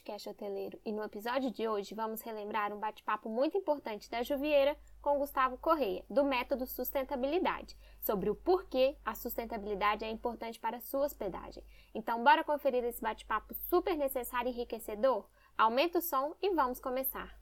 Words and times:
podcast 0.00 0.30
hoteleiro 0.30 0.80
e 0.84 0.92
no 0.92 1.04
episódio 1.04 1.50
de 1.50 1.68
hoje 1.68 1.94
vamos 1.94 2.22
relembrar 2.22 2.72
um 2.72 2.78
bate-papo 2.78 3.28
muito 3.28 3.58
importante 3.58 4.10
da 4.10 4.22
Juvieira 4.22 4.74
com 5.02 5.18
Gustavo 5.18 5.58
Correia, 5.58 6.02
do 6.08 6.24
método 6.24 6.66
sustentabilidade, 6.66 7.76
sobre 8.00 8.30
o 8.30 8.34
porquê 8.34 8.96
a 9.04 9.14
sustentabilidade 9.14 10.04
é 10.04 10.10
importante 10.10 10.58
para 10.58 10.78
a 10.78 10.80
sua 10.80 11.04
hospedagem. 11.04 11.62
Então, 11.94 12.24
bora 12.24 12.42
conferir 12.42 12.82
esse 12.84 13.00
bate-papo 13.00 13.52
super 13.52 13.94
necessário 13.94 14.48
e 14.48 14.52
enriquecedor? 14.52 15.26
Aumenta 15.56 15.98
o 15.98 16.02
som 16.02 16.34
e 16.40 16.50
vamos 16.54 16.80
começar. 16.80 17.38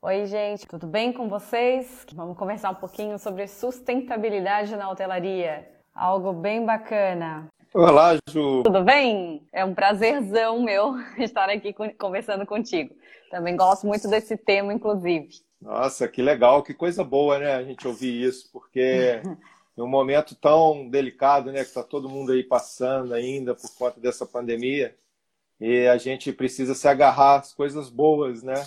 Oi, 0.00 0.26
gente, 0.26 0.66
tudo 0.66 0.88
bem 0.88 1.12
com 1.12 1.28
vocês? 1.28 2.04
Vamos 2.12 2.36
conversar 2.36 2.70
um 2.70 2.76
pouquinho 2.76 3.16
sobre 3.16 3.46
sustentabilidade 3.46 4.74
na 4.74 4.90
hotelaria. 4.90 5.70
Algo 5.94 6.32
bem 6.32 6.66
bacana. 6.66 7.48
Olá, 7.74 8.18
Ju. 8.28 8.62
Tudo 8.64 8.84
bem? 8.84 9.48
É 9.50 9.64
um 9.64 9.74
prazerzão 9.74 10.62
meu 10.62 10.94
estar 11.16 11.48
aqui 11.48 11.74
conversando 11.98 12.44
contigo. 12.44 12.94
Também 13.30 13.56
gosto 13.56 13.86
muito 13.86 14.06
desse 14.08 14.36
tema, 14.36 14.74
inclusive. 14.74 15.30
Nossa, 15.58 16.06
que 16.06 16.20
legal, 16.20 16.62
que 16.62 16.74
coisa 16.74 17.02
boa, 17.02 17.38
né? 17.38 17.54
A 17.54 17.62
gente 17.62 17.88
ouvir 17.88 18.28
isso, 18.28 18.50
porque 18.52 19.22
em 19.74 19.80
um 19.80 19.86
momento 19.86 20.34
tão 20.34 20.86
delicado, 20.90 21.50
né, 21.50 21.60
que 21.60 21.68
está 21.68 21.82
todo 21.82 22.10
mundo 22.10 22.32
aí 22.32 22.42
passando 22.42 23.14
ainda 23.14 23.54
por 23.54 23.74
conta 23.74 23.98
dessa 23.98 24.26
pandemia, 24.26 24.94
e 25.58 25.86
a 25.86 25.96
gente 25.96 26.30
precisa 26.30 26.74
se 26.74 26.86
agarrar 26.86 27.36
às 27.36 27.54
coisas 27.54 27.88
boas, 27.88 28.42
né? 28.42 28.66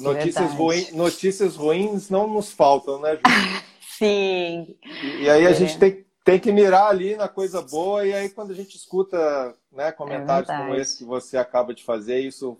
Notícias, 0.00 0.54
ruim, 0.54 0.86
notícias 0.92 1.56
ruins 1.56 2.08
não 2.08 2.26
nos 2.26 2.50
faltam, 2.52 3.00
né, 3.00 3.16
Ju? 3.16 3.22
Sim. 3.98 4.76
E, 5.02 5.24
e 5.24 5.30
aí 5.30 5.46
a 5.46 5.50
é. 5.50 5.54
gente 5.54 5.78
tem, 5.78 6.06
tem 6.28 6.38
que 6.38 6.52
mirar 6.52 6.88
ali 6.88 7.16
na 7.16 7.26
coisa 7.26 7.62
boa, 7.62 8.06
e 8.06 8.12
aí 8.12 8.28
quando 8.28 8.50
a 8.50 8.54
gente 8.54 8.76
escuta 8.76 9.54
né, 9.72 9.90
comentários 9.90 10.50
é 10.50 10.58
como 10.58 10.74
esse 10.74 10.98
que 10.98 11.04
você 11.04 11.38
acaba 11.38 11.72
de 11.72 11.82
fazer, 11.82 12.20
isso 12.20 12.58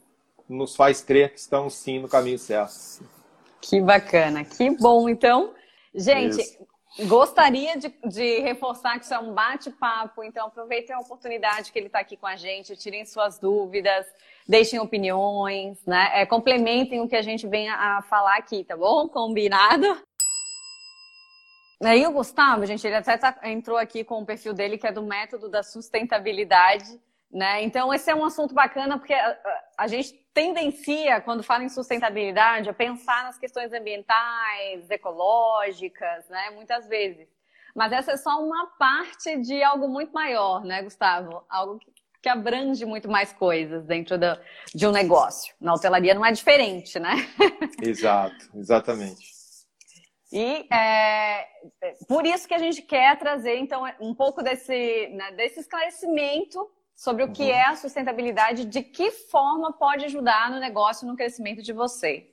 nos 0.48 0.74
faz 0.74 1.02
crer 1.02 1.34
que 1.34 1.38
estamos 1.38 1.74
sim 1.74 1.98
no 1.98 2.08
caminho 2.08 2.38
certo. 2.38 3.04
Que 3.60 3.78
bacana, 3.78 4.42
que 4.42 4.70
bom. 4.70 5.06
Então, 5.06 5.52
gente, 5.94 6.40
isso. 6.40 7.06
gostaria 7.06 7.76
de, 7.76 7.94
de, 8.06 8.40
reforçar 8.40 8.98
que 8.98 9.04
isso 9.04 9.12
é 9.12 9.18
um 9.18 9.34
bate-papo, 9.34 10.24
então 10.24 10.46
aproveitem 10.46 10.96
a 10.96 11.00
oportunidade 11.00 11.70
que 11.70 11.78
ele 11.78 11.88
está 11.88 11.98
aqui 11.98 12.16
com 12.16 12.26
a 12.26 12.36
gente, 12.36 12.74
tirem 12.74 13.04
suas 13.04 13.38
dúvidas, 13.38 14.06
deixem 14.48 14.80
opiniões, 14.80 15.84
né? 15.84 16.10
É, 16.14 16.24
complementem 16.24 17.02
o 17.02 17.08
que 17.08 17.16
a 17.16 17.22
gente 17.22 17.46
vem 17.46 17.68
a, 17.68 17.98
a 17.98 18.02
falar 18.02 18.38
aqui, 18.38 18.64
tá 18.64 18.74
bom? 18.74 19.06
Combinado? 19.10 20.07
Aí 21.82 22.04
o 22.06 22.12
Gustavo, 22.12 22.66
gente, 22.66 22.84
ele 22.84 22.96
até 22.96 23.16
tá, 23.16 23.38
entrou 23.44 23.76
aqui 23.76 24.02
com 24.02 24.20
o 24.20 24.26
perfil 24.26 24.52
dele, 24.52 24.76
que 24.76 24.86
é 24.86 24.92
do 24.92 25.02
método 25.02 25.48
da 25.48 25.62
sustentabilidade, 25.62 27.00
né? 27.30 27.62
Então, 27.62 27.94
esse 27.94 28.10
é 28.10 28.14
um 28.14 28.24
assunto 28.24 28.52
bacana, 28.52 28.98
porque 28.98 29.14
a, 29.14 29.38
a, 29.76 29.86
gente 29.86 30.12
tendencia, 30.34 31.20
quando 31.20 31.42
fala 31.42 31.62
em 31.62 31.68
sustentabilidade, 31.68 32.68
a 32.68 32.74
pensar 32.74 33.24
nas 33.24 33.38
questões 33.38 33.72
ambientais, 33.72 34.90
ecológicas, 34.90 36.28
né? 36.28 36.50
Muitas 36.50 36.88
vezes. 36.88 37.28
Mas 37.76 37.92
essa 37.92 38.12
é 38.12 38.16
só 38.16 38.42
uma 38.42 38.66
parte 38.78 39.36
de 39.42 39.62
algo 39.62 39.88
muito 39.88 40.12
maior, 40.12 40.64
né, 40.64 40.82
Gustavo? 40.82 41.44
Algo 41.48 41.78
que, 41.78 41.92
que 42.20 42.28
abrange 42.28 42.84
muito 42.84 43.08
mais 43.08 43.32
coisas 43.32 43.84
dentro 43.84 44.18
do, 44.18 44.36
de 44.74 44.84
um 44.84 44.90
negócio. 44.90 45.54
Na 45.60 45.74
hotelaria 45.74 46.14
não 46.14 46.26
é 46.26 46.32
diferente, 46.32 46.98
né? 46.98 47.14
Exato, 47.80 48.50
exatamente. 48.56 49.37
E 50.30 50.66
é, 50.72 51.46
por 52.06 52.26
isso 52.26 52.46
que 52.46 52.54
a 52.54 52.58
gente 52.58 52.82
quer 52.82 53.18
trazer, 53.18 53.56
então, 53.56 53.82
um 53.98 54.14
pouco 54.14 54.42
desse, 54.42 55.08
né, 55.08 55.32
desse 55.32 55.60
esclarecimento 55.60 56.70
sobre 56.94 57.22
o 57.22 57.32
que 57.32 57.44
uhum. 57.44 57.50
é 57.50 57.64
a 57.66 57.76
sustentabilidade, 57.76 58.64
de 58.64 58.82
que 58.82 59.10
forma 59.10 59.72
pode 59.72 60.04
ajudar 60.04 60.50
no 60.50 60.58
negócio, 60.58 61.06
no 61.06 61.16
crescimento 61.16 61.62
de 61.62 61.72
você. 61.72 62.30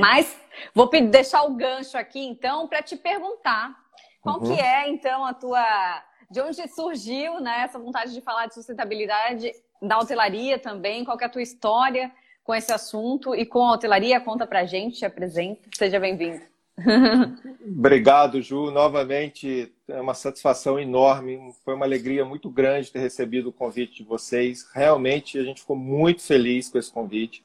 Mas 0.00 0.34
vou 0.74 0.88
deixar 0.88 1.42
o 1.42 1.54
gancho 1.54 1.96
aqui, 1.96 2.20
então, 2.20 2.66
para 2.66 2.82
te 2.82 2.96
perguntar 2.96 3.76
qual 4.20 4.40
uhum. 4.40 4.56
que 4.56 4.60
é, 4.60 4.88
então, 4.88 5.24
a 5.24 5.34
tua... 5.34 6.04
De 6.30 6.42
onde 6.42 6.66
surgiu 6.68 7.40
né, 7.40 7.62
essa 7.62 7.78
vontade 7.78 8.12
de 8.12 8.20
falar 8.20 8.46
de 8.46 8.54
sustentabilidade 8.54 9.50
da 9.80 9.98
hotelaria 9.98 10.58
também? 10.58 11.04
Qual 11.04 11.16
que 11.16 11.24
é 11.24 11.26
a 11.26 11.30
tua 11.30 11.40
história 11.40 12.12
com 12.44 12.54
esse 12.54 12.70
assunto 12.70 13.34
e 13.34 13.46
com 13.46 13.64
a 13.64 13.72
hotelaria? 13.72 14.20
Conta 14.20 14.46
pra 14.46 14.66
gente, 14.66 14.98
te 14.98 15.06
apresenta. 15.06 15.68
Seja 15.74 15.98
bem-vindo. 15.98 16.42
Obrigado, 17.66 18.40
Ju. 18.40 18.70
Novamente, 18.70 19.72
é 19.88 20.00
uma 20.00 20.14
satisfação 20.14 20.78
enorme. 20.78 21.52
Foi 21.64 21.74
uma 21.74 21.84
alegria 21.84 22.24
muito 22.24 22.48
grande 22.48 22.90
ter 22.92 23.00
recebido 23.00 23.48
o 23.48 23.52
convite 23.52 24.02
de 24.02 24.08
vocês. 24.08 24.66
Realmente, 24.72 25.38
a 25.38 25.42
gente 25.42 25.60
ficou 25.60 25.76
muito 25.76 26.22
feliz 26.22 26.68
com 26.68 26.78
esse 26.78 26.90
convite, 26.90 27.44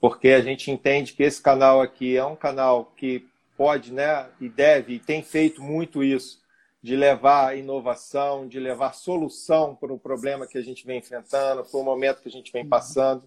porque 0.00 0.28
a 0.28 0.40
gente 0.40 0.70
entende 0.70 1.12
que 1.12 1.22
esse 1.22 1.40
canal 1.40 1.80
aqui 1.80 2.16
é 2.16 2.24
um 2.24 2.36
canal 2.36 2.92
que 2.96 3.26
pode, 3.56 3.92
né, 3.92 4.28
e 4.40 4.48
deve, 4.48 4.94
e 4.94 4.98
tem 5.00 5.20
feito 5.20 5.60
muito 5.60 6.04
isso, 6.04 6.40
de 6.80 6.94
levar 6.94 7.58
inovação, 7.58 8.46
de 8.46 8.60
levar 8.60 8.94
solução 8.94 9.74
para 9.74 9.92
o 9.92 9.98
problema 9.98 10.46
que 10.46 10.56
a 10.56 10.62
gente 10.62 10.86
vem 10.86 11.00
enfrentando, 11.00 11.64
para 11.64 11.80
o 11.80 11.82
momento 11.82 12.22
que 12.22 12.28
a 12.28 12.32
gente 12.32 12.52
vem 12.52 12.64
passando. 12.64 13.24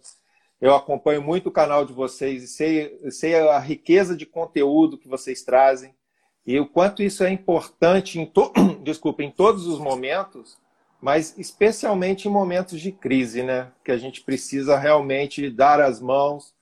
Eu 0.61 0.75
acompanho 0.75 1.23
muito 1.23 1.49
o 1.49 1.51
canal 1.51 1.83
de 1.83 1.91
vocês 1.91 2.43
e 2.43 2.47
sei, 2.47 2.99
sei 3.09 3.35
a 3.35 3.57
riqueza 3.57 4.15
de 4.15 4.27
conteúdo 4.27 4.97
que 4.97 5.07
vocês 5.07 5.41
trazem 5.41 5.93
e 6.45 6.59
o 6.59 6.67
quanto 6.67 7.03
isso 7.03 7.23
é 7.23 7.31
importante 7.31 8.19
em, 8.19 8.25
to... 8.25 8.51
Desculpa, 8.83 9.23
em 9.23 9.31
todos 9.31 9.67
os 9.67 9.79
momentos, 9.79 10.57
mas 11.01 11.37
especialmente 11.37 12.27
em 12.27 12.31
momentos 12.31 12.79
de 12.79 12.91
crise, 12.91 13.43
né? 13.43 13.71
Que 13.83 13.91
a 13.91 13.97
gente 13.97 14.21
precisa 14.21 14.77
realmente 14.77 15.49
dar 15.49 15.79
as 15.79 15.99
mãos, 15.99 16.53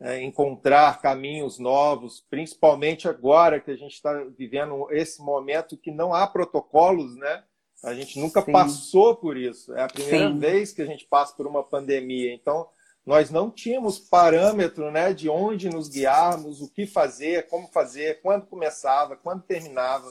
é, 0.00 0.22
encontrar 0.22 1.00
caminhos 1.00 1.58
novos, 1.58 2.24
principalmente 2.28 3.08
agora 3.08 3.60
que 3.60 3.70
a 3.70 3.76
gente 3.76 3.94
está 3.94 4.12
vivendo 4.36 4.88
esse 4.90 5.22
momento 5.22 5.76
que 5.76 5.90
não 5.90 6.12
há 6.12 6.26
protocolos, 6.26 7.16
né? 7.16 7.42
A 7.82 7.92
gente 7.92 8.18
nunca 8.18 8.40
Sim. 8.42 8.52
passou 8.52 9.14
por 9.14 9.36
isso. 9.36 9.74
É 9.74 9.82
a 9.82 9.88
primeira 9.88 10.28
Sim. 10.28 10.38
vez 10.38 10.72
que 10.72 10.82
a 10.82 10.86
gente 10.86 11.06
passa 11.06 11.34
por 11.36 11.46
uma 11.46 11.62
pandemia. 11.62 12.32
Então, 12.32 12.66
nós 13.06 13.30
não 13.30 13.50
tínhamos 13.50 13.98
parâmetro 13.98 14.90
né, 14.90 15.12
de 15.12 15.28
onde 15.28 15.68
nos 15.68 15.88
guiarmos, 15.88 16.62
o 16.62 16.68
que 16.68 16.86
fazer, 16.86 17.48
como 17.48 17.68
fazer, 17.68 18.20
quando 18.22 18.46
começava, 18.46 19.14
quando 19.16 19.42
terminava. 19.42 20.10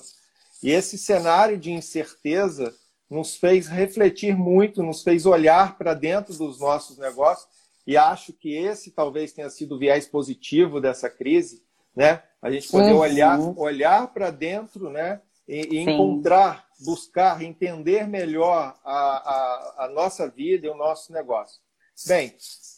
E 0.62 0.72
esse 0.72 0.98
cenário 0.98 1.58
de 1.58 1.72
incerteza 1.72 2.74
nos 3.10 3.36
fez 3.36 3.68
refletir 3.68 4.36
muito, 4.36 4.84
nos 4.84 5.02
fez 5.04 5.26
olhar 5.26 5.78
para 5.78 5.94
dentro 5.94 6.36
dos 6.36 6.60
nossos 6.60 6.98
negócios, 6.98 7.48
e 7.86 7.98
acho 7.98 8.32
que 8.32 8.56
esse 8.56 8.92
talvez 8.92 9.34
tenha 9.34 9.50
sido 9.50 9.76
o 9.76 9.80
viés 9.80 10.08
positivo 10.08 10.80
dessa 10.80 11.10
crise, 11.10 11.62
né? 11.96 12.24
A 12.42 12.50
gente 12.50 12.70
poder 12.70 12.94
uhum. 12.94 13.00
olhar, 13.00 13.40
olhar 13.58 14.08
para 14.14 14.32
dentro, 14.32 14.90
né? 14.90 15.22
E, 15.48 15.76
e 15.76 15.80
encontrar, 15.80 16.66
buscar, 16.80 17.42
entender 17.42 18.08
melhor 18.08 18.78
a, 18.86 18.94
a, 18.94 19.86
a 19.86 19.90
nossa 19.90 20.30
vida 20.30 20.66
e 20.66 20.70
o 20.70 20.78
nosso 20.78 21.12
negócio. 21.12 21.60
Bem, 22.08 22.34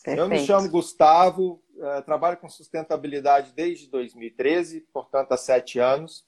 Perfeito. 0.05 0.21
Eu 0.21 0.29
me 0.29 0.45
chamo 0.45 0.69
Gustavo, 0.69 1.63
uh, 1.77 2.01
trabalho 2.03 2.37
com 2.37 2.47
sustentabilidade 2.47 3.53
desde 3.55 3.87
2013, 3.87 4.81
portanto 4.93 5.31
há 5.31 5.37
sete 5.37 5.79
anos. 5.79 6.23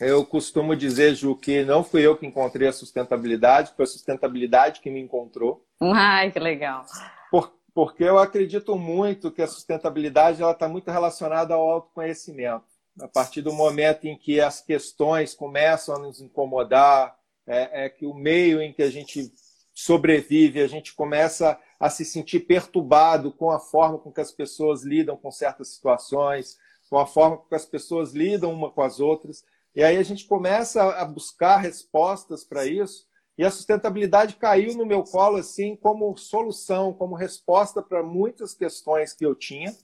Eu 0.00 0.24
costumo 0.24 0.74
dizer, 0.74 1.14
Ju, 1.14 1.36
que 1.36 1.62
não 1.64 1.84
fui 1.84 2.04
eu 2.04 2.16
que 2.16 2.26
encontrei 2.26 2.66
a 2.66 2.72
sustentabilidade, 2.72 3.74
foi 3.76 3.84
a 3.84 3.86
sustentabilidade 3.86 4.80
que 4.80 4.90
me 4.90 5.00
encontrou. 5.00 5.64
Ai, 5.80 6.32
que 6.32 6.40
legal. 6.40 6.86
Por, 7.30 7.52
porque 7.74 8.02
eu 8.02 8.18
acredito 8.18 8.74
muito 8.76 9.30
que 9.30 9.42
a 9.42 9.46
sustentabilidade 9.46 10.42
está 10.42 10.66
muito 10.66 10.90
relacionada 10.90 11.54
ao 11.54 11.70
autoconhecimento. 11.70 12.64
A 13.00 13.06
partir 13.06 13.42
do 13.42 13.52
momento 13.52 14.06
em 14.06 14.16
que 14.16 14.40
as 14.40 14.60
questões 14.62 15.34
começam 15.34 15.94
a 15.94 15.98
nos 15.98 16.20
incomodar, 16.20 17.14
é, 17.46 17.84
é 17.84 17.88
que 17.90 18.06
o 18.06 18.14
meio 18.14 18.62
em 18.62 18.72
que 18.72 18.82
a 18.82 18.90
gente 18.90 19.30
sobrevive, 19.74 20.62
a 20.62 20.66
gente 20.66 20.94
começa 20.94 21.58
a 21.84 21.90
se 21.90 22.02
sentir 22.02 22.40
perturbado 22.40 23.30
com 23.30 23.50
a 23.50 23.60
forma 23.60 23.98
com 23.98 24.10
que 24.10 24.22
as 24.22 24.32
pessoas 24.32 24.84
lidam 24.84 25.18
com 25.18 25.30
certas 25.30 25.68
situações, 25.68 26.58
com 26.88 26.98
a 26.98 27.04
forma 27.04 27.36
com 27.36 27.46
que 27.46 27.54
as 27.54 27.66
pessoas 27.66 28.14
lidam 28.14 28.50
uma 28.54 28.70
com 28.70 28.80
as 28.80 29.00
outras. 29.00 29.44
E 29.76 29.84
aí 29.84 29.98
a 29.98 30.02
gente 30.02 30.24
começa 30.24 30.82
a 30.82 31.04
buscar 31.04 31.58
respostas 31.58 32.42
para 32.42 32.64
isso. 32.64 33.06
E 33.36 33.44
a 33.44 33.50
sustentabilidade 33.50 34.36
caiu 34.36 34.74
no 34.74 34.86
meu 34.86 35.04
colo 35.04 35.36
assim 35.36 35.76
como 35.76 36.16
solução, 36.16 36.90
como 36.94 37.14
resposta 37.14 37.82
para 37.82 38.02
muitas 38.02 38.54
questões 38.54 39.12
que 39.12 39.26
eu 39.26 39.34
tinha. 39.34 39.76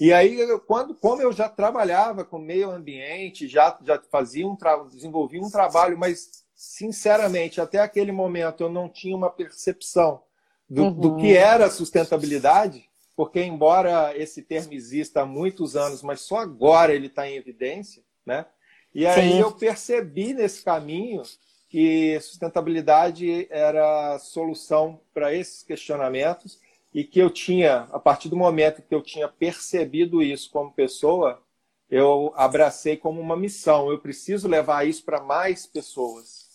E 0.00 0.14
aí, 0.14 0.38
quando, 0.60 0.94
como 0.94 1.20
eu 1.20 1.32
já 1.32 1.50
trabalhava 1.50 2.24
com 2.24 2.38
meio 2.38 2.70
ambiente, 2.70 3.46
já, 3.46 3.78
já 3.84 4.00
fazia 4.10 4.48
um 4.48 4.56
desenvolvia 4.88 5.42
um 5.42 5.50
trabalho, 5.50 5.98
mas 5.98 6.46
sinceramente, 6.54 7.60
até 7.60 7.80
aquele 7.80 8.10
momento 8.10 8.62
eu 8.62 8.70
não 8.70 8.88
tinha 8.88 9.14
uma 9.14 9.28
percepção 9.28 10.24
do, 10.68 10.84
uhum. 10.84 10.92
do 10.92 11.16
que 11.16 11.36
era 11.36 11.70
sustentabilidade, 11.70 12.88
porque 13.14 13.42
embora 13.42 14.16
esse 14.16 14.42
termo 14.42 14.74
exista 14.74 15.22
há 15.22 15.26
muitos 15.26 15.76
anos, 15.76 16.02
mas 16.02 16.20
só 16.20 16.38
agora 16.38 16.94
ele 16.94 17.06
está 17.06 17.28
em 17.28 17.36
evidência, 17.36 18.02
né? 18.24 18.46
E 18.94 19.06
aí 19.06 19.32
Sim. 19.32 19.40
eu 19.40 19.52
percebi 19.52 20.32
nesse 20.34 20.62
caminho 20.62 21.22
que 21.68 22.18
sustentabilidade 22.20 23.46
era 23.50 24.14
a 24.14 24.18
solução 24.18 25.00
para 25.12 25.34
esses 25.34 25.62
questionamentos 25.62 26.58
e 26.94 27.04
que 27.04 27.18
eu 27.18 27.28
tinha, 27.28 27.88
a 27.92 27.98
partir 27.98 28.28
do 28.28 28.36
momento 28.36 28.80
que 28.80 28.94
eu 28.94 29.02
tinha 29.02 29.28
percebido 29.28 30.22
isso 30.22 30.50
como 30.50 30.72
pessoa, 30.72 31.42
eu 31.90 32.32
abracei 32.36 32.96
como 32.96 33.20
uma 33.20 33.36
missão. 33.36 33.90
Eu 33.90 33.98
preciso 33.98 34.48
levar 34.48 34.86
isso 34.86 35.04
para 35.04 35.20
mais 35.20 35.66
pessoas. 35.66 36.46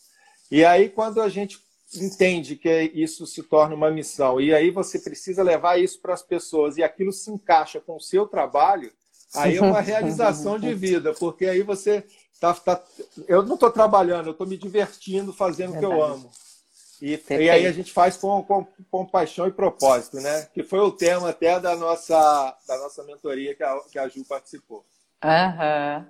E 0.50 0.66
aí, 0.66 0.90
quando 0.90 1.22
a 1.22 1.30
gente 1.30 1.60
entende 1.96 2.56
que 2.56 2.92
isso 2.94 3.26
se 3.26 3.44
torna 3.44 3.76
uma 3.76 3.92
missão, 3.92 4.40
e 4.40 4.54
aí 4.54 4.70
você 4.70 5.00
precisa 5.00 5.44
levar 5.44 5.80
isso 5.80 6.00
para 6.00 6.14
as 6.14 6.22
pessoas, 6.22 6.78
e 6.78 6.84
aquilo 6.84 7.12
se 7.12 7.32
encaixa 7.32 7.80
com 7.80 7.96
o 7.96 8.02
seu 8.02 8.26
trabalho, 8.28 8.92
aí 9.36 9.58
é 9.58 9.62
uma 9.62 9.82
realização 9.82 10.60
de 10.60 10.74
vida, 10.74 11.14
porque 11.14 11.46
aí 11.46 11.62
você 11.62 12.06
tá, 12.40 12.54
tá 12.54 12.82
eu 13.28 13.44
não 13.44 13.56
estou 13.56 13.72
trabalhando, 13.72 14.28
eu 14.28 14.32
estou 14.32 14.48
me 14.48 14.58
divertindo 14.58 15.34
fazendo 15.34 15.76
o 15.76 15.80
que 15.80 15.86
eu 15.86 16.02
amo. 16.04 16.32
E, 17.02 17.20
e, 17.32 17.50
aí 17.50 17.66
a 17.66 17.72
gente 17.72 17.92
faz 17.92 18.16
com, 18.16 18.44
com, 18.44 18.68
com, 18.92 19.06
paixão 19.08 19.48
e 19.48 19.52
propósito, 19.52 20.18
né? 20.18 20.48
Que 20.54 20.62
foi 20.62 20.80
o 20.80 20.92
tema 20.92 21.30
até 21.30 21.60
da 21.60 21.76
nossa, 21.76 22.56
da 22.68 22.78
nossa 22.78 23.04
mentoria 23.04 23.56
que 23.56 23.64
a, 23.64 23.80
que 23.92 23.98
a 23.98 24.08
Ju 24.08 24.24
participou. 24.24 24.86
Uhum. 25.24 26.06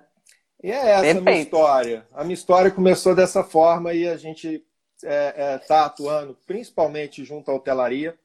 E 0.62 0.70
é 0.70 0.90
essa 0.90 1.00
Perfeito. 1.00 1.18
a 1.18 1.22
minha 1.22 1.42
história. 1.42 2.06
A 2.12 2.24
minha 2.24 2.34
história 2.34 2.70
começou 2.70 3.14
dessa 3.14 3.42
forma 3.42 3.94
e 3.94 4.06
a 4.06 4.18
gente 4.18 4.62
está 5.02 5.74
é, 5.76 5.80
é, 5.80 5.84
atuando 5.84 6.36
principalmente 6.46 7.24
junto 7.24 7.50
à 7.50 7.54
hotelaria. 7.54 8.16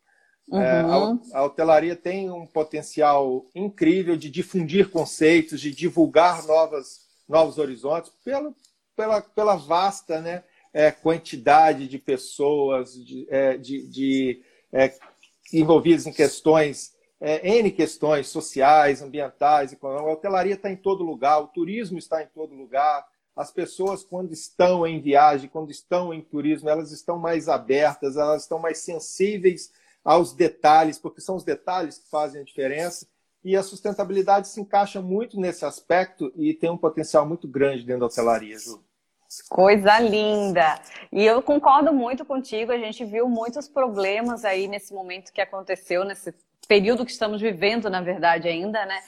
Uhum. 0.47 0.61
É, 0.61 0.79
a, 0.79 0.97
uhum. 0.97 1.21
a, 1.33 1.43
hotelaria 1.43 1.95
tem 1.95 2.31
um 2.31 2.45
potencial 2.45 3.45
incrível 3.53 4.15
de 4.15 4.29
difundir 4.29 4.89
conceitos, 4.89 5.59
de 5.59 5.71
divulgar 5.71 6.45
novas, 6.45 7.01
novos 7.27 7.57
horizontes 7.57 8.11
pelo, 8.23 8.55
pela, 8.95 9.21
pela 9.21 9.55
vasta 9.55 10.21
né, 10.21 10.43
é, 10.73 10.91
quantidade 10.91 11.87
de 11.87 11.97
pessoas 11.97 12.93
de, 12.93 13.27
é, 13.29 13.57
de, 13.57 13.87
de 13.87 14.41
é, 14.71 14.93
envolvidas 15.51 16.05
em 16.05 16.13
questões 16.13 16.95
N 17.19 17.71
questões 17.71 18.27
sociais, 18.27 19.01
ambientais, 19.01 19.73
econômicas. 19.73 20.07
A 20.07 20.13
hotelaria 20.13 20.53
está 20.53 20.69
em 20.69 20.75
todo 20.75 21.03
lugar, 21.03 21.39
o 21.39 21.47
turismo 21.47 21.97
está 21.97 22.21
em 22.21 22.27
todo 22.27 22.53
lugar. 22.53 23.03
As 23.37 23.51
pessoas, 23.51 24.03
quando 24.03 24.33
estão 24.33 24.87
em 24.87 24.99
viagem, 24.99 25.47
quando 25.47 25.69
estão 25.69 26.11
em 26.11 26.21
turismo, 26.21 26.67
elas 26.67 26.91
estão 26.91 27.19
mais 27.19 27.47
abertas, 27.47 28.17
elas 28.17 28.41
estão 28.41 28.57
mais 28.57 28.79
sensíveis 28.79 29.71
aos 30.03 30.33
detalhes, 30.33 30.97
porque 30.97 31.21
são 31.21 31.35
os 31.35 31.43
detalhes 31.43 31.99
que 31.99 32.09
fazem 32.09 32.41
a 32.41 32.43
diferença. 32.43 33.07
E 33.43 33.55
a 33.55 33.61
sustentabilidade 33.61 34.47
se 34.47 34.59
encaixa 34.59 35.01
muito 35.01 35.39
nesse 35.39 35.63
aspecto 35.63 36.33
e 36.35 36.51
tem 36.51 36.71
um 36.71 36.77
potencial 36.77 37.27
muito 37.27 37.47
grande 37.47 37.83
dentro 37.83 37.99
da 37.99 38.05
hotelaria, 38.07 38.57
Ju. 38.57 38.83
Coisa 39.49 39.99
linda! 39.99 40.81
E 41.11 41.23
eu 41.23 41.41
concordo 41.41 41.93
muito 41.93 42.25
contigo, 42.25 42.71
a 42.71 42.77
gente 42.77 43.05
viu 43.05 43.29
muitos 43.29 43.67
problemas 43.67 44.43
aí 44.43 44.67
nesse 44.67 44.93
momento 44.93 45.31
que 45.31 45.41
aconteceu, 45.41 46.03
nesse 46.03 46.33
período 46.67 47.05
que 47.05 47.11
estamos 47.11 47.39
vivendo, 47.39 47.87
na 47.89 48.01
verdade, 48.01 48.47
ainda, 48.47 48.83
né? 48.85 48.99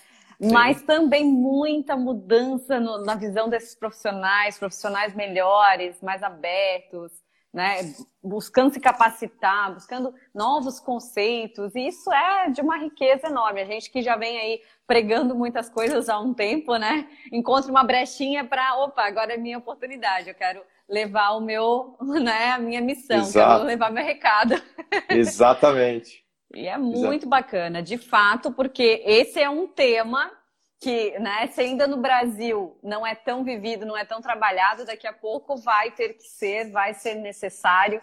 Sim. 0.41 0.53
Mas 0.53 0.81
também 0.83 1.25
muita 1.25 1.97
mudança 1.97 2.79
no, 2.79 3.03
na 3.03 3.15
visão 3.15 3.49
desses 3.49 3.75
profissionais, 3.75 4.57
profissionais 4.57 5.13
melhores, 5.13 6.01
mais 6.01 6.23
abertos, 6.23 7.11
né? 7.53 7.93
Buscando 8.23 8.73
se 8.73 8.79
capacitar, 8.79 9.73
buscando 9.73 10.13
novos 10.33 10.79
conceitos. 10.79 11.75
E 11.75 11.87
isso 11.87 12.11
é 12.13 12.49
de 12.49 12.61
uma 12.61 12.77
riqueza 12.77 13.27
enorme. 13.27 13.61
A 13.61 13.65
gente 13.65 13.91
que 13.91 14.01
já 14.01 14.15
vem 14.15 14.37
aí 14.39 14.61
pregando 14.87 15.35
muitas 15.35 15.69
coisas 15.69 16.07
há 16.07 16.17
um 16.19 16.33
tempo, 16.33 16.75
né? 16.77 17.09
Encontra 17.33 17.69
uma 17.69 17.83
brechinha 17.83 18.45
para, 18.45 18.77
opa, 18.77 19.03
agora 19.03 19.33
é 19.33 19.37
minha 19.37 19.57
oportunidade. 19.57 20.29
Eu 20.29 20.35
quero 20.35 20.61
levar 20.87 21.31
o 21.31 21.41
meu, 21.41 21.97
né, 22.23 22.51
a 22.51 22.59
minha 22.59 22.81
missão, 22.81 23.19
Exato. 23.19 23.55
quero 23.55 23.63
levar 23.63 23.91
meu 23.91 24.03
recado. 24.03 24.55
Exatamente. 25.09 26.25
E 26.53 26.67
é 26.67 26.77
muito 26.77 27.05
Exato. 27.05 27.27
bacana, 27.27 27.81
de 27.81 27.97
fato, 27.97 28.51
porque 28.51 29.03
esse 29.05 29.39
é 29.39 29.49
um 29.49 29.67
tema 29.67 30.31
que, 30.79 31.17
né, 31.19 31.47
se 31.47 31.61
ainda 31.61 31.85
no 31.85 31.97
Brasil 31.97 32.77
não 32.81 33.05
é 33.05 33.13
tão 33.13 33.43
vivido, 33.43 33.85
não 33.85 33.97
é 33.97 34.05
tão 34.05 34.21
trabalhado, 34.21 34.85
daqui 34.85 35.05
a 35.05 35.13
pouco 35.13 35.57
vai 35.57 35.91
ter 35.91 36.13
que 36.13 36.23
ser, 36.23 36.71
vai 36.71 36.93
ser 36.93 37.15
necessário, 37.15 38.01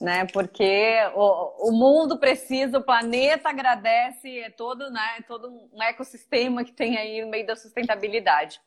né, 0.00 0.26
porque 0.26 0.94
o, 1.14 1.70
o 1.70 1.72
mundo 1.72 2.18
precisa, 2.18 2.78
o 2.78 2.82
planeta 2.82 3.48
agradece, 3.48 4.40
é 4.40 4.50
todo, 4.50 4.90
né, 4.90 5.16
é 5.18 5.22
todo 5.22 5.50
um 5.72 5.82
ecossistema 5.82 6.62
que 6.62 6.72
tem 6.72 6.96
aí 6.98 7.22
no 7.22 7.30
meio 7.30 7.46
da 7.46 7.56
sustentabilidade. 7.56 8.60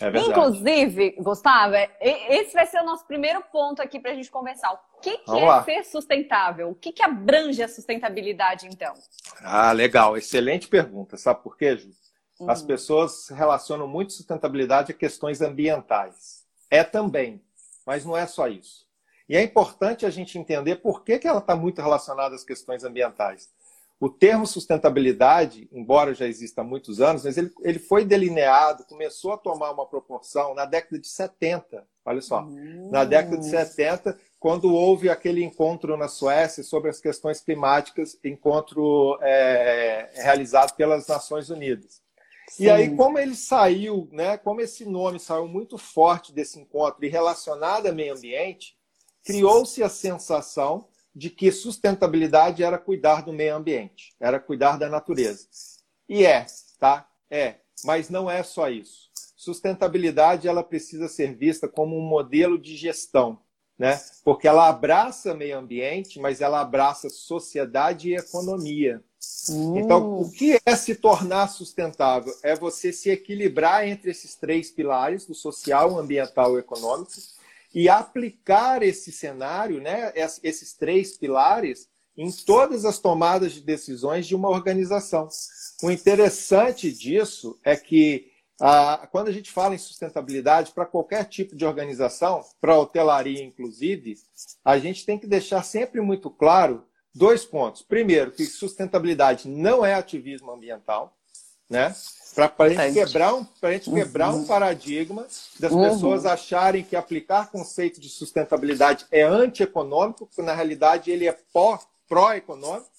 É 0.00 0.08
Inclusive, 0.08 1.12
Gustavo, 1.20 1.74
esse 2.00 2.52
vai 2.52 2.66
ser 2.66 2.80
o 2.80 2.84
nosso 2.84 3.06
primeiro 3.06 3.40
ponto 3.52 3.80
aqui 3.80 4.00
para 4.00 4.10
a 4.10 4.14
gente 4.14 4.30
conversar. 4.30 4.72
O 4.72 4.93
que, 5.04 5.18
que 5.18 5.30
é 5.30 5.44
lá. 5.44 5.62
ser 5.64 5.84
sustentável? 5.84 6.70
O 6.70 6.74
que, 6.74 6.90
que 6.90 7.02
abrange 7.02 7.62
a 7.62 7.68
sustentabilidade, 7.68 8.66
então? 8.66 8.94
Ah, 9.42 9.70
legal. 9.72 10.16
Excelente 10.16 10.66
pergunta. 10.66 11.18
Sabe 11.18 11.42
por 11.42 11.58
quê, 11.58 11.76
Ju? 11.76 11.90
Hum. 12.40 12.50
As 12.50 12.62
pessoas 12.62 13.28
relacionam 13.28 13.86
muito 13.86 14.14
sustentabilidade 14.14 14.92
a 14.92 14.94
questões 14.94 15.42
ambientais. 15.42 16.44
É 16.70 16.82
também, 16.82 17.42
mas 17.86 18.04
não 18.04 18.16
é 18.16 18.26
só 18.26 18.48
isso. 18.48 18.84
E 19.28 19.36
é 19.36 19.42
importante 19.42 20.06
a 20.06 20.10
gente 20.10 20.38
entender 20.38 20.76
por 20.76 21.04
que, 21.04 21.18
que 21.18 21.28
ela 21.28 21.38
está 21.38 21.54
muito 21.54 21.80
relacionada 21.80 22.34
às 22.34 22.44
questões 22.44 22.82
ambientais. 22.82 23.48
O 24.00 24.08
termo 24.08 24.46
sustentabilidade, 24.46 25.68
embora 25.72 26.14
já 26.14 26.26
exista 26.26 26.62
há 26.62 26.64
muitos 26.64 27.00
anos, 27.00 27.24
mas 27.24 27.38
ele, 27.38 27.50
ele 27.62 27.78
foi 27.78 28.04
delineado, 28.04 28.84
começou 28.84 29.32
a 29.32 29.38
tomar 29.38 29.70
uma 29.70 29.86
proporção 29.86 30.54
na 30.54 30.64
década 30.64 30.98
de 30.98 31.06
70. 31.06 31.86
Olha 32.04 32.20
só, 32.20 32.42
uhum. 32.42 32.90
na 32.90 33.04
década 33.04 33.38
de 33.38 33.46
70, 33.46 34.18
quando 34.44 34.74
houve 34.74 35.08
aquele 35.08 35.42
encontro 35.42 35.96
na 35.96 36.06
Suécia 36.06 36.62
sobre 36.62 36.90
as 36.90 37.00
questões 37.00 37.40
climáticas, 37.40 38.18
encontro 38.22 39.18
é, 39.22 40.10
realizado 40.16 40.76
pelas 40.76 41.06
Nações 41.06 41.48
Unidas. 41.48 42.02
Sim. 42.50 42.64
E 42.64 42.70
aí, 42.70 42.94
como 42.94 43.18
ele 43.18 43.34
saiu, 43.34 44.06
né, 44.12 44.36
como 44.36 44.60
esse 44.60 44.84
nome 44.84 45.18
saiu 45.18 45.48
muito 45.48 45.78
forte 45.78 46.30
desse 46.30 46.60
encontro 46.60 47.02
e 47.06 47.08
relacionado 47.08 47.86
ao 47.86 47.94
meio 47.94 48.14
ambiente, 48.14 48.76
criou-se 49.24 49.82
a 49.82 49.88
sensação 49.88 50.88
de 51.16 51.30
que 51.30 51.50
sustentabilidade 51.50 52.62
era 52.62 52.76
cuidar 52.76 53.22
do 53.22 53.32
meio 53.32 53.56
ambiente, 53.56 54.14
era 54.20 54.38
cuidar 54.38 54.76
da 54.76 54.90
natureza. 54.90 55.48
E 56.06 56.26
é, 56.26 56.44
tá? 56.78 57.08
É, 57.30 57.60
mas 57.82 58.10
não 58.10 58.30
é 58.30 58.42
só 58.42 58.68
isso. 58.68 59.08
Sustentabilidade 59.34 60.46
ela 60.46 60.62
precisa 60.62 61.08
ser 61.08 61.34
vista 61.34 61.66
como 61.66 61.96
um 61.96 62.06
modelo 62.06 62.58
de 62.58 62.76
gestão, 62.76 63.42
né? 63.78 64.00
Porque 64.24 64.46
ela 64.46 64.68
abraça 64.68 65.34
meio 65.34 65.58
ambiente, 65.58 66.20
mas 66.20 66.40
ela 66.40 66.60
abraça 66.60 67.08
sociedade 67.08 68.10
e 68.10 68.16
economia. 68.16 69.02
Hum. 69.50 69.78
Então, 69.78 70.20
o 70.20 70.30
que 70.30 70.58
é 70.64 70.76
se 70.76 70.94
tornar 70.94 71.48
sustentável? 71.48 72.32
É 72.42 72.54
você 72.54 72.92
se 72.92 73.10
equilibrar 73.10 73.86
entre 73.86 74.10
esses 74.10 74.34
três 74.34 74.70
pilares, 74.70 75.26
do 75.26 75.34
social, 75.34 75.98
ambiental 75.98 76.56
e 76.56 76.60
econômico, 76.60 77.12
e 77.74 77.88
aplicar 77.88 78.82
esse 78.82 79.10
cenário, 79.10 79.80
né, 79.80 80.12
esses 80.42 80.74
três 80.74 81.16
pilares, 81.16 81.88
em 82.16 82.30
todas 82.30 82.84
as 82.84 83.00
tomadas 83.00 83.52
de 83.52 83.60
decisões 83.60 84.26
de 84.26 84.36
uma 84.36 84.48
organização. 84.48 85.28
O 85.82 85.90
interessante 85.90 86.92
disso 86.92 87.58
é 87.64 87.76
que 87.76 88.30
ah, 88.60 89.08
quando 89.10 89.28
a 89.28 89.32
gente 89.32 89.50
fala 89.50 89.74
em 89.74 89.78
sustentabilidade 89.78 90.72
para 90.72 90.86
qualquer 90.86 91.24
tipo 91.24 91.56
de 91.56 91.64
organização, 91.64 92.44
para 92.60 92.74
a 92.74 92.78
hotelaria 92.78 93.42
inclusive, 93.42 94.16
a 94.64 94.78
gente 94.78 95.04
tem 95.04 95.18
que 95.18 95.26
deixar 95.26 95.62
sempre 95.62 96.00
muito 96.00 96.30
claro 96.30 96.84
dois 97.14 97.44
pontos. 97.44 97.82
Primeiro, 97.82 98.32
que 98.32 98.44
sustentabilidade 98.44 99.48
não 99.48 99.84
é 99.84 99.94
ativismo 99.94 100.50
ambiental, 100.50 101.16
né? 101.68 101.94
Para 102.34 102.52
a 102.58 102.68
gente 102.68 102.94
quebrar, 102.94 103.34
um, 103.34 103.46
gente 103.64 103.90
quebrar 103.90 104.32
uhum. 104.32 104.40
um 104.40 104.46
paradigma 104.46 105.24
das 105.60 105.70
uhum. 105.70 105.88
pessoas 105.88 106.26
acharem 106.26 106.82
que 106.82 106.96
aplicar 106.96 107.50
conceito 107.50 108.00
de 108.00 108.08
sustentabilidade 108.08 109.06
é 109.10 109.22
antieconômico, 109.22 110.26
porque 110.26 110.42
na 110.42 110.52
realidade 110.52 111.12
ele 111.12 111.28
é 111.28 111.38
pró-econômico. 112.08 112.90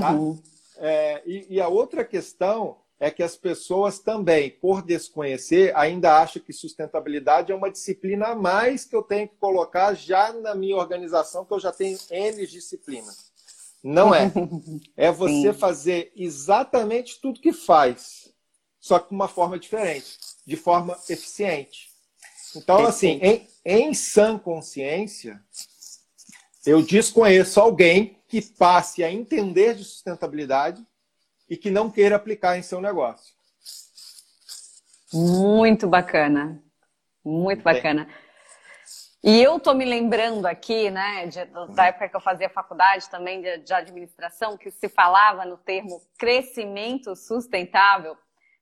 Tá? 0.00 0.12
Uhum. 0.12 0.38
É, 0.78 1.22
e, 1.26 1.46
e, 1.54 1.60
a 1.60 1.68
outra 1.68 2.04
questão 2.04 2.76
é 2.98 3.10
que 3.10 3.22
as 3.22 3.36
pessoas 3.36 3.98
também, 3.98 4.50
por 4.50 4.82
desconhecer, 4.82 5.74
ainda 5.76 6.18
acham 6.20 6.42
que 6.42 6.52
sustentabilidade 6.52 7.52
é 7.52 7.54
uma 7.54 7.70
disciplina 7.70 8.28
a 8.28 8.34
mais 8.34 8.84
que 8.84 8.96
eu 8.96 9.02
tenho 9.02 9.28
que 9.28 9.36
colocar 9.36 9.94
já 9.94 10.32
na 10.32 10.54
minha 10.54 10.76
organização, 10.76 11.44
que 11.44 11.52
eu 11.52 11.60
já 11.60 11.72
tenho 11.72 11.98
N 12.10 12.46
disciplinas. 12.46 13.30
Não 13.82 14.14
é. 14.14 14.32
É 14.96 15.12
você 15.12 15.52
Sim. 15.52 15.58
fazer 15.58 16.12
exatamente 16.16 17.20
tudo 17.20 17.40
que 17.40 17.52
faz 17.52 18.34
só 18.86 19.00
que 19.00 19.08
de 19.08 19.14
uma 19.16 19.26
forma 19.26 19.58
diferente, 19.58 20.16
de 20.46 20.54
forma 20.54 20.96
eficiente. 21.10 21.90
Então, 22.54 22.86
assim, 22.86 23.18
em, 23.20 23.48
em 23.64 23.92
sã 23.92 24.38
consciência, 24.38 25.42
eu 26.64 26.80
desconheço 26.80 27.58
alguém 27.58 28.16
que 28.28 28.40
passe 28.40 29.02
a 29.02 29.10
entender 29.10 29.74
de 29.74 29.82
sustentabilidade 29.82 30.86
e 31.48 31.56
que 31.56 31.70
não 31.70 31.90
queira 31.90 32.16
aplicar 32.16 32.58
em 32.58 32.62
seu 32.62 32.80
negócio. 32.80 33.34
Muito 35.12 35.86
bacana. 35.86 36.62
Muito 37.24 37.62
bacana. 37.62 38.08
E 39.22 39.42
eu 39.42 39.58
tô 39.58 39.74
me 39.74 39.84
lembrando 39.84 40.46
aqui, 40.46 40.88
né, 40.88 41.26
de, 41.26 41.44
da 41.74 41.86
época 41.86 42.08
que 42.08 42.16
eu 42.16 42.20
fazia 42.20 42.48
faculdade 42.48 43.10
também 43.10 43.42
de, 43.42 43.58
de 43.58 43.72
administração, 43.72 44.56
que 44.56 44.70
se 44.70 44.88
falava 44.88 45.44
no 45.44 45.56
termo 45.56 46.00
crescimento 46.16 47.16
sustentável, 47.16 48.16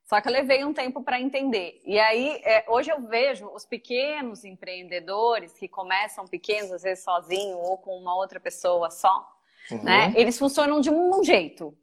só 0.05 0.21
que 0.21 0.27
eu 0.27 0.31
levei 0.31 0.63
um 0.63 0.73
tempo 0.73 1.03
para 1.03 1.19
entender. 1.19 1.81
E 1.83 1.99
aí, 1.99 2.41
é, 2.43 2.65
hoje 2.67 2.91
eu 2.91 3.01
vejo 3.07 3.47
os 3.47 3.65
pequenos 3.65 4.43
empreendedores 4.43 5.53
que 5.53 5.67
começam 5.67 6.27
pequenos, 6.27 6.71
às 6.71 6.83
vezes 6.83 7.03
sozinho 7.03 7.57
ou 7.57 7.77
com 7.77 7.97
uma 7.97 8.15
outra 8.15 8.39
pessoa 8.39 8.89
só, 8.89 9.27
uhum. 9.71 9.83
né? 9.83 10.13
Eles 10.15 10.37
funcionam 10.37 10.79
de 10.79 10.89
um 10.89 11.23
jeito 11.23 11.75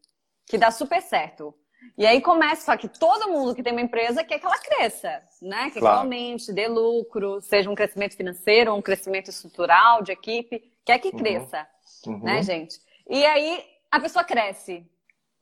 que 0.52 0.58
dá 0.58 0.70
super 0.70 1.00
certo. 1.00 1.54
E 1.96 2.04
aí 2.06 2.20
começa, 2.20 2.66
só 2.66 2.76
que 2.76 2.86
todo 2.86 3.30
mundo 3.30 3.54
que 3.54 3.62
tem 3.62 3.72
uma 3.72 3.80
empresa 3.80 4.22
quer 4.22 4.38
que 4.38 4.44
ela 4.44 4.58
cresça, 4.58 5.22
né? 5.40 5.56
Claro. 5.56 5.72
que 5.72 5.78
ela 5.78 5.96
aumente, 6.00 6.52
dê 6.52 6.68
lucro, 6.68 7.40
seja 7.40 7.70
um 7.70 7.74
crescimento 7.74 8.14
financeiro, 8.14 8.74
um 8.74 8.82
crescimento 8.82 9.30
estrutural 9.30 10.02
de 10.02 10.12
equipe, 10.12 10.62
quer 10.84 10.98
que 10.98 11.08
uhum. 11.08 11.16
cresça, 11.16 11.66
uhum. 12.06 12.18
né, 12.18 12.42
gente? 12.42 12.78
E 13.08 13.24
aí 13.24 13.64
a 13.90 13.98
pessoa 13.98 14.22
cresce. 14.24 14.86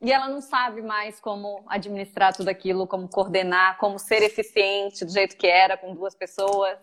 E 0.01 0.13
ela 0.13 0.29
não 0.29 0.41
sabe 0.41 0.81
mais 0.81 1.19
como 1.19 1.65
administrar 1.67 2.33
tudo 2.33 2.49
aquilo, 2.49 2.87
como 2.87 3.09
coordenar, 3.09 3.79
como 3.79 3.99
ser 3.99 4.23
eficiente 4.23 5.05
do 5.05 5.11
jeito 5.11 5.37
que 5.37 5.49
era 5.49 5.77
com 5.77 5.93
duas 5.93 6.15
pessoas. 6.15 6.79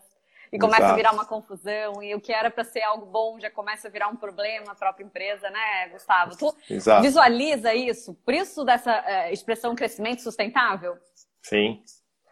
E 0.51 0.57
começa 0.57 0.81
Exato. 0.81 0.93
a 0.93 0.95
virar 0.95 1.11
uma 1.13 1.25
confusão, 1.25 2.01
e 2.01 2.15
o 2.15 2.21
que 2.21 2.31
era 2.31 2.49
para 2.49 2.63
ser 2.63 2.81
algo 2.81 3.05
bom 3.05 3.39
já 3.39 3.49
começa 3.49 3.87
a 3.87 3.91
virar 3.91 4.07
um 4.07 4.15
problema 4.15 4.65
na 4.67 4.75
própria 4.75 5.03
empresa, 5.03 5.49
né, 5.49 5.89
Gustavo? 5.89 6.37
Tu 6.37 6.55
Exato. 6.69 7.01
visualiza 7.01 7.73
isso? 7.73 8.13
Por 8.25 8.33
isso 8.33 8.63
dessa 8.63 8.93
é, 9.05 9.33
expressão 9.33 9.75
crescimento 9.75 10.21
sustentável? 10.21 10.97
Sim, 11.41 11.83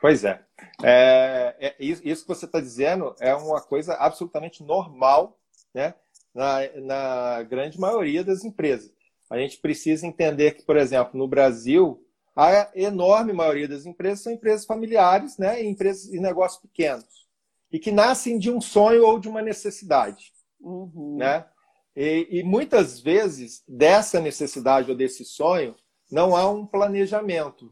pois 0.01 0.23
é. 0.23 0.41
é, 0.83 1.55
é 1.59 1.75
isso 1.79 2.21
que 2.21 2.27
você 2.27 2.45
está 2.45 2.59
dizendo 2.59 3.15
é 3.19 3.35
uma 3.35 3.61
coisa 3.61 3.95
absolutamente 3.95 4.63
normal 4.63 5.37
né, 5.73 5.93
na, 6.33 6.59
na 6.81 7.43
grande 7.43 7.79
maioria 7.79 8.23
das 8.23 8.45
empresas. 8.45 8.93
A 9.29 9.37
gente 9.37 9.57
precisa 9.57 10.05
entender 10.05 10.51
que, 10.51 10.63
por 10.63 10.77
exemplo, 10.77 11.17
no 11.17 11.27
Brasil, 11.27 12.01
a 12.35 12.69
enorme 12.75 13.33
maioria 13.33 13.67
das 13.67 13.85
empresas 13.85 14.21
são 14.21 14.31
empresas 14.31 14.65
familiares 14.65 15.37
né, 15.37 15.61
e 15.61 15.67
empresas 15.67 16.05
e 16.13 16.19
negócios 16.19 16.61
pequenos 16.61 17.24
e 17.75 17.79
que 17.79 17.91
nascem 17.91 18.39
de 18.39 18.49
um 18.49 18.61
sonho 18.61 19.05
ou 19.05 19.19
de 19.19 19.27
uma 19.27 19.41
necessidade. 19.41 20.31
Uhum. 20.61 21.17
Né? 21.17 21.45
E, 21.93 22.39
e, 22.39 22.41
muitas 22.41 23.01
vezes, 23.01 23.65
dessa 23.67 24.17
necessidade 24.21 24.89
ou 24.89 24.95
desse 24.95 25.25
sonho, 25.25 25.75
não 26.09 26.37
há 26.37 26.49
um 26.49 26.65
planejamento. 26.65 27.69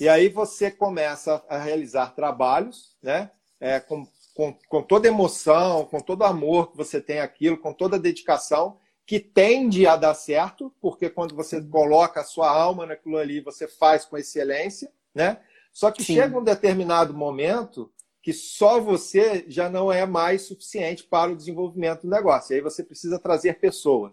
E 0.00 0.08
aí 0.08 0.28
você 0.28 0.68
começa 0.68 1.44
a 1.48 1.58
realizar 1.58 2.16
trabalhos 2.16 2.96
né? 3.00 3.30
É, 3.60 3.78
com, 3.78 4.04
com, 4.34 4.52
com 4.68 4.82
toda 4.82 5.06
emoção, 5.06 5.84
com 5.84 6.00
todo 6.00 6.24
amor 6.24 6.72
que 6.72 6.76
você 6.76 7.00
tem 7.00 7.20
aquilo, 7.20 7.56
com 7.56 7.72
toda 7.72 8.00
dedicação, 8.00 8.78
que 9.06 9.20
tende 9.20 9.86
a 9.86 9.94
dar 9.94 10.14
certo, 10.14 10.74
porque 10.80 11.08
quando 11.08 11.36
você 11.36 11.62
coloca 11.62 12.22
a 12.22 12.24
sua 12.24 12.50
alma 12.50 12.84
naquilo 12.84 13.16
ali, 13.16 13.40
você 13.40 13.68
faz 13.68 14.04
com 14.04 14.18
excelência, 14.18 14.90
né? 15.14 15.38
Só 15.72 15.92
que 15.92 16.02
Sim. 16.02 16.14
chega 16.14 16.36
um 16.36 16.42
determinado 16.42 17.14
momento 17.14 17.92
que 18.22 18.32
só 18.32 18.80
você 18.80 19.44
já 19.48 19.68
não 19.68 19.90
é 19.90 20.04
mais 20.04 20.42
suficiente 20.42 21.04
para 21.04 21.32
o 21.32 21.36
desenvolvimento 21.36 22.02
do 22.02 22.10
negócio. 22.10 22.52
E 22.52 22.56
aí 22.56 22.60
você 22.60 22.82
precisa 22.82 23.18
trazer 23.18 23.58
pessoas. 23.58 24.12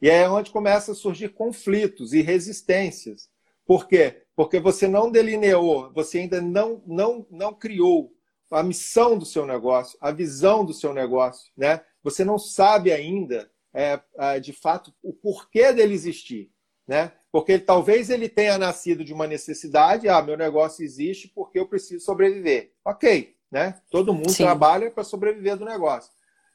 E 0.00 0.10
é 0.10 0.28
onde 0.28 0.50
começa 0.50 0.92
a 0.92 0.94
surgir 0.94 1.30
conflitos 1.30 2.12
e 2.12 2.20
resistências. 2.20 3.30
Por 3.64 3.88
quê? 3.88 4.22
Porque 4.34 4.60
você 4.60 4.86
não 4.86 5.10
delineou, 5.10 5.92
você 5.92 6.18
ainda 6.18 6.40
não, 6.40 6.82
não, 6.86 7.26
não 7.30 7.54
criou 7.54 8.12
a 8.50 8.62
missão 8.62 9.18
do 9.18 9.24
seu 9.24 9.46
negócio, 9.46 9.98
a 10.00 10.12
visão 10.12 10.64
do 10.64 10.74
seu 10.74 10.92
negócio. 10.92 11.50
Né? 11.56 11.80
Você 12.02 12.24
não 12.24 12.38
sabe 12.38 12.92
ainda, 12.92 13.50
é, 13.72 14.00
é, 14.18 14.40
de 14.40 14.52
fato, 14.52 14.92
o 15.02 15.12
porquê 15.12 15.72
dele 15.72 15.94
existir. 15.94 16.50
Né? 16.86 17.12
Porque 17.32 17.58
talvez 17.58 18.10
ele 18.10 18.28
tenha 18.28 18.56
nascido 18.56 19.04
de 19.04 19.12
uma 19.12 19.26
necessidade, 19.26 20.08
ah, 20.08 20.22
meu 20.22 20.36
negócio 20.36 20.84
existe 20.84 21.28
porque 21.34 21.58
eu 21.58 21.66
preciso 21.66 22.04
sobreviver. 22.04 22.72
Ok, 22.84 23.35
né? 23.50 23.80
Todo 23.90 24.14
mundo 24.14 24.30
Sim. 24.30 24.44
trabalha 24.44 24.90
para 24.90 25.04
sobreviver 25.04 25.56
do 25.56 25.64
negócio. 25.64 26.10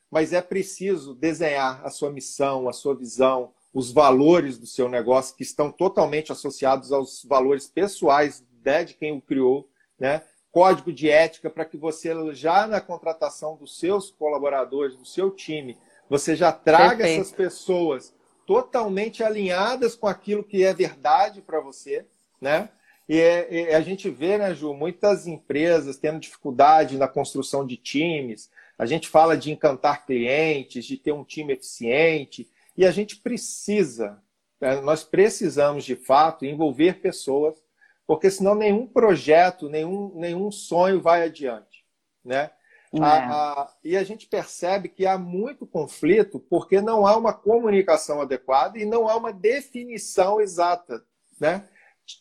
Mas 0.10 0.33
é 0.33 0.41
preciso 0.41 1.13
desenhar 1.15 1.86
a 1.86 1.89
sua 1.89 2.12
missão, 2.12 2.67
a 2.67 2.74
sua 2.74 2.95
visão, 2.95 3.53
os 3.74 3.91
valores 3.91 4.57
do 4.57 4.67
seu 4.67 4.89
negócio, 4.89 5.36
que 5.36 5.43
estão 5.43 5.71
totalmente 5.71 6.31
associados 6.31 6.91
aos 6.91 7.24
valores 7.24 7.67
pessoais 7.67 8.45
né, 8.63 8.83
de 8.83 8.93
quem 8.93 9.15
o 9.15 9.21
criou, 9.21 9.69
né? 10.00 10.21
código 10.51 10.91
de 10.91 11.10
ética 11.10 11.50
para 11.50 11.65
que 11.65 11.77
você, 11.77 12.13
já 12.33 12.67
na 12.67 12.81
contratação 12.81 13.55
dos 13.55 13.79
seus 13.79 14.12
colaboradores, 14.12 14.98
do 14.98 15.05
seu 15.05 15.31
time, 15.31 15.77
você 16.10 16.36
já 16.36 16.51
traga 16.51 16.98
Perfeito. 16.98 17.21
essas 17.21 17.31
pessoas 17.31 18.13
totalmente 18.45 19.24
alinhadas 19.24 19.95
com 19.95 20.07
aquilo 20.07 20.43
que 20.43 20.63
é 20.63 20.74
verdade 20.74 21.41
para 21.41 21.62
você, 21.62 22.05
né? 22.39 22.69
E, 23.08 23.20
é, 23.20 23.75
a 23.75 23.81
gente 23.81 24.10
vê, 24.10 24.38
né, 24.38 24.53
Ju, 24.53 24.74
muitas 24.74 25.27
empresas 25.27 25.98
tendo 25.98 26.20
dificuldade 26.20 26.98
na 26.98 27.08
construção 27.08 27.65
de 27.65 27.77
times. 27.77 28.50
A 28.77 28.86
gente 28.86 29.08
fala 29.08 29.38
de 29.38 29.51
encantar 29.51 30.05
clientes, 30.05 30.86
de 30.86 30.98
ter 30.98 31.12
um 31.12 31.24
time 31.24 31.53
eficiente. 31.53 32.50
E 32.77 32.86
a 32.86 32.91
gente 32.91 33.17
precisa, 33.17 34.22
né, 34.60 34.79
nós 34.81 35.03
precisamos, 35.03 35.84
de 35.84 35.96
fato, 35.96 36.46
envolver 36.46 37.01
pessoas, 37.01 37.62
porque 38.08 38.29
senão 38.29 38.55
nenhum 38.55 38.88
projeto, 38.88 39.70
nenhum, 39.70 40.12
nenhum 40.15 40.51
sonho 40.51 41.01
vai 41.01 41.24
adiante. 41.24 41.86
Né? 42.24 42.51
É. 42.93 43.00
A, 43.00 43.62
a, 43.62 43.74
e 43.84 43.96
a 43.96 44.03
gente 44.03 44.27
percebe 44.27 44.89
que 44.89 45.05
há 45.05 45.17
muito 45.17 45.65
conflito 45.65 46.39
porque 46.39 46.81
não 46.81 47.08
há 47.08 47.15
uma 47.15 47.34
comunicação 47.34 48.22
adequada 48.22 48.77
e 48.77 48.86
não 48.86 49.08
há 49.08 49.15
uma 49.15 49.31
definição 49.31 50.41
exata. 50.41 51.01
Né? 51.39 51.67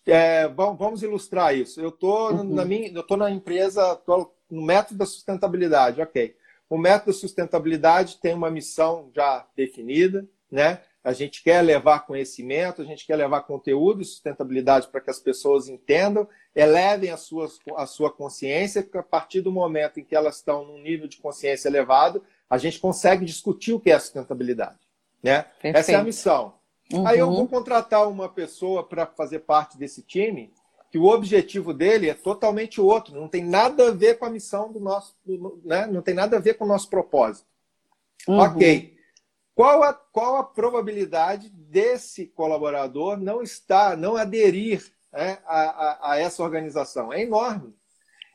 É, 0.06 0.48
vamos 0.48 1.02
ilustrar 1.02 1.54
isso. 1.54 1.80
Eu 1.80 1.90
estou 1.90 2.32
uhum. 2.32 2.54
na 2.54 2.64
minha, 2.64 2.90
eu 2.92 3.02
tô 3.02 3.16
na 3.16 3.30
empresa, 3.30 3.96
tô 3.96 4.32
no 4.50 4.62
método 4.62 4.98
da 4.98 5.06
sustentabilidade, 5.06 6.00
ok. 6.00 6.36
O 6.68 6.78
método 6.78 7.12
da 7.12 7.18
sustentabilidade 7.18 8.18
tem 8.18 8.34
uma 8.34 8.50
missão 8.50 9.10
já 9.14 9.46
definida, 9.56 10.26
né? 10.50 10.80
A 11.02 11.12
gente 11.14 11.42
quer 11.42 11.62
levar 11.62 12.06
conhecimento, 12.06 12.82
a 12.82 12.84
gente 12.84 13.06
quer 13.06 13.16
levar 13.16 13.40
conteúdo 13.42 14.02
e 14.02 14.04
sustentabilidade 14.04 14.88
para 14.88 15.00
que 15.00 15.08
as 15.08 15.18
pessoas 15.18 15.66
entendam, 15.66 16.28
elevem 16.54 17.10
a 17.10 17.16
sua, 17.16 17.48
a 17.76 17.86
sua 17.86 18.12
consciência, 18.12 18.82
porque 18.82 18.98
a 18.98 19.02
partir 19.02 19.40
do 19.40 19.50
momento 19.50 19.98
em 19.98 20.04
que 20.04 20.14
elas 20.14 20.36
estão 20.36 20.64
num 20.64 20.78
nível 20.78 21.08
de 21.08 21.16
consciência 21.16 21.68
elevado, 21.68 22.22
a 22.50 22.58
gente 22.58 22.78
consegue 22.78 23.24
discutir 23.24 23.72
o 23.72 23.80
que 23.80 23.90
é 23.90 23.98
sustentabilidade. 23.98 24.78
Né? 25.22 25.46
Essa 25.62 25.92
é 25.92 25.94
a 25.94 26.04
missão. 26.04 26.59
Uhum. 26.92 27.06
Aí 27.06 27.18
eu 27.18 27.30
vou 27.30 27.46
contratar 27.46 28.08
uma 28.08 28.28
pessoa 28.28 28.82
para 28.82 29.06
fazer 29.06 29.40
parte 29.40 29.78
desse 29.78 30.02
time, 30.02 30.52
que 30.90 30.98
o 30.98 31.06
objetivo 31.06 31.72
dele 31.72 32.08
é 32.08 32.14
totalmente 32.14 32.80
outro, 32.80 33.14
não 33.14 33.28
tem 33.28 33.44
nada 33.44 33.88
a 33.88 33.92
ver 33.92 34.18
com 34.18 34.24
a 34.24 34.30
missão 34.30 34.72
do 34.72 34.80
nosso, 34.80 35.16
né? 35.64 35.86
não 35.86 36.02
tem 36.02 36.14
nada 36.14 36.36
a 36.36 36.40
ver 36.40 36.54
com 36.54 36.64
o 36.64 36.68
nosso 36.68 36.90
propósito. 36.90 37.46
Uhum. 38.26 38.38
Ok. 38.38 38.98
Qual 39.54 39.82
a, 39.82 39.92
qual 39.92 40.36
a 40.36 40.44
probabilidade 40.44 41.48
desse 41.50 42.26
colaborador 42.26 43.16
não 43.16 43.42
estar, 43.42 43.96
não 43.96 44.16
aderir 44.16 44.92
né, 45.12 45.38
a, 45.44 45.60
a, 45.60 46.12
a 46.12 46.18
essa 46.18 46.42
organização? 46.42 47.12
É 47.12 47.22
enorme. 47.22 47.74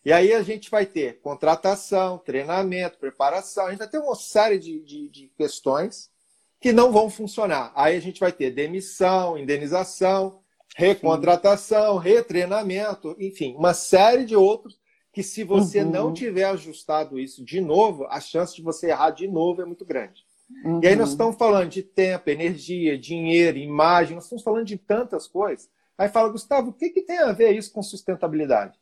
E 0.06 0.14
aí 0.14 0.34
a 0.34 0.44
gente 0.44 0.70
vai 0.70 0.86
ter 0.86 1.20
contratação, 1.22 2.20
treinamento, 2.20 3.00
preparação, 3.00 3.66
a 3.66 3.70
gente 3.72 3.80
vai 3.80 3.90
ter 3.90 3.98
uma 3.98 4.16
série 4.16 4.60
de, 4.60 4.80
de, 4.82 5.10
de 5.10 5.28
questões 5.36 6.12
que 6.60 6.72
não 6.72 6.92
vão 6.92 7.10
funcionar. 7.10 7.72
Aí 7.76 7.96
a 7.96 8.00
gente 8.00 8.20
vai 8.20 8.32
ter 8.32 8.52
demissão, 8.52 9.38
indenização, 9.38 10.40
recontratação, 10.76 11.98
retreinamento, 11.98 13.16
enfim, 13.20 13.56
uma 13.56 13.74
série 13.74 14.26
de 14.26 14.36
outros 14.36 14.80
que 15.14 15.24
se 15.24 15.46
você 15.46 15.82
uhum. 15.82 15.92
não 15.92 16.14
tiver 16.14 16.44
ajustado 16.44 17.18
isso 17.18 17.44
de 17.44 17.62
novo, 17.62 18.06
a 18.10 18.20
chance 18.20 18.54
de 18.54 18.62
você 18.62 18.90
errar 18.90 19.12
de 19.12 19.28
novo 19.28 19.62
é 19.62 19.66
muito 19.66 19.86
grande. 19.86 20.26
Uhum. 20.66 20.82
E 20.84 20.88
aí 20.88 20.96
nós 20.96 21.08
uhum. 21.08 21.14
estamos 21.14 21.36
falando 21.38 21.70
de 21.70 21.82
tempo, 21.82 22.30
energia, 22.30 22.98
dinheiro, 22.98 23.58
imagem, 23.58 24.16
nós 24.16 24.26
estamos 24.26 24.44
falando 24.44 24.66
de 24.66 24.78
tantas 24.78 25.28
coisas. 25.28 25.70
Aí 25.98 26.10
fala, 26.10 26.30
Gustavo, 26.30 26.72
o 26.72 26.74
que, 26.74 26.90
que 26.90 27.02
tem 27.02 27.20
a 27.20 27.32
ver 27.32 27.56
isso 27.56 27.72
com 27.72 27.82
sustentabilidade? 27.82 28.78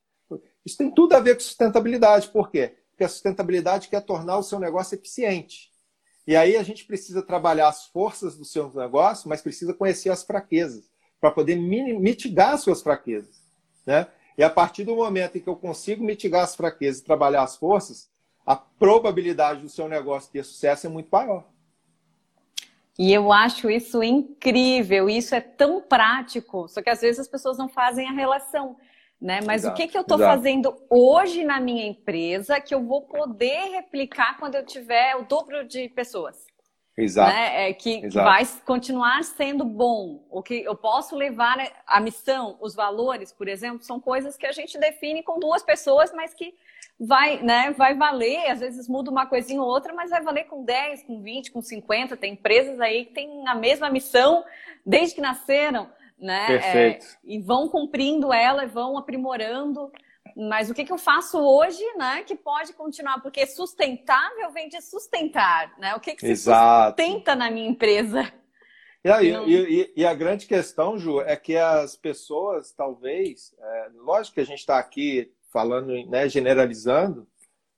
Isso 0.66 0.78
tem 0.78 0.90
tudo 0.90 1.14
a 1.14 1.20
ver 1.20 1.36
com 1.36 1.42
sustentabilidade. 1.42 2.30
Por 2.30 2.50
quê? 2.50 2.76
Porque 2.90 3.04
a 3.04 3.10
sustentabilidade 3.10 3.90
quer 3.90 4.02
tornar 4.02 4.38
o 4.38 4.44
seu 4.44 4.60
negócio 4.60 4.96
eficiente. 4.96 5.72
E 6.26 6.36
aí 6.36 6.56
a 6.56 6.64
gente 6.64 6.86
precisa 6.86 7.22
trabalhar 7.22 7.68
as 7.68 7.86
forças 7.86 8.38
do 8.38 8.46
seu 8.46 8.72
negócio, 8.74 9.28
mas 9.28 9.42
precisa 9.42 9.74
conhecer 9.74 10.10
as 10.10 10.24
fraquezas, 10.24 10.90
para 11.20 11.32
poder 11.32 11.56
mitigar 11.56 12.54
as 12.54 12.62
suas 12.62 12.82
fraquezas. 12.82 13.42
Né? 13.86 14.08
E 14.38 14.44
a 14.44 14.50
partir 14.50 14.84
do 14.84 14.96
momento 14.96 15.38
em 15.38 15.42
que 15.42 15.50
eu 15.50 15.56
consigo 15.56 16.04
mitigar 16.04 16.44
as 16.44 16.56
fraquezas 16.56 17.02
e 17.02 17.06
trabalhar 17.06 17.44
as 17.44 17.58
forças, 17.58 18.10
a 18.46 18.56
probabilidade 18.56 19.62
do 19.62 19.70
seu 19.70 19.88
negócio 19.88 20.32
ter 20.32 20.44
sucesso 20.44 20.88
é 20.88 20.90
muito 20.90 21.10
maior. 21.12 21.46
E 22.98 23.12
eu 23.12 23.32
acho 23.32 23.70
isso 23.70 24.04
incrível, 24.04 25.10
isso 25.10 25.34
é 25.34 25.42
tão 25.42 25.82
prático, 25.82 26.68
só 26.68 26.82
que 26.82 26.90
às 26.90 27.02
vezes 27.02 27.22
as 27.22 27.28
pessoas 27.28 27.58
não 27.58 27.68
fazem 27.68 28.08
a 28.08 28.12
relação. 28.12 28.78
Né? 29.24 29.40
Mas 29.46 29.62
exato, 29.62 29.74
o 29.74 29.78
que, 29.78 29.88
que 29.90 29.98
eu 29.98 30.02
estou 30.02 30.20
fazendo 30.20 30.76
hoje 30.90 31.46
na 31.46 31.58
minha 31.58 31.88
empresa 31.88 32.60
que 32.60 32.76
eu 32.76 32.84
vou 32.84 33.04
poder 33.04 33.70
replicar 33.70 34.38
quando 34.38 34.56
eu 34.56 34.66
tiver 34.66 35.16
o 35.16 35.24
dobro 35.24 35.66
de 35.66 35.88
pessoas? 35.88 36.46
Exato. 36.98 37.32
Né? 37.32 37.70
É, 37.70 37.74
que, 37.74 38.02
que, 38.02 38.10
vai 38.10 38.46
continuar 38.66 39.24
sendo 39.24 39.64
bom. 39.64 40.28
O 40.30 40.44
que 40.44 40.62
eu 40.62 40.76
posso 40.76 41.16
levar 41.16 41.56
a 41.88 42.02
missão, 42.02 42.58
os 42.60 42.76
valores, 42.76 43.32
por 43.32 43.48
exemplo, 43.48 43.82
são 43.82 43.98
coisas 43.98 44.36
que 44.36 44.46
a 44.46 44.52
gente 44.52 44.78
define 44.78 45.24
com 45.24 45.40
duas 45.40 45.64
pessoas, 45.64 46.12
mas 46.14 46.34
que 46.34 46.54
vai, 47.00 47.42
né, 47.42 47.72
vai 47.72 47.96
valer, 47.96 48.52
às 48.52 48.60
vezes 48.60 48.90
muda 48.90 49.10
uma 49.10 49.26
coisinha 49.26 49.62
ou 49.62 49.68
outra, 49.70 49.94
mas 49.94 50.10
vai 50.10 50.22
valer 50.22 50.48
com 50.48 50.66
10, 50.66 51.04
com 51.04 51.22
20, 51.22 51.50
com 51.50 51.62
50. 51.62 52.18
Tem 52.18 52.34
empresas 52.34 52.78
aí 52.82 53.06
que 53.06 53.14
têm 53.14 53.48
a 53.48 53.56
mesma 53.56 53.90
missão 53.90 54.44
desde 54.86 55.16
que 55.16 55.22
nasceram, 55.22 55.90
né? 56.18 56.48
Perfeito. 56.48 57.06
É, 57.06 57.18
e 57.24 57.40
vão 57.40 57.68
cumprindo 57.70 58.34
ela, 58.34 58.66
vão 58.66 58.98
aprimorando. 58.98 59.92
Mas 60.36 60.70
o 60.70 60.74
que, 60.74 60.86
que 60.86 60.92
eu 60.92 60.98
faço 60.98 61.38
hoje, 61.38 61.84
né, 61.96 62.24
que 62.24 62.36
pode 62.36 62.74
continuar? 62.74 63.22
Porque 63.22 63.46
sustentável 63.46 64.52
vem 64.52 64.68
de 64.70 64.82
sustentar, 64.82 65.78
né? 65.78 65.94
O 65.96 66.00
que, 66.00 66.16
que 66.16 66.22
se 66.22 66.32
Exato. 66.32 67.02
sustenta 67.02 67.36
na 67.36 67.52
minha 67.52 67.70
empresa? 67.70 68.32
E, 69.04 69.10
aí, 69.12 69.32
Não... 69.32 69.48
e, 69.48 69.94
e, 69.96 70.06
a 70.06 70.14
grande 70.14 70.48
questão, 70.48 70.98
Ju, 70.98 71.20
é 71.22 71.36
que 71.36 71.58
as 71.58 71.98
pessoas, 71.98 72.72
talvez, 72.72 73.54
é, 73.60 73.90
lógico 73.96 74.36
que 74.36 74.42
a 74.42 74.46
gente 74.46 74.60
está 74.60 74.80
aqui 74.80 75.32
falando, 75.52 75.94
né, 76.10 76.30
generalizando, 76.30 77.28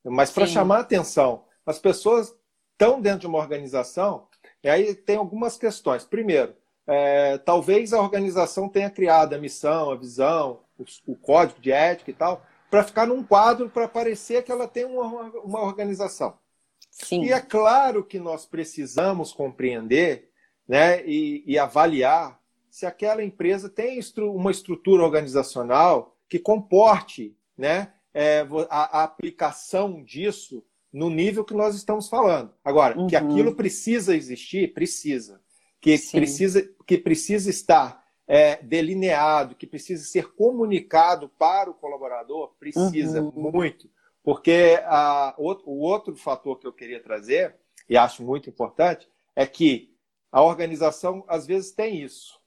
mas 0.04 0.32
para 0.32 0.46
chamar 0.46 0.78
a 0.78 0.82
atenção, 0.82 1.46
as 1.66 1.80
pessoas 1.80 2.34
estão 2.72 3.02
dentro 3.02 3.22
de 3.22 3.28
uma 3.28 3.40
organização, 3.40 4.28
e 4.64 4.70
aí 4.70 4.94
tem 4.94 5.18
algumas 5.18 5.58
questões. 5.58 6.06
Primeiro, 6.06 6.56
é, 6.88 7.38
talvez 7.40 7.94
a 7.94 8.02
organização 8.02 8.70
tenha 8.70 8.90
criado 8.90 9.34
a 9.34 9.38
missão, 9.38 9.92
a 9.92 9.96
visão, 9.96 10.62
o, 10.78 11.14
o 11.14 11.16
código 11.16 11.60
de 11.60 11.72
ética 11.72 12.12
e 12.12 12.14
tal, 12.14 12.46
para 12.70 12.84
ficar 12.84 13.08
num 13.08 13.24
quadro 13.24 13.70
para 13.70 13.88
parecer 13.88 14.44
que 14.44 14.52
ela 14.52 14.68
tem 14.68 14.86
uma, 14.86 15.24
uma 15.40 15.62
organização. 15.62 16.38
Sim. 16.92 17.24
E 17.24 17.32
é 17.32 17.42
claro 17.42 18.04
que 18.04 18.20
nós 18.20 18.46
precisamos 18.46 19.34
compreender 19.34 20.30
né, 20.68 21.06
e, 21.06 21.44
e 21.46 21.58
avaliar 21.58 22.40
se 22.70 22.86
aquela 22.86 23.24
empresa 23.24 23.70
tem 23.70 24.00
uma 24.18 24.52
estrutura 24.52 25.04
organizacional 25.04 26.18
que 26.28 26.40
comporte 26.40 27.36
né, 27.58 27.94
é, 28.14 28.46
a, 28.70 29.00
a, 29.00 29.04
aplicação 29.04 30.04
disso 30.04 30.64
no 30.92 31.10
nível 31.10 31.44
que 31.44 31.54
nós 31.54 31.76
estamos 31.76 32.10
falando. 32.10 32.54
Agora, 32.64 32.98
uhum. 32.98 33.08
que 33.08 33.16
aquilo 33.16 33.56
precisa 33.56 34.16
existir, 34.16 34.74
precisa. 34.74 35.42
Que 35.82 35.98
precisa, 36.12 36.68
que 36.86 36.98
precisa 36.98 37.50
estar 37.50 38.04
é, 38.28 38.62
delineado, 38.64 39.56
que 39.56 39.68
precisa 39.68 40.04
ser 40.04 40.34
comunicado 40.34 41.30
para 41.30 41.70
o 41.70 41.76
colaborador, 41.76 42.54
precisa 42.60 43.22
uhum. 43.22 43.52
muito. 43.52 43.90
Porque 44.24 44.80
a, 44.86 45.36
o 45.38 45.80
outro 45.80 46.16
fator 46.16 46.58
que 46.58 46.66
eu 46.66 46.74
queria 46.74 47.02
trazer, 47.02 47.56
e 47.88 47.96
acho 47.96 48.24
muito 48.24 48.50
importante, 48.50 49.08
é 49.36 49.46
que 49.46 49.94
a 50.32 50.42
organização 50.42 51.24
às 51.28 51.46
vezes 51.46 51.72
tem 51.72 52.02
isso, 52.02 52.42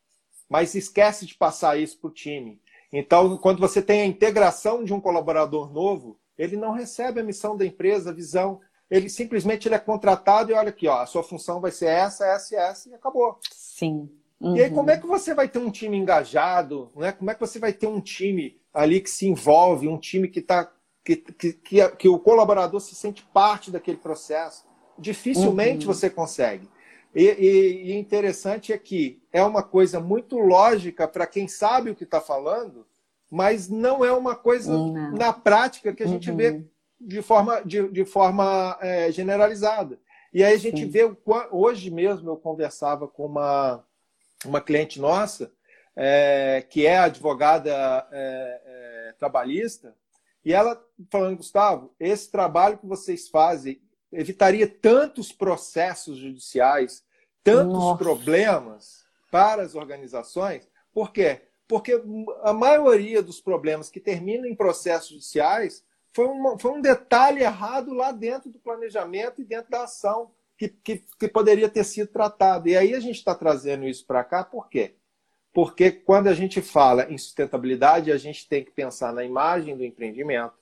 mas 0.49 0.75
esquece 0.75 1.25
de 1.25 1.35
passar 1.35 1.78
isso 1.78 1.99
para 2.00 2.08
o 2.08 2.12
time. 2.12 2.61
Então, 2.92 3.37
quando 3.38 3.61
você 3.61 3.80
tem 3.80 4.00
a 4.00 4.06
integração 4.06 4.82
de 4.82 4.92
um 4.92 5.00
colaborador 5.00 5.73
novo, 5.73 6.18
ele 6.37 6.56
não 6.56 6.73
recebe 6.73 7.20
a 7.20 7.25
missão 7.25 7.56
da 7.56 7.66
empresa, 7.66 8.11
a 8.11 8.14
visão. 8.14 8.61
Ele 8.90 9.09
simplesmente 9.09 9.68
ele 9.68 9.75
é 9.75 9.78
contratado 9.78 10.50
e 10.50 10.54
olha 10.54 10.71
aqui, 10.71 10.88
ó, 10.88 11.00
a 11.00 11.07
sua 11.07 11.23
função 11.23 11.61
vai 11.61 11.71
ser 11.71 11.87
essa, 11.87 12.26
essa 12.26 12.54
e 12.54 12.59
essa, 12.59 12.88
e 12.88 12.95
acabou. 12.95 13.38
Sim. 13.50 14.09
Uhum. 14.40 14.57
E 14.57 14.62
aí, 14.62 14.71
como 14.71 14.90
é 14.90 14.97
que 14.97 15.07
você 15.07 15.35
vai 15.35 15.49
ter 15.49 15.59
um 15.59 15.71
time 15.71 15.97
engajado? 15.97 16.90
Né? 16.97 17.12
Como 17.12 17.30
é 17.30 17.35
que 17.35 17.40
você 17.40 17.59
vai 17.59 17.73
ter 17.73 17.87
um 17.87 18.00
time 18.00 18.57
ali 18.73 19.00
que 19.00 19.11
se 19.11 19.26
envolve, 19.26 19.88
um 19.88 19.99
time 19.99 20.28
que 20.28 20.38
está. 20.38 20.73
Que, 21.04 21.16
que, 21.16 21.52
que, 21.54 21.88
que, 21.88 22.09
o 22.09 22.18
colaborador 22.18 22.80
se 22.80 22.95
sente 22.95 23.23
parte 23.33 23.71
daquele 23.71 23.97
processo? 23.97 24.66
Dificilmente 24.99 25.87
uhum. 25.87 25.92
você 25.92 26.11
consegue. 26.11 26.68
E, 27.14 27.25
e, 27.25 27.90
e, 27.90 27.98
interessante 27.98 28.72
é 28.72 28.79
que 28.79 29.20
é 29.33 29.42
uma 29.42 29.62
coisa 29.62 29.98
muito 29.98 30.37
lógica 30.37 31.09
para 31.09 31.27
quem 31.27 31.48
sabe 31.48 31.90
o 31.90 31.94
que 31.94 32.05
está 32.05 32.20
falando, 32.20 32.87
mas 33.31 33.68
não 33.68 34.05
é 34.05 34.12
uma 34.12 34.37
coisa 34.37 34.70
não. 34.70 35.12
na 35.12 35.33
prática 35.33 35.92
que 35.92 36.03
a 36.03 36.07
gente 36.07 36.31
uhum. 36.31 36.37
vê 36.37 36.64
de 37.00 37.22
forma, 37.22 37.61
de, 37.64 37.88
de 37.88 38.04
forma 38.04 38.76
é, 38.80 39.11
generalizada. 39.12 39.98
E 40.32 40.44
aí 40.44 40.54
a 40.54 40.58
gente 40.58 40.82
Sim. 40.82 40.90
vê, 40.90 41.16
hoje 41.50 41.90
mesmo 41.90 42.30
eu 42.30 42.37
conversava 42.37 43.08
com 43.08 43.26
uma, 43.26 43.84
uma 44.44 44.61
cliente 44.61 45.00
nossa, 45.00 45.52
é, 45.96 46.64
que 46.68 46.87
é 46.87 46.98
advogada 46.98 47.70
é, 48.12 48.62
é, 48.64 49.14
trabalhista, 49.18 49.96
e 50.44 50.52
ela 50.52 50.82
falando, 51.11 51.37
Gustavo, 51.37 51.94
esse 51.98 52.30
trabalho 52.30 52.78
que 52.78 52.87
vocês 52.87 53.28
fazem 53.28 53.80
evitaria 54.11 54.66
tantos 54.66 55.32
processos 55.32 56.16
judiciais, 56.16 57.04
tantos 57.42 57.74
Nossa. 57.74 57.98
problemas 57.98 59.04
para 59.30 59.62
as 59.62 59.74
organizações. 59.74 60.68
Por 60.92 61.12
quê? 61.12 61.42
Porque 61.66 62.02
a 62.42 62.52
maioria 62.52 63.22
dos 63.22 63.40
problemas 63.40 63.90
que 63.90 64.00
terminam 64.00 64.46
em 64.46 64.54
processos 64.54 65.11
judiciais 65.11 65.84
foi, 66.18 66.26
uma, 66.26 66.59
foi 66.59 66.72
um 66.72 66.81
detalhe 66.81 67.44
errado 67.44 67.94
lá 67.94 68.11
dentro 68.11 68.50
do 68.50 68.59
planejamento 68.59 69.40
e 69.40 69.44
dentro 69.44 69.70
da 69.70 69.85
ação 69.85 70.33
que, 70.57 70.68
que, 70.68 71.04
que 71.16 71.28
poderia 71.28 71.68
ter 71.68 71.85
sido 71.85 72.09
tratado. 72.09 72.68
E 72.68 72.76
aí 72.76 72.92
a 72.92 72.98
gente 72.98 73.18
está 73.18 73.37
trazendo 73.37 73.87
isso 73.87 74.04
para 74.04 74.24
cá, 74.24 74.42
por 74.42 74.68
quê? 74.68 74.96
Porque 75.52 75.92
quando 75.92 76.26
a 76.26 76.35
gente 76.35 76.61
fala 76.61 77.04
em 77.09 77.16
sustentabilidade, 77.16 78.11
a 78.11 78.16
gente 78.16 78.48
tem 78.48 78.64
que 78.64 78.72
pensar 78.72 79.12
na 79.12 79.22
imagem 79.22 79.76
do 79.76 79.85
empreendimento, 79.85 80.54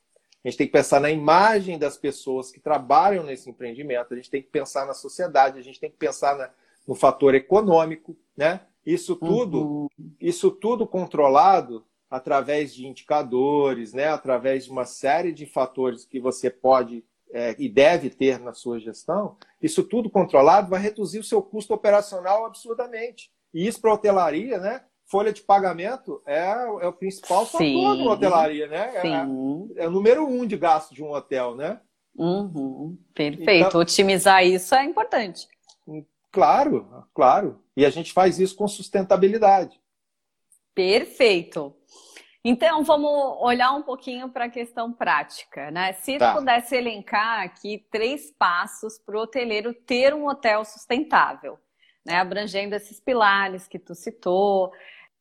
a 0.44 0.48
gente 0.48 0.58
tem 0.58 0.66
que 0.66 0.74
pensar 0.74 1.00
na 1.00 1.10
imagem 1.10 1.78
das 1.78 1.96
pessoas 1.96 2.52
que 2.52 2.60
trabalham 2.60 3.24
nesse 3.24 3.48
empreendimento, 3.48 4.12
a 4.12 4.16
gente 4.16 4.30
tem 4.30 4.42
que 4.42 4.50
pensar 4.50 4.84
na 4.84 4.92
sociedade, 4.92 5.58
a 5.58 5.62
gente 5.62 5.80
tem 5.80 5.90
que 5.90 5.96
pensar 5.96 6.36
na, 6.36 6.50
no 6.86 6.94
fator 6.94 7.34
econômico, 7.34 8.14
né? 8.36 8.60
Isso 8.84 9.16
tudo, 9.16 9.62
uhum. 9.64 9.88
isso 10.20 10.50
tudo 10.50 10.86
controlado 10.86 11.82
através 12.10 12.74
de 12.74 12.86
indicadores, 12.86 13.92
né? 13.92 14.08
Através 14.08 14.64
de 14.64 14.70
uma 14.70 14.84
série 14.84 15.32
de 15.32 15.46
fatores 15.46 16.04
que 16.04 16.20
você 16.20 16.50
pode 16.50 17.04
é, 17.32 17.54
e 17.58 17.68
deve 17.68 18.08
ter 18.10 18.38
na 18.38 18.52
sua 18.52 18.78
gestão, 18.78 19.36
isso 19.60 19.82
tudo 19.82 20.08
controlado 20.08 20.70
vai 20.70 20.80
reduzir 20.80 21.18
o 21.18 21.24
seu 21.24 21.42
custo 21.42 21.74
operacional 21.74 22.46
absurdamente. 22.46 23.30
E 23.52 23.66
isso 23.66 23.80
para 23.80 23.90
a 23.90 23.94
hotelaria, 23.94 24.58
né? 24.58 24.82
Folha 25.04 25.32
de 25.32 25.42
pagamento 25.42 26.20
é, 26.26 26.50
é 26.80 26.86
o 26.86 26.92
principal 26.92 27.46
fator 27.46 27.66
Sim. 27.66 28.04
da 28.04 28.10
hotelaria, 28.10 28.66
né? 28.66 28.92
É, 28.96 29.82
é, 29.82 29.88
o 29.88 29.90
número 29.90 30.26
um 30.26 30.46
de 30.46 30.56
gasto 30.56 30.94
de 30.94 31.02
um 31.02 31.12
hotel, 31.12 31.54
né? 31.54 31.80
Uhum. 32.16 32.98
Perfeito. 33.14 33.66
Então, 33.68 33.80
Otimizar 33.80 34.44
isso 34.44 34.74
é 34.74 34.84
importante. 34.84 35.46
Claro, 36.32 37.06
claro. 37.14 37.62
E 37.76 37.84
a 37.84 37.90
gente 37.90 38.12
faz 38.12 38.38
isso 38.38 38.56
com 38.56 38.66
sustentabilidade. 38.66 39.80
Perfeito. 40.74 41.74
Então, 42.48 42.84
vamos 42.84 43.10
olhar 43.40 43.72
um 43.72 43.82
pouquinho 43.82 44.28
para 44.28 44.44
a 44.44 44.48
questão 44.48 44.92
prática, 44.92 45.68
né? 45.72 45.94
Se 45.94 46.16
tá. 46.16 46.32
pudesse 46.32 46.76
elencar 46.76 47.40
aqui 47.40 47.84
três 47.90 48.30
passos 48.30 49.00
para 49.00 49.16
o 49.16 49.22
hoteleiro 49.22 49.74
ter 49.74 50.14
um 50.14 50.28
hotel 50.28 50.64
sustentável, 50.64 51.58
né? 52.04 52.18
Abrangendo 52.18 52.76
esses 52.76 53.00
pilares 53.00 53.66
que 53.66 53.80
tu 53.80 53.96
citou. 53.96 54.72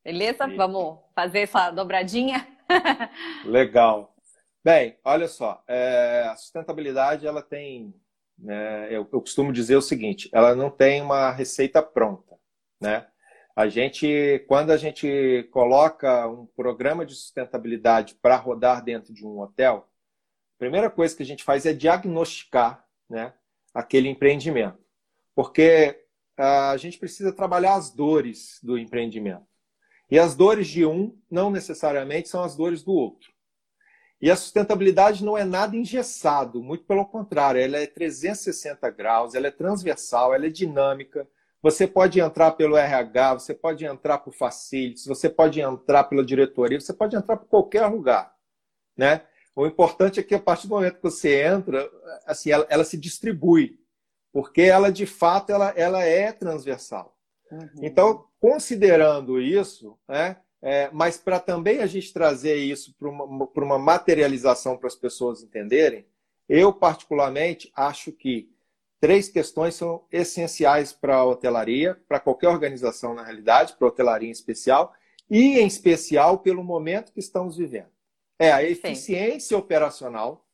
Beleza? 0.04 0.46
Vamos 0.46 1.00
fazer 1.16 1.40
essa 1.40 1.72
dobradinha? 1.72 2.46
Legal. 3.44 4.14
Bem, 4.64 4.96
olha 5.04 5.26
só, 5.26 5.64
é, 5.66 6.28
a 6.30 6.36
sustentabilidade 6.36 7.26
ela 7.26 7.42
tem, 7.42 7.92
né, 8.38 8.86
eu, 8.86 9.08
eu 9.12 9.20
costumo 9.20 9.52
dizer 9.52 9.74
o 9.74 9.82
seguinte, 9.82 10.28
ela 10.32 10.54
não 10.54 10.70
tem 10.70 11.02
uma 11.02 11.32
receita 11.32 11.82
pronta, 11.82 12.36
né? 12.80 13.08
A 13.56 13.70
gente, 13.70 14.44
quando 14.46 14.70
a 14.70 14.76
gente 14.76 15.48
coloca 15.50 16.28
um 16.28 16.44
programa 16.44 17.06
de 17.06 17.14
sustentabilidade 17.14 18.14
para 18.16 18.36
rodar 18.36 18.84
dentro 18.84 19.14
de 19.14 19.26
um 19.26 19.40
hotel, 19.40 19.88
a 20.56 20.58
primeira 20.58 20.90
coisa 20.90 21.16
que 21.16 21.22
a 21.22 21.26
gente 21.26 21.42
faz 21.42 21.64
é 21.64 21.72
diagnosticar 21.72 22.86
né, 23.08 23.32
aquele 23.72 24.10
empreendimento. 24.10 24.78
Porque 25.34 26.04
a 26.36 26.76
gente 26.76 26.98
precisa 26.98 27.32
trabalhar 27.32 27.76
as 27.76 27.90
dores 27.90 28.60
do 28.62 28.76
empreendimento. 28.76 29.46
E 30.10 30.18
as 30.18 30.36
dores 30.36 30.68
de 30.68 30.84
um 30.84 31.18
não 31.30 31.50
necessariamente 31.50 32.28
são 32.28 32.44
as 32.44 32.54
dores 32.54 32.82
do 32.82 32.92
outro. 32.92 33.32
E 34.20 34.30
a 34.30 34.36
sustentabilidade 34.36 35.24
não 35.24 35.36
é 35.36 35.44
nada 35.44 35.74
engessado, 35.74 36.62
muito 36.62 36.84
pelo 36.84 37.06
contrário, 37.06 37.60
ela 37.60 37.78
é 37.78 37.86
360 37.86 38.90
graus, 38.90 39.34
ela 39.34 39.46
é 39.46 39.50
transversal, 39.50 40.34
ela 40.34 40.46
é 40.46 40.50
dinâmica, 40.50 41.26
você 41.66 41.84
pode 41.84 42.20
entrar 42.20 42.52
pelo 42.52 42.76
RH, 42.76 43.34
você 43.34 43.52
pode 43.52 43.84
entrar 43.84 44.18
por 44.18 44.32
facilities, 44.32 45.04
você 45.04 45.28
pode 45.28 45.60
entrar 45.60 46.04
pela 46.04 46.24
diretoria, 46.24 46.80
você 46.80 46.92
pode 46.92 47.16
entrar 47.16 47.36
por 47.36 47.48
qualquer 47.48 47.84
lugar, 47.88 48.32
né? 48.96 49.22
O 49.52 49.66
importante 49.66 50.20
é 50.20 50.22
que 50.22 50.36
a 50.36 50.38
partir 50.38 50.68
do 50.68 50.74
momento 50.76 50.98
que 50.98 51.02
você 51.02 51.42
entra, 51.42 51.90
assim, 52.24 52.52
ela, 52.52 52.64
ela 52.70 52.84
se 52.84 52.96
distribui, 52.96 53.80
porque 54.32 54.62
ela 54.62 54.92
de 54.92 55.06
fato 55.06 55.50
ela, 55.50 55.70
ela 55.70 56.04
é 56.04 56.30
transversal. 56.30 57.18
Uhum. 57.50 57.68
Então, 57.82 58.28
considerando 58.38 59.40
isso, 59.40 59.98
né, 60.08 60.36
É, 60.62 60.88
mas 60.92 61.18
para 61.18 61.38
também 61.40 61.80
a 61.80 61.86
gente 61.86 62.12
trazer 62.12 62.56
isso 62.56 62.94
para 62.98 63.08
uma, 63.08 63.48
uma 63.56 63.78
materialização 63.78 64.76
para 64.76 64.86
as 64.86 64.96
pessoas 64.96 65.42
entenderem, 65.42 66.06
eu 66.48 66.72
particularmente 66.72 67.70
acho 67.74 68.12
que 68.12 68.48
três 69.06 69.28
questões 69.28 69.76
são 69.76 70.04
essenciais 70.10 70.92
para 70.92 71.18
a 71.18 71.24
hotelaria, 71.24 71.96
para 72.08 72.18
qualquer 72.18 72.48
organização 72.48 73.14
na 73.14 73.22
realidade, 73.22 73.76
para 73.76 73.86
a 73.86 73.88
hotelaria 73.88 74.28
em 74.28 74.32
especial, 74.32 74.92
e 75.30 75.60
em 75.60 75.66
especial 75.68 76.40
pelo 76.40 76.64
momento 76.64 77.12
que 77.12 77.20
estamos 77.20 77.56
vivendo. 77.56 77.86
É 78.36 78.50
a 78.50 78.64
eficiência 78.64 79.56
Sim. 79.56 79.62
operacional, 79.62 80.44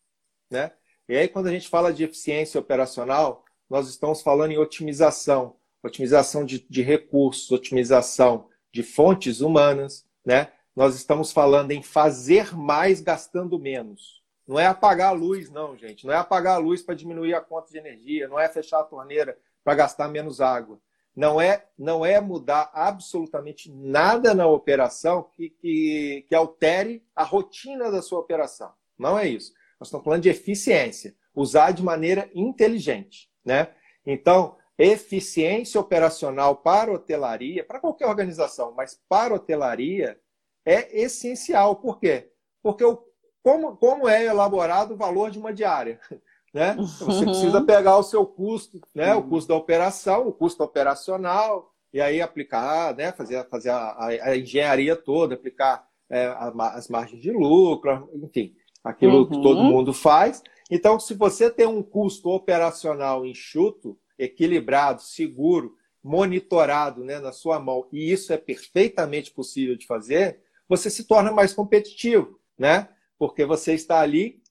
né? 0.51 0.71
E 1.09 1.17
aí 1.17 1.29
quando 1.29 1.47
a 1.47 1.51
gente 1.51 1.67
fala 1.67 1.95
de 1.95 2.05
eficiência 2.05 2.61
operacional, 2.61 3.43
nós 3.71 3.89
estamos 3.89 4.21
falando 4.21 4.51
em 4.51 4.59
otimização, 4.59 5.57
otimização 5.83 6.45
de, 6.45 6.59
de 6.69 6.83
recursos, 6.83 7.51
otimização 7.51 8.51
de 8.71 8.83
fontes 8.83 9.41
humanas, 9.41 10.05
né? 10.23 10.53
Nós 10.77 10.95
estamos 10.95 11.33
falando 11.33 11.71
em 11.71 11.83
fazer 11.83 12.55
mais 12.55 13.01
gastando 13.01 13.59
menos. 13.59 14.22
Não 14.47 14.59
é 14.59 14.67
apagar 14.67 15.09
a 15.09 15.13
luz, 15.13 15.51
não, 15.51 15.77
gente. 15.77 16.07
Não 16.07 16.13
é 16.13 16.17
apagar 16.17 16.55
a 16.55 16.59
luz 16.59 16.83
para 16.83 16.95
diminuir 16.95 17.35
a 17.35 17.41
conta 17.41 17.71
de 17.71 17.79
energia, 17.79 18.29
não 18.29 18.39
é 18.39 18.49
fechar 18.49 18.81
a 18.81 18.85
torneira 18.85 19.39
para 19.63 19.75
gastar 19.75 20.09
menos 20.09 20.41
água. 20.41 20.81
Não 21.15 21.41
é, 21.41 21.67
não 21.79 22.05
é 22.07 22.21
mudar 22.21 22.71
absolutamente 22.73 23.71
nada 23.71 24.35
na 24.35 24.47
operação 24.47 25.29
que, 25.35 25.51
que, 25.51 26.25
que 26.29 26.35
altere 26.35 27.05
a 27.15 27.23
rotina 27.23 27.91
da 27.91 28.01
sua 28.01 28.19
operação. 28.19 28.73
Não 28.99 29.19
é 29.19 29.29
isso. 29.29 29.53
Nós 29.79 29.89
estamos 29.89 30.05
falando 30.05 30.23
de 30.23 30.31
eficiência, 30.31 31.15
usar 31.35 31.73
de 31.73 31.83
maneira 31.83 32.31
inteligente. 32.35 33.31
Né? 33.45 33.69
Então, 34.07 34.57
eficiência 34.79 35.81
operacional 35.81 36.57
para 36.57 36.93
hotelaria, 36.93 37.63
para 37.63 37.79
qualquer 37.79 38.07
organização, 38.07 38.73
mas 38.73 38.99
para 39.09 39.35
hotelaria, 39.35 40.19
é 40.65 41.01
essencial. 41.03 41.77
Por 41.77 41.99
quê? 41.99 42.31
Porque 42.63 42.85
o, 42.85 43.05
como, 43.43 43.77
como 43.77 44.09
é 44.09 44.25
elaborado 44.25 44.95
o 44.95 44.97
valor 44.97 45.31
de 45.31 45.39
uma 45.39 45.53
diária? 45.53 46.01
Né? 46.55 46.77
Você 46.77 47.25
precisa 47.25 47.63
pegar 47.63 47.97
o 47.97 48.03
seu 48.03 48.27
custo, 48.27 48.79
né? 48.95 49.15
o 49.15 49.23
custo 49.23 49.49
da 49.49 49.55
operação, 49.55 50.29
o 50.29 50.33
custo 50.35 50.63
operacional, 50.63 51.73
e 51.95 51.99
aí 51.99 52.21
aplicar, 52.21 52.95
né? 52.95 53.11
fazer, 53.11 53.43
fazer 53.49 53.71
a, 53.71 53.97
a 53.99 54.37
engenharia 54.37 54.95
toda, 54.95 55.35
aplicar 55.35 55.89
é, 56.11 56.27
as 56.37 56.89
margens 56.89 57.23
de 57.23 57.31
lucro, 57.31 58.07
enfim, 58.23 58.55
aquilo 58.85 59.21
uhum. 59.21 59.27
que 59.31 59.41
todo 59.41 59.61
uhum. 59.61 59.71
mundo 59.71 59.95
faz. 59.95 60.43
Então, 60.71 61.01
se 61.01 61.15
você 61.15 61.51
tem 61.51 61.67
um 61.67 61.83
custo 61.83 62.29
operacional 62.29 63.25
enxuto, 63.25 63.99
equilibrado, 64.19 65.01
seguro, 65.01 65.75
monitorado 66.03 67.03
né, 67.03 67.19
na 67.19 67.33
sua 67.33 67.59
mão, 67.59 67.87
e 67.91 68.13
isso 68.13 68.33
é 68.33 68.37
perfeitamente 68.37 69.31
possível 69.31 69.77
de 69.77 69.87
fazer, 69.87 70.41
você 70.69 70.91
se 70.91 71.05
torna 71.05 71.33
mais 71.33 71.53
competitivo, 71.55 72.39
né? 72.59 72.89
Porque 73.23 73.45
você 73.45 73.75
está 73.75 74.01
ali 74.01 74.43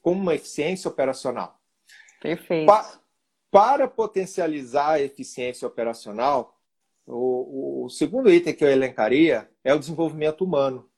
com 0.00 0.12
uma 0.12 0.34
eficiência 0.34 0.88
operacional. 0.88 1.60
Perfeito. 2.22 2.64
Pa 2.64 2.98
para 3.50 3.86
potencializar 3.86 4.92
a 4.92 5.00
eficiência 5.00 5.68
operacional, 5.68 6.58
o, 7.06 7.84
o, 7.84 7.90
segundo 7.90 8.32
item 8.32 8.54
que 8.54 8.64
eu 8.64 8.70
elencaria 8.70 9.50
é 9.62 9.74
o 9.74 9.78
desenvolvimento 9.78 10.42
humano. 10.42 10.90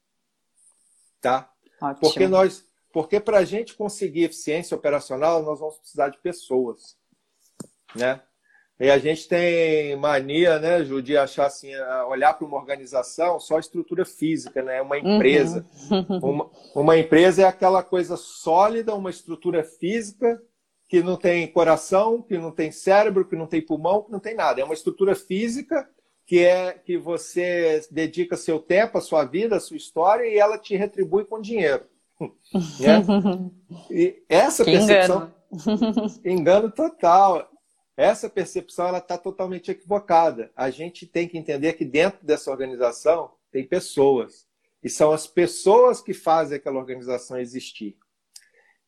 Tá? 1.20 1.52
Ótimo. 1.82 2.00
Porque 2.00 2.28
nós, 2.28 2.64
porque 2.92 3.18
para 3.18 3.38
a 3.38 3.44
gente 3.44 3.74
conseguir 3.74 4.22
eficiência 4.22 4.76
operacional, 4.76 5.42
nós 5.42 5.58
vamos 5.58 5.78
precisar 5.78 6.10
de 6.10 6.18
pessoas 6.18 6.96
né? 7.96 8.22
E 8.80 8.90
a 8.90 8.96
gente 8.96 9.28
tem 9.28 9.94
mania, 9.96 10.58
né, 10.58 10.82
Ju, 10.82 11.02
de 11.02 11.14
achar 11.14 11.44
assim, 11.46 11.70
olhar 12.08 12.32
para 12.32 12.46
uma 12.46 12.56
organização 12.56 13.38
só 13.38 13.58
estrutura 13.58 14.06
física, 14.06 14.62
né? 14.62 14.80
Uma 14.80 14.98
empresa. 14.98 15.66
Uhum. 15.90 16.18
Uma, 16.22 16.50
uma 16.74 16.98
empresa 16.98 17.42
é 17.42 17.44
aquela 17.44 17.82
coisa 17.82 18.16
sólida, 18.16 18.94
uma 18.94 19.10
estrutura 19.10 19.62
física 19.62 20.40
que 20.88 21.02
não 21.02 21.16
tem 21.16 21.46
coração, 21.46 22.22
que 22.22 22.38
não 22.38 22.50
tem 22.50 22.72
cérebro, 22.72 23.26
que 23.26 23.36
não 23.36 23.46
tem 23.46 23.60
pulmão, 23.60 24.02
que 24.02 24.10
não 24.10 24.18
tem 24.18 24.34
nada. 24.34 24.62
É 24.62 24.64
uma 24.64 24.74
estrutura 24.74 25.14
física 25.14 25.86
que 26.24 26.44
é 26.44 26.72
que 26.72 26.96
você 26.96 27.86
dedica 27.90 28.36
seu 28.36 28.58
tempo, 28.58 28.96
a 28.96 29.00
sua 29.00 29.24
vida, 29.24 29.56
a 29.56 29.60
sua 29.60 29.76
história 29.76 30.24
e 30.26 30.38
ela 30.38 30.56
te 30.56 30.74
retribui 30.74 31.24
com 31.24 31.40
dinheiro. 31.40 31.84
Né? 32.80 33.50
E 33.90 34.22
essa 34.28 34.64
que 34.64 34.72
percepção 34.72 35.32
engano. 35.52 36.10
engano 36.24 36.70
total. 36.70 37.49
Essa 38.00 38.30
percepção 38.30 38.88
ela 38.88 38.96
está 38.96 39.18
totalmente 39.18 39.70
equivocada. 39.70 40.50
A 40.56 40.70
gente 40.70 41.06
tem 41.06 41.28
que 41.28 41.36
entender 41.36 41.74
que 41.74 41.84
dentro 41.84 42.24
dessa 42.24 42.50
organização 42.50 43.32
tem 43.52 43.62
pessoas. 43.62 44.48
E 44.82 44.88
são 44.88 45.12
as 45.12 45.26
pessoas 45.26 46.00
que 46.00 46.14
fazem 46.14 46.56
aquela 46.56 46.78
organização 46.78 47.38
existir. 47.38 47.98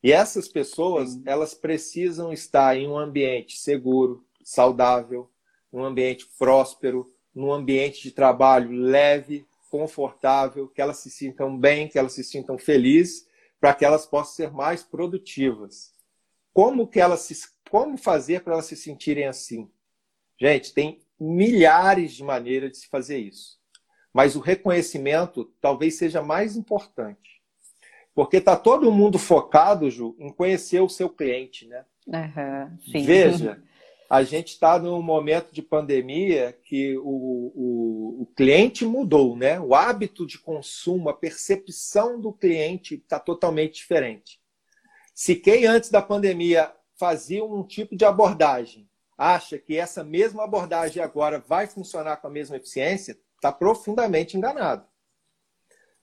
E 0.02 0.10
essas 0.10 0.48
pessoas, 0.48 1.10
Sim. 1.10 1.24
elas 1.26 1.52
precisam 1.52 2.32
estar 2.32 2.74
em 2.74 2.88
um 2.88 2.96
ambiente 2.96 3.58
seguro, 3.58 4.24
saudável, 4.42 5.30
um 5.70 5.84
ambiente 5.84 6.26
próspero, 6.38 7.06
num 7.34 7.52
ambiente 7.52 8.02
de 8.02 8.12
trabalho 8.12 8.70
leve, 8.72 9.46
confortável, 9.70 10.68
que 10.68 10.80
elas 10.80 10.96
se 10.96 11.10
sintam 11.10 11.54
bem, 11.54 11.86
que 11.86 11.98
elas 11.98 12.14
se 12.14 12.24
sintam 12.24 12.56
felizes, 12.56 13.28
para 13.60 13.74
que 13.74 13.84
elas 13.84 14.06
possam 14.06 14.32
ser 14.32 14.50
mais 14.50 14.82
produtivas. 14.82 15.91
Como 16.52 16.86
que 16.86 17.00
elas 17.00 17.20
se 17.20 17.34
como 17.70 17.96
fazer 17.96 18.42
para 18.42 18.52
elas 18.52 18.66
se 18.66 18.76
sentirem 18.76 19.26
assim? 19.26 19.70
Gente, 20.38 20.74
tem 20.74 21.00
milhares 21.18 22.12
de 22.12 22.22
maneiras 22.22 22.72
de 22.72 22.76
se 22.78 22.88
fazer 22.88 23.18
isso. 23.18 23.58
Mas 24.12 24.36
o 24.36 24.40
reconhecimento 24.40 25.50
talvez 25.60 25.94
seja 25.94 26.20
mais 26.20 26.54
importante. 26.54 27.40
Porque 28.14 28.36
está 28.36 28.56
todo 28.56 28.92
mundo 28.92 29.18
focado, 29.18 29.90
Ju, 29.90 30.14
em 30.18 30.30
conhecer 30.30 30.80
o 30.80 30.88
seu 30.88 31.08
cliente, 31.08 31.66
né? 31.66 31.84
Uhum, 32.06 32.76
Veja, 33.04 33.62
a 34.10 34.22
gente 34.22 34.48
está 34.48 34.78
num 34.78 35.00
momento 35.00 35.50
de 35.54 35.62
pandemia 35.62 36.54
que 36.64 36.98
o, 36.98 37.02
o, 37.04 38.22
o, 38.22 38.26
cliente 38.36 38.84
mudou, 38.84 39.34
né? 39.34 39.58
O 39.58 39.74
hábito 39.74 40.26
de 40.26 40.38
consumo, 40.38 41.08
a 41.08 41.14
percepção 41.14 42.20
do 42.20 42.34
cliente 42.34 42.96
está 42.96 43.18
totalmente 43.18 43.76
diferente. 43.76 44.41
Se 45.14 45.34
quem 45.34 45.66
antes 45.66 45.90
da 45.90 46.00
pandemia 46.00 46.72
fazia 46.96 47.44
um 47.44 47.62
tipo 47.62 47.96
de 47.96 48.04
abordagem, 48.04 48.88
acha 49.16 49.58
que 49.58 49.76
essa 49.76 50.02
mesma 50.02 50.44
abordagem 50.44 51.02
agora 51.02 51.38
vai 51.38 51.66
funcionar 51.66 52.16
com 52.16 52.26
a 52.26 52.30
mesma 52.30 52.56
eficiência, 52.56 53.18
está 53.36 53.52
profundamente 53.52 54.36
enganado. 54.36 54.84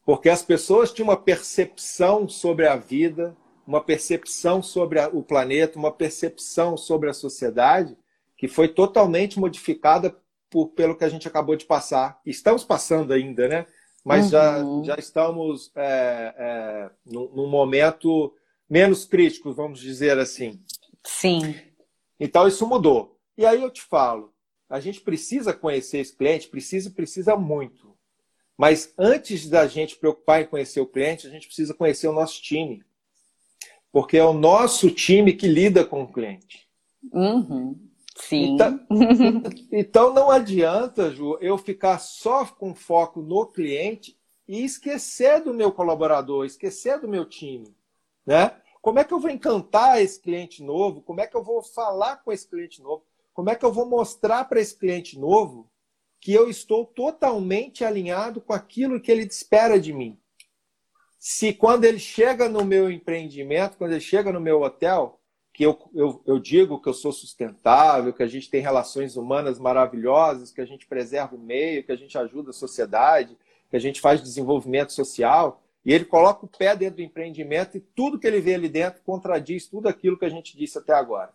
Porque 0.05 0.29
as 0.29 0.41
pessoas 0.41 0.91
tinham 0.91 1.07
uma 1.07 1.17
percepção 1.17 2.27
sobre 2.27 2.67
a 2.67 2.75
vida, 2.75 3.35
uma 3.65 3.83
percepção 3.83 4.63
sobre 4.63 4.99
o 5.07 5.21
planeta, 5.21 5.77
uma 5.77 5.91
percepção 5.91 6.75
sobre 6.75 7.09
a 7.09 7.13
sociedade 7.13 7.95
que 8.35 8.47
foi 8.47 8.69
totalmente 8.69 9.39
modificada 9.39 10.15
por, 10.49 10.69
pelo 10.69 10.97
que 10.97 11.03
a 11.03 11.09
gente 11.09 11.27
acabou 11.27 11.55
de 11.55 11.65
passar. 11.65 12.19
Estamos 12.25 12.63
passando 12.63 13.13
ainda, 13.13 13.47
né? 13.47 13.65
Mas 14.03 14.25
uhum. 14.25 14.29
já, 14.29 14.93
já 14.93 14.95
estamos 14.97 15.71
é, 15.75 16.33
é, 16.37 16.89
num, 17.05 17.29
num 17.35 17.47
momento 17.47 18.33
menos 18.69 19.05
crítico, 19.05 19.53
vamos 19.53 19.79
dizer 19.79 20.17
assim. 20.17 20.61
Sim. 21.03 21.55
Então 22.19 22.47
isso 22.47 22.67
mudou. 22.67 23.17
E 23.37 23.45
aí 23.45 23.61
eu 23.61 23.71
te 23.71 23.81
falo, 23.81 24.33
a 24.69 24.79
gente 24.79 25.01
precisa 25.01 25.53
conhecer 25.53 25.99
esse 25.99 26.15
cliente, 26.15 26.47
precisa, 26.47 26.89
precisa 26.91 27.35
muito. 27.35 27.97
Mas 28.57 28.93
antes 28.97 29.49
da 29.49 29.65
gente 29.65 29.95
preocupar 29.95 30.41
em 30.41 30.45
conhecer 30.45 30.81
o 30.81 30.85
cliente, 30.85 31.25
a 31.25 31.29
gente 31.29 31.47
precisa 31.47 31.73
conhecer 31.73 32.07
o 32.07 32.13
nosso 32.13 32.41
time. 32.41 32.83
Porque 33.91 34.17
é 34.17 34.23
o 34.23 34.33
nosso 34.33 34.91
time 34.91 35.33
que 35.33 35.47
lida 35.47 35.85
com 35.85 36.03
o 36.03 36.11
cliente. 36.11 36.67
Uhum. 37.11 37.79
Sim. 38.17 38.53
Então, 38.53 38.79
então 39.71 40.13
não 40.13 40.29
adianta, 40.29 41.09
Ju, 41.09 41.37
eu 41.39 41.57
ficar 41.57 41.99
só 41.99 42.45
com 42.45 42.75
foco 42.75 43.21
no 43.21 43.45
cliente 43.47 44.17
e 44.45 44.63
esquecer 44.63 45.41
do 45.41 45.53
meu 45.53 45.71
colaborador, 45.71 46.45
esquecer 46.45 46.99
do 46.99 47.07
meu 47.07 47.25
time. 47.25 47.73
Né? 48.29 48.51
Como 48.79 48.99
é 48.99 49.03
que 49.03 49.11
eu 49.11 49.19
vou 49.19 49.31
encantar 49.31 49.99
esse 49.99 50.21
cliente 50.21 50.61
novo? 50.61 51.01
Como 51.01 51.19
é 51.19 51.25
que 51.25 51.35
eu 51.35 51.43
vou 51.43 51.63
falar 51.63 52.17
com 52.17 52.31
esse 52.31 52.47
cliente 52.47 52.79
novo? 52.79 53.03
Como 53.33 53.49
é 53.49 53.55
que 53.55 53.65
eu 53.65 53.73
vou 53.73 53.89
mostrar 53.89 54.45
para 54.47 54.61
esse 54.61 54.77
cliente 54.77 55.17
novo 55.17 55.67
que 56.21 56.31
eu 56.31 56.47
estou 56.47 56.85
totalmente 56.85 57.83
alinhado 57.83 58.39
com 58.39 58.53
aquilo 58.53 59.01
que 59.01 59.11
ele 59.11 59.23
espera 59.23 59.79
de 59.79 59.91
mim? 59.91 60.15
Se 61.17 61.51
quando 61.53 61.85
ele 61.85 61.97
chega 61.97 62.47
no 62.47 62.63
meu 62.63 62.91
empreendimento, 62.91 63.77
quando 63.77 63.93
ele 63.93 63.99
chega 63.99 64.31
no 64.31 64.39
meu 64.39 64.61
hotel, 64.61 65.19
que 65.51 65.63
eu, 65.65 65.89
eu, 65.95 66.21
eu 66.27 66.37
digo 66.37 66.79
que 66.79 66.87
eu 66.87 66.93
sou 66.93 67.11
sustentável, 67.11 68.13
que 68.13 68.21
a 68.21 68.27
gente 68.27 68.47
tem 68.47 68.61
relações 68.61 69.15
humanas 69.17 69.57
maravilhosas, 69.57 70.51
que 70.51 70.61
a 70.61 70.65
gente 70.65 70.85
preserva 70.85 71.35
o 71.35 71.39
meio, 71.39 71.83
que 71.83 71.91
a 71.91 71.97
gente 71.97 72.15
ajuda 72.15 72.51
a 72.51 72.53
sociedade, 72.53 73.35
que 73.71 73.75
a 73.75 73.79
gente 73.79 73.99
faz 73.99 74.21
desenvolvimento 74.21 74.93
social, 74.93 75.63
e 75.89 75.91
ele 75.91 76.05
coloca 76.05 76.45
o 76.45 76.47
pé 76.47 76.75
dentro 76.75 76.97
do 76.97 77.01
empreendimento 77.01 77.75
e 77.75 77.79
tudo 77.79 78.19
que 78.19 78.27
ele 78.27 78.39
vê 78.39 78.53
ali 78.53 78.69
dentro 78.69 79.01
contradiz 79.01 79.65
tudo 79.65 79.89
aquilo 79.89 80.19
que 80.19 80.25
a 80.25 80.29
gente 80.29 80.55
disse 80.55 80.77
até 80.77 80.93
agora. 80.93 81.33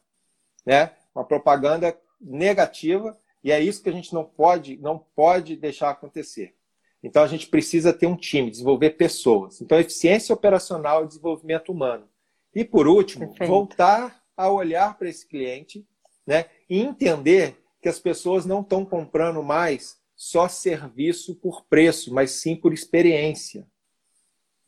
Né? 0.64 0.92
Uma 1.12 1.24
propaganda 1.24 1.98
negativa 2.20 3.18
e 3.42 3.50
é 3.50 3.60
isso 3.60 3.82
que 3.82 3.88
a 3.88 3.92
gente 3.92 4.14
não 4.14 4.22
pode, 4.22 4.76
não 4.76 4.96
pode 4.96 5.56
deixar 5.56 5.90
acontecer. 5.90 6.54
Então 7.02 7.24
a 7.24 7.26
gente 7.26 7.48
precisa 7.48 7.92
ter 7.92 8.06
um 8.06 8.14
time, 8.14 8.48
desenvolver 8.48 8.90
pessoas. 8.90 9.60
Então 9.60 9.76
eficiência 9.76 10.32
operacional 10.32 11.02
e 11.02 11.08
desenvolvimento 11.08 11.72
humano. 11.72 12.08
E 12.54 12.64
por 12.64 12.86
último, 12.86 13.26
Perfeito. 13.30 13.50
voltar 13.50 14.22
a 14.36 14.48
olhar 14.48 14.96
para 14.96 15.08
esse 15.08 15.26
cliente, 15.26 15.84
né, 16.24 16.44
e 16.70 16.78
entender 16.78 17.56
que 17.82 17.88
as 17.88 17.98
pessoas 17.98 18.46
não 18.46 18.60
estão 18.60 18.84
comprando 18.84 19.42
mais 19.42 19.98
só 20.14 20.46
serviço 20.46 21.34
por 21.34 21.64
preço, 21.64 22.14
mas 22.14 22.30
sim 22.30 22.54
por 22.54 22.72
experiência, 22.72 23.66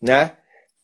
né? 0.00 0.36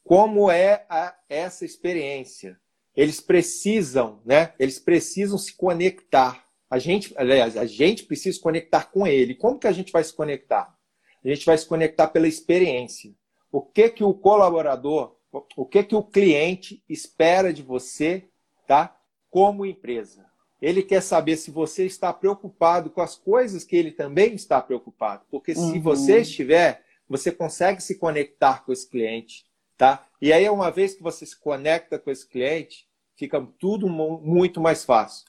Como 0.04 0.50
é 0.50 0.84
a, 0.88 1.14
essa 1.28 1.64
experiência? 1.64 2.58
Eles 2.94 3.20
precisam, 3.20 4.20
né? 4.24 4.52
Eles 4.58 4.78
precisam 4.78 5.38
se 5.38 5.56
conectar. 5.56 6.46
A 6.68 6.78
gente, 6.78 7.14
aliás, 7.16 7.56
a 7.56 7.64
gente 7.66 8.04
precisa 8.04 8.36
se 8.36 8.42
conectar 8.42 8.90
com 8.90 9.06
ele. 9.06 9.34
Como 9.34 9.58
que 9.58 9.66
a 9.66 9.72
gente 9.72 9.92
vai 9.92 10.02
se 10.04 10.12
conectar? 10.12 10.74
A 11.24 11.28
gente 11.28 11.46
vai 11.46 11.56
se 11.56 11.66
conectar 11.66 12.08
pela 12.08 12.28
experiência. 12.28 13.14
O 13.50 13.60
que 13.62 13.88
que 13.88 14.02
o 14.02 14.12
colaborador, 14.12 15.16
o 15.56 15.64
que 15.64 15.82
que 15.84 15.94
o 15.94 16.02
cliente 16.02 16.82
espera 16.88 17.52
de 17.52 17.62
você, 17.62 18.24
tá? 18.66 18.96
Como 19.30 19.64
empresa. 19.64 20.26
Ele 20.60 20.82
quer 20.82 21.02
saber 21.02 21.36
se 21.36 21.50
você 21.50 21.84
está 21.84 22.12
preocupado 22.12 22.88
com 22.90 23.00
as 23.00 23.16
coisas 23.16 23.64
que 23.64 23.74
ele 23.74 23.90
também 23.90 24.34
está 24.34 24.60
preocupado. 24.60 25.24
Porque 25.30 25.54
se 25.54 25.60
uhum. 25.60 25.80
você 25.80 26.20
estiver, 26.20 26.84
você 27.12 27.30
consegue 27.30 27.82
se 27.82 27.98
conectar 27.98 28.64
com 28.64 28.72
esse 28.72 28.88
cliente, 28.88 29.44
tá? 29.76 30.06
E 30.20 30.32
aí, 30.32 30.48
uma 30.48 30.70
vez 30.70 30.94
que 30.94 31.02
você 31.02 31.26
se 31.26 31.38
conecta 31.38 31.98
com 31.98 32.10
esse 32.10 32.26
cliente, 32.26 32.88
fica 33.16 33.46
tudo 33.58 33.86
muito 33.86 34.62
mais 34.62 34.82
fácil. 34.82 35.26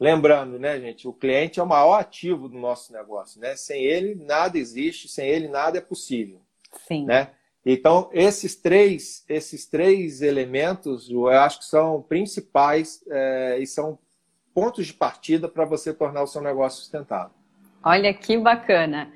Lembrando, 0.00 0.58
né, 0.58 0.80
gente, 0.80 1.06
o 1.06 1.12
cliente 1.12 1.60
é 1.60 1.62
o 1.62 1.66
maior 1.66 2.00
ativo 2.00 2.48
do 2.48 2.58
nosso 2.58 2.90
negócio, 2.90 3.38
né? 3.38 3.54
Sem 3.54 3.84
ele, 3.84 4.14
nada 4.14 4.58
existe, 4.58 5.08
sem 5.08 5.28
ele, 5.28 5.46
nada 5.46 5.76
é 5.76 5.80
possível. 5.80 6.40
Sim. 6.88 7.04
Né? 7.04 7.30
Então, 7.64 8.08
esses 8.12 8.56
três, 8.56 9.22
esses 9.28 9.66
três 9.66 10.22
elementos, 10.22 11.10
eu 11.10 11.28
acho 11.28 11.58
que 11.58 11.64
são 11.66 12.00
principais 12.00 13.02
é, 13.10 13.58
e 13.60 13.66
são 13.66 13.98
pontos 14.54 14.86
de 14.86 14.94
partida 14.94 15.48
para 15.48 15.66
você 15.66 15.92
tornar 15.92 16.22
o 16.22 16.26
seu 16.26 16.40
negócio 16.40 16.80
sustentável. 16.80 17.34
Olha 17.84 18.14
que 18.14 18.38
bacana. 18.38 19.12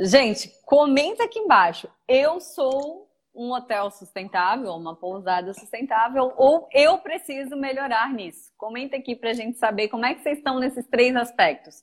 Gente, 0.00 0.48
comenta 0.64 1.24
aqui 1.24 1.40
embaixo. 1.40 1.88
Eu 2.06 2.40
sou 2.40 3.10
um 3.34 3.52
hotel 3.52 3.90
sustentável, 3.90 4.72
uma 4.74 4.94
pousada 4.94 5.52
sustentável, 5.52 6.32
ou 6.36 6.68
eu 6.72 6.98
preciso 6.98 7.56
melhorar 7.56 8.12
nisso? 8.12 8.52
Comenta 8.56 8.96
aqui 8.96 9.16
para 9.16 9.30
a 9.30 9.34
gente 9.34 9.58
saber 9.58 9.88
como 9.88 10.06
é 10.06 10.14
que 10.14 10.22
vocês 10.22 10.38
estão 10.38 10.60
nesses 10.60 10.86
três 10.86 11.16
aspectos. 11.16 11.82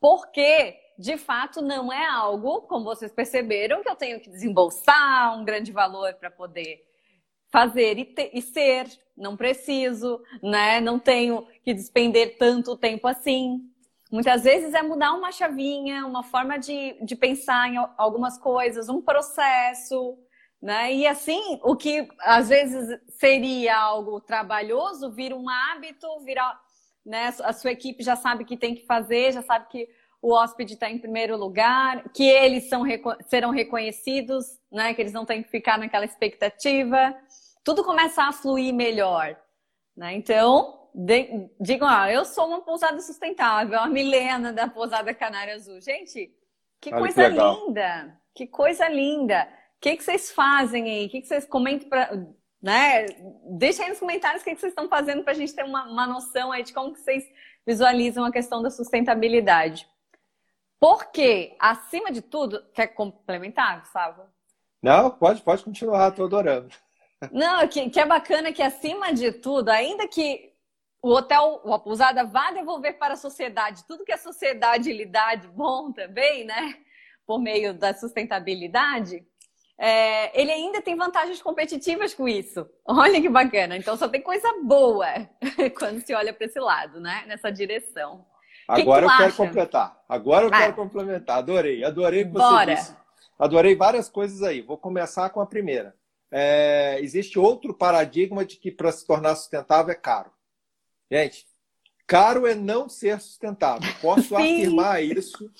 Porque, 0.00 0.76
de 0.96 1.16
fato, 1.16 1.60
não 1.60 1.92
é 1.92 2.06
algo, 2.06 2.62
como 2.62 2.84
vocês 2.84 3.10
perceberam, 3.10 3.82
que 3.82 3.88
eu 3.88 3.96
tenho 3.96 4.20
que 4.20 4.30
desembolsar 4.30 5.36
um 5.36 5.44
grande 5.44 5.72
valor 5.72 6.14
para 6.14 6.30
poder 6.30 6.84
fazer 7.50 7.98
e, 7.98 8.14
e, 8.32 8.42
ser. 8.42 8.86
Não 9.16 9.36
preciso, 9.36 10.20
né? 10.40 10.80
Não 10.80 11.00
tenho 11.00 11.46
que 11.64 11.74
despender 11.74 12.36
tanto 12.38 12.76
tempo 12.76 13.08
assim. 13.08 13.60
Muitas 14.16 14.44
vezes 14.44 14.72
é 14.72 14.80
mudar 14.80 15.12
uma 15.12 15.30
chavinha, 15.30 16.06
uma 16.06 16.22
forma 16.22 16.58
de, 16.58 16.96
de 17.04 17.14
pensar 17.14 17.68
em 17.68 17.76
algumas 17.98 18.38
coisas, 18.38 18.88
um 18.88 19.02
processo, 19.02 20.16
né? 20.60 20.90
E 20.90 21.06
assim, 21.06 21.60
o 21.62 21.76
que 21.76 22.08
às 22.20 22.48
vezes 22.48 22.98
seria 23.10 23.76
algo 23.76 24.18
trabalhoso 24.18 25.12
vira 25.12 25.36
um 25.36 25.46
hábito, 25.50 26.08
vira, 26.24 26.42
né? 27.04 27.26
A 27.44 27.52
sua 27.52 27.72
equipe 27.72 28.02
já 28.02 28.16
sabe 28.16 28.46
que 28.46 28.56
tem 28.56 28.74
que 28.74 28.86
fazer, 28.86 29.32
já 29.32 29.42
sabe 29.42 29.68
que 29.68 29.86
o 30.22 30.32
hóspede 30.32 30.72
está 30.72 30.90
em 30.90 30.98
primeiro 30.98 31.36
lugar, 31.36 32.08
que 32.14 32.26
eles 32.26 32.70
são, 32.70 32.84
serão 33.28 33.50
reconhecidos, 33.50 34.46
né? 34.72 34.94
Que 34.94 35.02
eles 35.02 35.12
não 35.12 35.26
têm 35.26 35.42
que 35.42 35.50
ficar 35.50 35.76
naquela 35.76 36.06
expectativa. 36.06 37.14
Tudo 37.62 37.84
começa 37.84 38.22
a 38.22 38.32
fluir 38.32 38.72
melhor, 38.72 39.38
né? 39.94 40.14
Então, 40.14 40.85
de, 40.98 41.50
digam, 41.60 41.86
ah, 41.86 42.10
eu 42.10 42.24
sou 42.24 42.46
uma 42.46 42.62
pousada 42.62 42.98
sustentável, 43.02 43.78
a 43.78 43.86
Milena 43.86 44.50
da 44.50 44.66
pousada 44.66 45.12
Canário 45.12 45.54
Azul. 45.54 45.78
Gente, 45.78 46.34
que 46.80 46.88
Olha 46.88 47.00
coisa 47.00 47.30
que 47.30 47.36
linda! 47.36 48.20
Que 48.34 48.46
coisa 48.46 48.88
linda! 48.88 49.46
O 49.76 49.80
que, 49.80 49.94
que 49.94 50.02
vocês 50.02 50.30
fazem 50.30 50.88
aí? 50.88 51.06
O 51.06 51.10
que, 51.10 51.20
que 51.20 51.26
vocês 51.26 51.44
comentam 51.44 51.90
para. 51.90 52.26
Né? 52.62 53.08
Deixa 53.44 53.82
aí 53.82 53.90
nos 53.90 53.98
comentários 53.98 54.40
o 54.40 54.44
que, 54.44 54.54
que 54.54 54.60
vocês 54.60 54.72
estão 54.72 54.88
fazendo 54.88 55.22
para 55.22 55.34
a 55.34 55.36
gente 55.36 55.54
ter 55.54 55.64
uma, 55.64 55.84
uma 55.84 56.06
noção 56.06 56.50
aí 56.50 56.62
de 56.62 56.72
como 56.72 56.94
que 56.94 57.00
vocês 57.00 57.24
visualizam 57.66 58.24
a 58.24 58.32
questão 58.32 58.62
da 58.62 58.70
sustentabilidade. 58.70 59.86
Porque, 60.80 61.54
acima 61.60 62.10
de 62.10 62.22
tudo, 62.22 62.64
quer 62.72 62.86
complementar, 62.86 63.80
Gustavo? 63.80 64.22
Não, 64.82 65.10
pode, 65.10 65.42
pode 65.42 65.62
continuar, 65.62 66.08
estou 66.08 66.24
adorando. 66.24 66.74
Não, 67.30 67.68
que, 67.68 67.90
que 67.90 68.00
é 68.00 68.06
bacana 68.06 68.50
que, 68.50 68.62
acima 68.62 69.12
de 69.12 69.32
tudo, 69.32 69.68
ainda 69.68 70.08
que 70.08 70.55
o 71.02 71.12
hotel, 71.12 71.62
a 71.66 71.78
pousada 71.78 72.24
vá 72.24 72.50
devolver 72.50 72.98
para 72.98 73.14
a 73.14 73.16
sociedade 73.16 73.84
tudo 73.86 74.04
que 74.04 74.12
a 74.12 74.18
sociedade 74.18 74.92
lhe 74.92 75.06
dá 75.06 75.34
de 75.34 75.48
bom 75.48 75.92
também, 75.92 76.44
né? 76.44 76.76
Por 77.26 77.40
meio 77.40 77.74
da 77.74 77.92
sustentabilidade, 77.94 79.24
é, 79.78 80.40
ele 80.40 80.50
ainda 80.50 80.80
tem 80.80 80.96
vantagens 80.96 81.42
competitivas 81.42 82.14
com 82.14 82.26
isso. 82.26 82.66
Olha 82.84 83.20
que 83.20 83.28
bacana. 83.28 83.76
Então 83.76 83.96
só 83.96 84.08
tem 84.08 84.22
coisa 84.22 84.48
boa 84.62 85.06
quando 85.78 86.00
se 86.00 86.14
olha 86.14 86.32
para 86.32 86.46
esse 86.46 86.58
lado, 86.58 87.00
né? 87.00 87.24
Nessa 87.26 87.50
direção. 87.50 88.24
Agora 88.66 89.06
que 89.06 89.08
que 89.08 89.14
eu 89.14 89.18
quero 89.18 89.36
completar. 89.36 90.02
Agora 90.08 90.46
eu 90.46 90.50
quero 90.50 90.74
complementar. 90.74 91.38
Adorei, 91.38 91.84
adorei 91.84 92.24
que 92.24 92.30
você 92.30 92.38
Bora. 92.38 92.74
disse. 92.74 92.96
Adorei 93.38 93.76
várias 93.76 94.08
coisas 94.08 94.42
aí. 94.42 94.62
Vou 94.62 94.78
começar 94.78 95.28
com 95.30 95.40
a 95.40 95.46
primeira. 95.46 95.94
É, 96.32 96.98
existe 97.00 97.38
outro 97.38 97.74
paradigma 97.74 98.44
de 98.44 98.56
que 98.56 98.72
para 98.72 98.90
se 98.90 99.06
tornar 99.06 99.36
sustentável 99.36 99.92
é 99.92 99.94
caro. 99.94 100.30
Gente, 101.10 101.46
caro 102.06 102.46
é 102.46 102.54
não 102.54 102.88
ser 102.88 103.20
sustentável. 103.20 103.88
Posso 104.00 104.34
afirmar 104.36 105.02
isso 105.02 105.50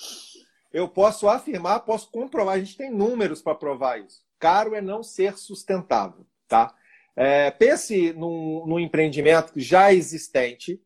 eu 0.71 0.87
posso 0.87 1.27
afirmar, 1.27 1.79
posso 1.81 2.11
comprovar, 2.11 2.55
a 2.55 2.59
gente 2.59 2.77
tem 2.77 2.91
números 2.91 3.41
para 3.41 3.55
provar 3.55 3.99
isso. 3.99 4.23
Caro 4.37 4.75
é 4.75 4.81
não 4.81 5.01
ser 5.01 5.37
sustentável, 5.37 6.25
tá? 6.47 6.71
É, 7.15 7.49
pense 7.49 8.13
num, 8.13 8.65
num 8.67 8.79
empreendimento 8.79 9.53
já 9.55 9.91
existente 9.91 10.79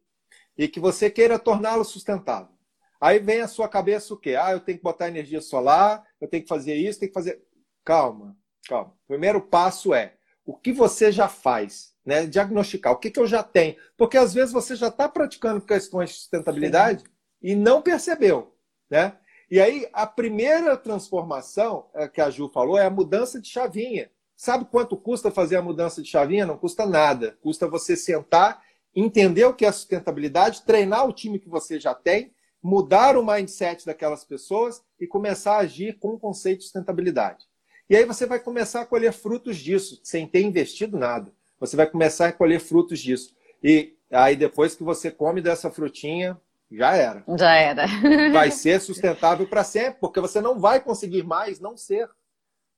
e 0.58 0.68
que 0.68 0.80
você 0.80 1.10
queira 1.10 1.38
torná-lo 1.38 1.84
sustentável. 1.84 2.56
Aí 3.02 3.20
vem 3.20 3.42
a 3.42 3.48
sua 3.48 3.68
cabeça 3.68 4.14
o 4.14 4.18
quê? 4.18 4.36
Ah, 4.36 4.54
eu 4.54 4.62
tenho 4.62 4.78
que 4.78 4.84
botar 4.84 5.10
energia 5.10 5.42
solar, 5.42 6.02
eu 6.22 6.28
tenho 6.28 6.44
que 6.44 6.50
fazer 6.50 6.76
isso, 6.76 7.00
tenho 7.00 7.12
que 7.12 7.18
fazer. 7.18 7.42
Calma, 7.84 8.38
calma. 8.70 8.94
O 9.04 9.08
primeiro 9.08 9.42
passo 9.42 9.94
é 9.94 10.14
o 10.46 10.56
que 10.56 10.72
você 10.72 11.12
já 11.12 11.28
faz, 11.28 11.94
né? 12.06 12.26
Diagnosticar 12.26 12.94
o 12.94 12.98
que, 12.98 13.12
que 13.12 13.20
eu 13.20 13.28
já 13.28 13.44
tenho. 13.44 13.76
Porque 13.98 14.18
às 14.18 14.34
vezes 14.34 14.52
você 14.52 14.76
já 14.76 14.88
está 14.88 15.08
praticando 15.08 15.62
questões 15.62 16.10
de 16.10 16.16
sustentabilidade 16.18 17.04
Sim. 17.04 17.10
e 17.42 17.56
não 17.56 17.82
percebeu, 17.82 18.56
né? 18.90 19.14
E 19.50 19.60
aí, 19.60 19.86
a 19.92 20.08
primeira 20.08 20.78
transformação 20.78 21.90
é, 21.94 22.08
que 22.08 22.22
a 22.22 22.30
Ju 22.30 22.50
falou 22.54 22.78
é 22.78 22.86
a 22.86 22.90
mudança 22.90 23.40
de 23.40 23.50
chavinha. 23.50 24.10
Sabe 24.34 24.64
quanto 24.64 24.96
custa 24.96 25.30
fazer 25.30 25.58
a 25.58 25.62
mudança 25.62 26.02
de 26.02 26.08
chavinha? 26.08 26.46
Não 26.46 26.58
custa 26.58 26.86
nada. 26.86 27.38
Custa 27.42 27.68
você 27.68 27.98
sentar, 27.98 28.64
entender 28.96 29.44
o 29.44 29.54
que 29.54 29.66
é 29.66 29.72
sustentabilidade, 29.72 30.62
treinar 30.62 31.06
o 31.06 31.12
time 31.12 31.38
que 31.38 31.50
você 31.50 31.78
já 31.78 31.94
tem, 31.94 32.34
mudar 32.64 33.18
o 33.18 33.26
mindset 33.26 33.86
daquelas 33.86 34.24
pessoas 34.24 34.82
e 34.98 35.06
começar 35.06 35.56
a 35.56 35.60
agir 35.60 36.00
com 36.00 36.14
o 36.14 36.20
conceito 36.20 36.60
de 36.60 36.64
sustentabilidade. 36.64 37.46
E 37.92 37.96
aí 37.98 38.06
você 38.06 38.26
vai 38.26 38.40
começar 38.40 38.80
a 38.80 38.86
colher 38.86 39.12
frutos 39.12 39.58
disso, 39.58 40.00
sem 40.02 40.26
ter 40.26 40.42
investido 40.42 40.98
nada. 40.98 41.30
Você 41.60 41.76
vai 41.76 41.86
começar 41.86 42.30
a 42.30 42.32
colher 42.32 42.62
frutos 42.62 43.02
disso. 43.02 43.36
E 43.62 43.98
aí, 44.10 44.34
depois 44.38 44.74
que 44.74 44.82
você 44.82 45.12
come 45.12 45.42
dessa 45.42 45.70
frutinha, 45.70 46.40
já 46.72 46.96
era. 46.96 47.22
Já 47.38 47.54
era. 47.54 47.86
vai 48.32 48.50
ser 48.50 48.80
sustentável 48.80 49.46
para 49.46 49.66
sempre, 49.66 50.00
porque 50.00 50.22
você 50.22 50.40
não 50.40 50.58
vai 50.58 50.80
conseguir 50.80 51.24
mais 51.24 51.60
não 51.60 51.76
ser. 51.76 52.10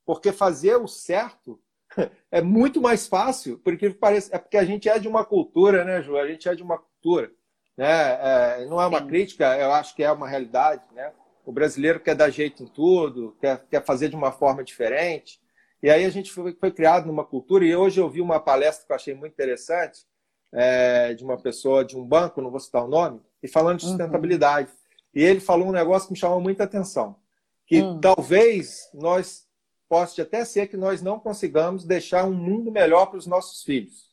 Porque 0.03 0.31
fazer 0.31 0.77
o 0.77 0.87
certo 0.87 1.61
é 2.31 2.41
muito 2.41 2.81
mais 2.81 3.05
fácil, 3.05 3.59
porque 3.59 3.91
parece, 3.91 4.33
é 4.33 4.39
porque 4.39 4.57
a 4.57 4.65
gente 4.65 4.89
é 4.89 4.97
de 4.97 5.07
uma 5.07 5.23
cultura, 5.23 5.85
né, 5.85 6.01
Ju? 6.01 6.17
A 6.17 6.27
gente 6.27 6.49
é 6.49 6.55
de 6.55 6.63
uma 6.63 6.79
cultura. 6.79 7.31
Né? 7.77 7.85
É, 7.85 8.65
não 8.65 8.81
é 8.81 8.87
uma 8.87 9.01
Sim. 9.01 9.07
crítica, 9.09 9.55
eu 9.59 9.71
acho 9.73 9.95
que 9.95 10.03
é 10.03 10.11
uma 10.11 10.27
realidade. 10.27 10.81
Né? 10.91 11.13
O 11.45 11.51
brasileiro 11.51 11.99
quer 11.99 12.15
dar 12.15 12.29
jeito 12.29 12.63
em 12.63 12.67
tudo, 12.67 13.35
quer, 13.39 13.65
quer 13.69 13.83
fazer 13.83 14.09
de 14.09 14.15
uma 14.15 14.31
forma 14.31 14.63
diferente. 14.63 15.41
E 15.81 15.89
aí 15.89 16.05
a 16.05 16.09
gente 16.09 16.31
foi, 16.31 16.53
foi 16.53 16.71
criado 16.71 17.05
numa 17.05 17.25
cultura, 17.25 17.65
e 17.65 17.75
hoje 17.75 17.99
eu 17.99 18.09
vi 18.09 18.21
uma 18.21 18.39
palestra 18.39 18.85
que 18.85 18.91
eu 18.91 18.95
achei 18.95 19.13
muito 19.13 19.33
interessante, 19.33 20.05
é, 20.53 21.13
de 21.13 21.23
uma 21.23 21.37
pessoa 21.37 21.83
de 21.83 21.97
um 21.97 22.05
banco, 22.05 22.41
não 22.41 22.51
vou 22.51 22.59
citar 22.59 22.85
o 22.85 22.87
nome, 22.87 23.19
e 23.41 23.47
falando 23.47 23.79
de 23.79 23.85
uhum. 23.85 23.91
sustentabilidade. 23.91 24.69
Uhum. 24.69 24.77
E 25.15 25.23
ele 25.23 25.41
falou 25.41 25.67
um 25.67 25.73
negócio 25.73 26.07
que 26.07 26.13
me 26.13 26.19
chamou 26.19 26.39
muita 26.39 26.63
atenção, 26.63 27.17
que 27.65 27.81
uhum. 27.81 27.99
talvez 27.99 28.89
nós 28.93 29.45
possa 29.89 30.21
até 30.21 30.45
ser 30.45 30.67
que 30.67 30.77
nós 30.77 31.01
não 31.01 31.19
consigamos 31.19 31.83
deixar 31.83 32.23
um 32.23 32.33
mundo 32.33 32.71
melhor 32.71 33.07
para 33.07 33.17
os 33.17 33.27
nossos 33.27 33.63
filhos, 33.63 34.11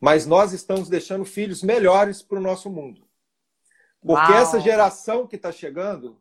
mas 0.00 0.26
nós 0.26 0.52
estamos 0.52 0.88
deixando 0.88 1.24
filhos 1.24 1.62
melhores 1.62 2.20
para 2.20 2.38
o 2.38 2.42
nosso 2.42 2.68
mundo. 2.68 3.08
Porque 4.02 4.32
Uau. 4.32 4.42
essa 4.42 4.60
geração 4.60 5.26
que 5.26 5.36
está 5.36 5.52
chegando, 5.52 6.20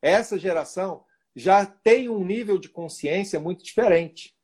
essa 0.00 0.38
geração 0.38 1.04
já 1.34 1.64
têm 1.64 2.08
um 2.08 2.24
nível 2.24 2.58
de 2.58 2.68
consciência 2.68 3.38
muito 3.38 3.64
diferente. 3.64 4.34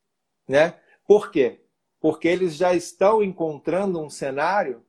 Né? 0.48 0.74
Por 1.06 1.30
quê? 1.30 1.60
Porque 2.00 2.28
eles 2.28 2.54
já 2.54 2.74
estão 2.74 3.22
encontrando 3.22 4.00
um 4.00 4.10
cenário 4.10 4.84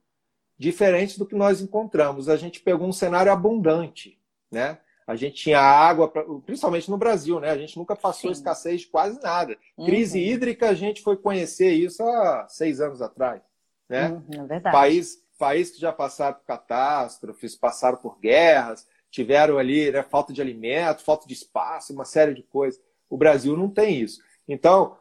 diferente 0.58 1.18
do 1.18 1.26
que 1.26 1.36
nós 1.36 1.62
encontramos. 1.62 2.30
A 2.30 2.38
gente 2.38 2.60
pegou 2.60 2.88
um 2.88 2.94
cenário 2.94 3.32
abundante. 3.32 4.20
Né? 4.52 4.78
A 5.08 5.16
gente 5.16 5.36
tinha 5.36 5.60
água, 5.60 6.12
principalmente 6.46 6.90
no 6.90 6.98
Brasil, 6.98 7.40
né? 7.40 7.52
A 7.52 7.58
gente 7.58 7.78
nunca 7.78 7.96
passou 7.96 8.30
Sim. 8.30 8.40
escassez 8.40 8.82
de 8.82 8.88
quase 8.88 9.22
nada. 9.22 9.56
Uhum. 9.78 9.86
Crise 9.86 10.20
hídrica, 10.20 10.70
a 10.70 10.74
gente 10.74 11.04
foi 11.04 11.16
conhecer 11.16 11.72
isso 11.72 12.02
há 12.04 12.48
seis 12.50 12.82
anos 12.82 13.02
atrás. 13.02 13.42
Né? 13.88 14.10
Uhum, 14.10 14.44
é 14.44 14.48
verdade. 14.48 14.76
País, 14.76 15.24
país 15.38 15.70
que 15.70 15.80
já 15.80 15.92
passaram 15.92 16.38
por 16.38 16.46
catástrofes, 16.46 17.56
passaram 17.56 17.98
por 17.98 18.20
guerras, 18.20 18.88
tiveram 19.16 19.58
ali 19.58 19.90
né, 19.92 20.04
falta 20.04 20.34
de 20.34 20.42
alimento, 20.42 21.02
falta 21.02 21.26
de 21.26 21.34
espaço, 21.34 21.94
uma 21.94 22.04
série 22.04 22.34
de 22.34 22.44
coisas. 22.44 22.82
O 23.10 23.16
Brasil 23.16 23.56
não 23.56 23.70
tem 23.70 24.02
isso. 24.02 24.22
Então, 24.46 24.98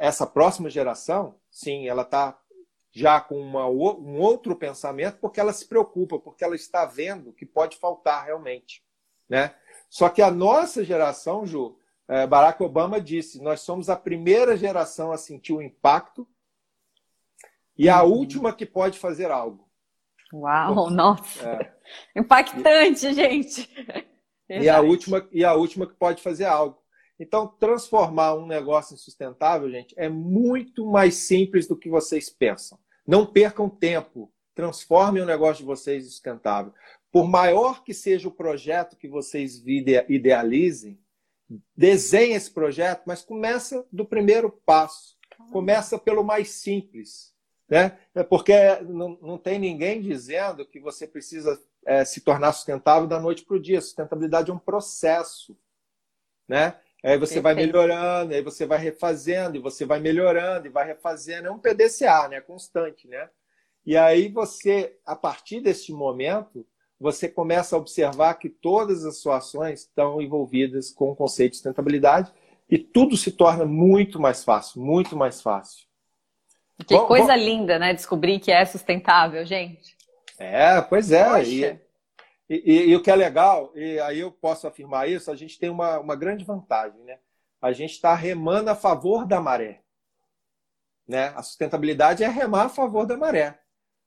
essa 0.00 0.26
próxima 0.26 0.68
geração, 0.68 1.36
sim, 1.48 1.86
ela 1.86 2.02
está 2.02 2.36
já 2.90 3.20
com 3.20 3.40
uma, 3.40 3.68
um 3.68 4.18
outro 4.18 4.56
pensamento, 4.56 5.18
porque 5.20 5.38
ela 5.38 5.52
se 5.52 5.64
preocupa, 5.68 6.18
porque 6.18 6.42
ela 6.42 6.56
está 6.56 6.84
vendo 6.84 7.32
que 7.32 7.46
pode 7.46 7.76
faltar 7.76 8.24
realmente. 8.24 8.84
Né? 9.28 9.54
Só 9.88 10.08
que 10.08 10.20
a 10.20 10.30
nossa 10.30 10.84
geração, 10.84 11.46
Ju, 11.46 11.78
é, 12.08 12.26
Barack 12.26 12.60
Obama 12.64 13.00
disse, 13.00 13.40
nós 13.40 13.60
somos 13.60 13.88
a 13.88 13.94
primeira 13.94 14.56
geração 14.56 15.12
a 15.12 15.16
sentir 15.16 15.52
o 15.52 15.62
impacto 15.62 16.26
e 17.78 17.88
a 17.88 18.02
uhum. 18.02 18.10
última 18.10 18.52
que 18.52 18.66
pode 18.66 18.98
fazer 18.98 19.30
algo. 19.30 19.70
Uau, 20.32 20.90
nossa! 20.90 21.48
É. 21.48 21.72
Impactante, 22.16 23.06
e, 23.06 23.12
gente! 23.12 23.70
E 24.48 24.68
a, 24.68 24.80
última, 24.80 25.28
e 25.32 25.44
a 25.44 25.54
última 25.54 25.86
que 25.86 25.94
pode 25.94 26.22
fazer 26.22 26.44
algo. 26.44 26.82
Então, 27.18 27.46
transformar 27.46 28.34
um 28.34 28.46
negócio 28.46 28.94
em 28.94 28.98
sustentável, 28.98 29.70
gente, 29.70 29.94
é 29.96 30.08
muito 30.08 30.84
mais 30.86 31.14
simples 31.14 31.66
do 31.66 31.76
que 31.76 31.88
vocês 31.88 32.28
pensam. 32.28 32.78
Não 33.06 33.24
percam 33.24 33.68
tempo. 33.68 34.32
Transformem 34.54 35.22
o 35.22 35.26
negócio 35.26 35.62
de 35.62 35.66
vocês 35.66 36.04
em 36.04 36.08
sustentável. 36.08 36.72
Por 37.10 37.28
maior 37.28 37.84
que 37.84 37.94
seja 37.94 38.28
o 38.28 38.32
projeto 38.32 38.96
que 38.96 39.08
vocês 39.08 39.62
idealizem, 40.08 40.98
desenhe 41.76 42.34
esse 42.34 42.50
projeto, 42.50 43.02
mas 43.06 43.22
começa 43.22 43.86
do 43.92 44.04
primeiro 44.04 44.50
passo. 44.64 45.16
Começa 45.50 45.98
pelo 45.98 46.24
mais 46.24 46.50
simples. 46.50 47.31
Né? 47.72 47.98
É 48.14 48.22
porque 48.22 48.52
não, 48.82 49.16
não 49.22 49.38
tem 49.38 49.58
ninguém 49.58 50.02
dizendo 50.02 50.66
que 50.66 50.78
você 50.78 51.06
precisa 51.06 51.58
é, 51.86 52.04
se 52.04 52.20
tornar 52.20 52.52
sustentável 52.52 53.08
da 53.08 53.18
noite 53.18 53.46
para 53.46 53.56
o 53.56 53.58
dia. 53.58 53.80
Sustentabilidade 53.80 54.50
é 54.50 54.54
um 54.54 54.58
processo. 54.58 55.56
Né? 56.46 56.76
Aí 57.02 57.16
você 57.16 57.40
Perfeito. 57.40 57.42
vai 57.42 57.54
melhorando, 57.54 58.34
aí 58.34 58.42
você 58.42 58.66
vai 58.66 58.76
refazendo, 58.76 59.56
e 59.56 59.58
você 59.58 59.86
vai 59.86 60.00
melhorando, 60.00 60.66
e 60.66 60.70
vai 60.70 60.86
refazendo. 60.86 61.48
É 61.48 61.50
um 61.50 61.58
PDCA, 61.58 62.28
né? 62.28 62.42
Constante, 62.42 63.08
né? 63.08 63.30
E 63.86 63.96
aí 63.96 64.28
você, 64.28 64.98
a 65.06 65.16
partir 65.16 65.62
deste 65.62 65.94
momento, 65.94 66.66
você 67.00 67.26
começa 67.26 67.74
a 67.74 67.78
observar 67.78 68.34
que 68.34 68.50
todas 68.50 69.06
as 69.06 69.16
suas 69.16 69.46
ações 69.46 69.80
estão 69.80 70.20
envolvidas 70.20 70.90
com 70.90 71.12
o 71.12 71.16
conceito 71.16 71.52
de 71.52 71.56
sustentabilidade 71.56 72.30
e 72.68 72.76
tudo 72.76 73.16
se 73.16 73.32
torna 73.32 73.64
muito 73.64 74.20
mais 74.20 74.44
fácil, 74.44 74.82
muito 74.82 75.16
mais 75.16 75.40
fácil. 75.40 75.90
Que 76.84 76.94
bom, 76.94 77.06
coisa 77.06 77.34
bom... 77.34 77.38
linda, 77.38 77.78
né? 77.78 77.94
Descobrir 77.94 78.38
que 78.38 78.50
é 78.50 78.64
sustentável, 78.64 79.44
gente. 79.44 79.96
É, 80.38 80.80
pois 80.80 81.12
é. 81.12 81.42
E, 81.44 81.78
e, 82.48 82.90
e, 82.90 82.96
o 82.96 83.02
que 83.02 83.10
é 83.10 83.16
legal, 83.16 83.72
e 83.74 83.98
aí 84.00 84.20
eu 84.20 84.30
posso 84.30 84.66
afirmar 84.66 85.08
isso, 85.08 85.30
a 85.30 85.36
gente 85.36 85.58
tem 85.58 85.70
uma, 85.70 85.98
uma 85.98 86.16
grande 86.16 86.44
vantagem, 86.44 87.00
né? 87.04 87.18
A 87.60 87.72
gente 87.72 87.92
está 87.92 88.14
remando 88.14 88.70
a 88.70 88.74
favor 88.74 89.24
da 89.26 89.40
maré. 89.40 89.80
Né? 91.06 91.32
A 91.36 91.42
sustentabilidade 91.42 92.24
é 92.24 92.28
remar 92.28 92.64
a 92.64 92.68
favor 92.68 93.06
da 93.06 93.16
maré 93.16 93.62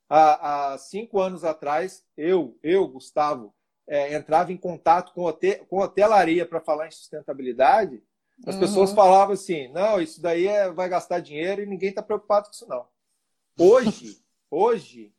há, 0.08 0.72
há 0.72 0.78
cinco 0.78 1.20
anos 1.20 1.44
atrás, 1.44 2.04
eu, 2.16 2.58
eu 2.62 2.86
Gustavo, 2.88 3.54
é, 3.86 4.14
entrava 4.14 4.52
em 4.52 4.56
contato 4.56 5.12
com, 5.12 5.22
hotel, 5.22 5.64
com 5.66 5.78
hotelaria 5.78 6.46
para 6.46 6.60
falar 6.60 6.88
em 6.88 6.90
sustentabilidade, 6.90 8.02
as 8.44 8.54
uhum. 8.54 8.60
pessoas 8.60 8.92
falavam 8.92 9.34
assim: 9.34 9.68
não, 9.68 10.00
isso 10.00 10.20
daí 10.20 10.46
é, 10.46 10.70
vai 10.70 10.88
gastar 10.88 11.20
dinheiro 11.20 11.62
e 11.62 11.66
ninguém 11.66 11.90
está 11.90 12.02
preocupado 12.02 12.46
com 12.46 12.52
isso, 12.52 12.68
não. 12.68 12.86
Hoje, 13.58 14.18
hoje, 14.50 15.14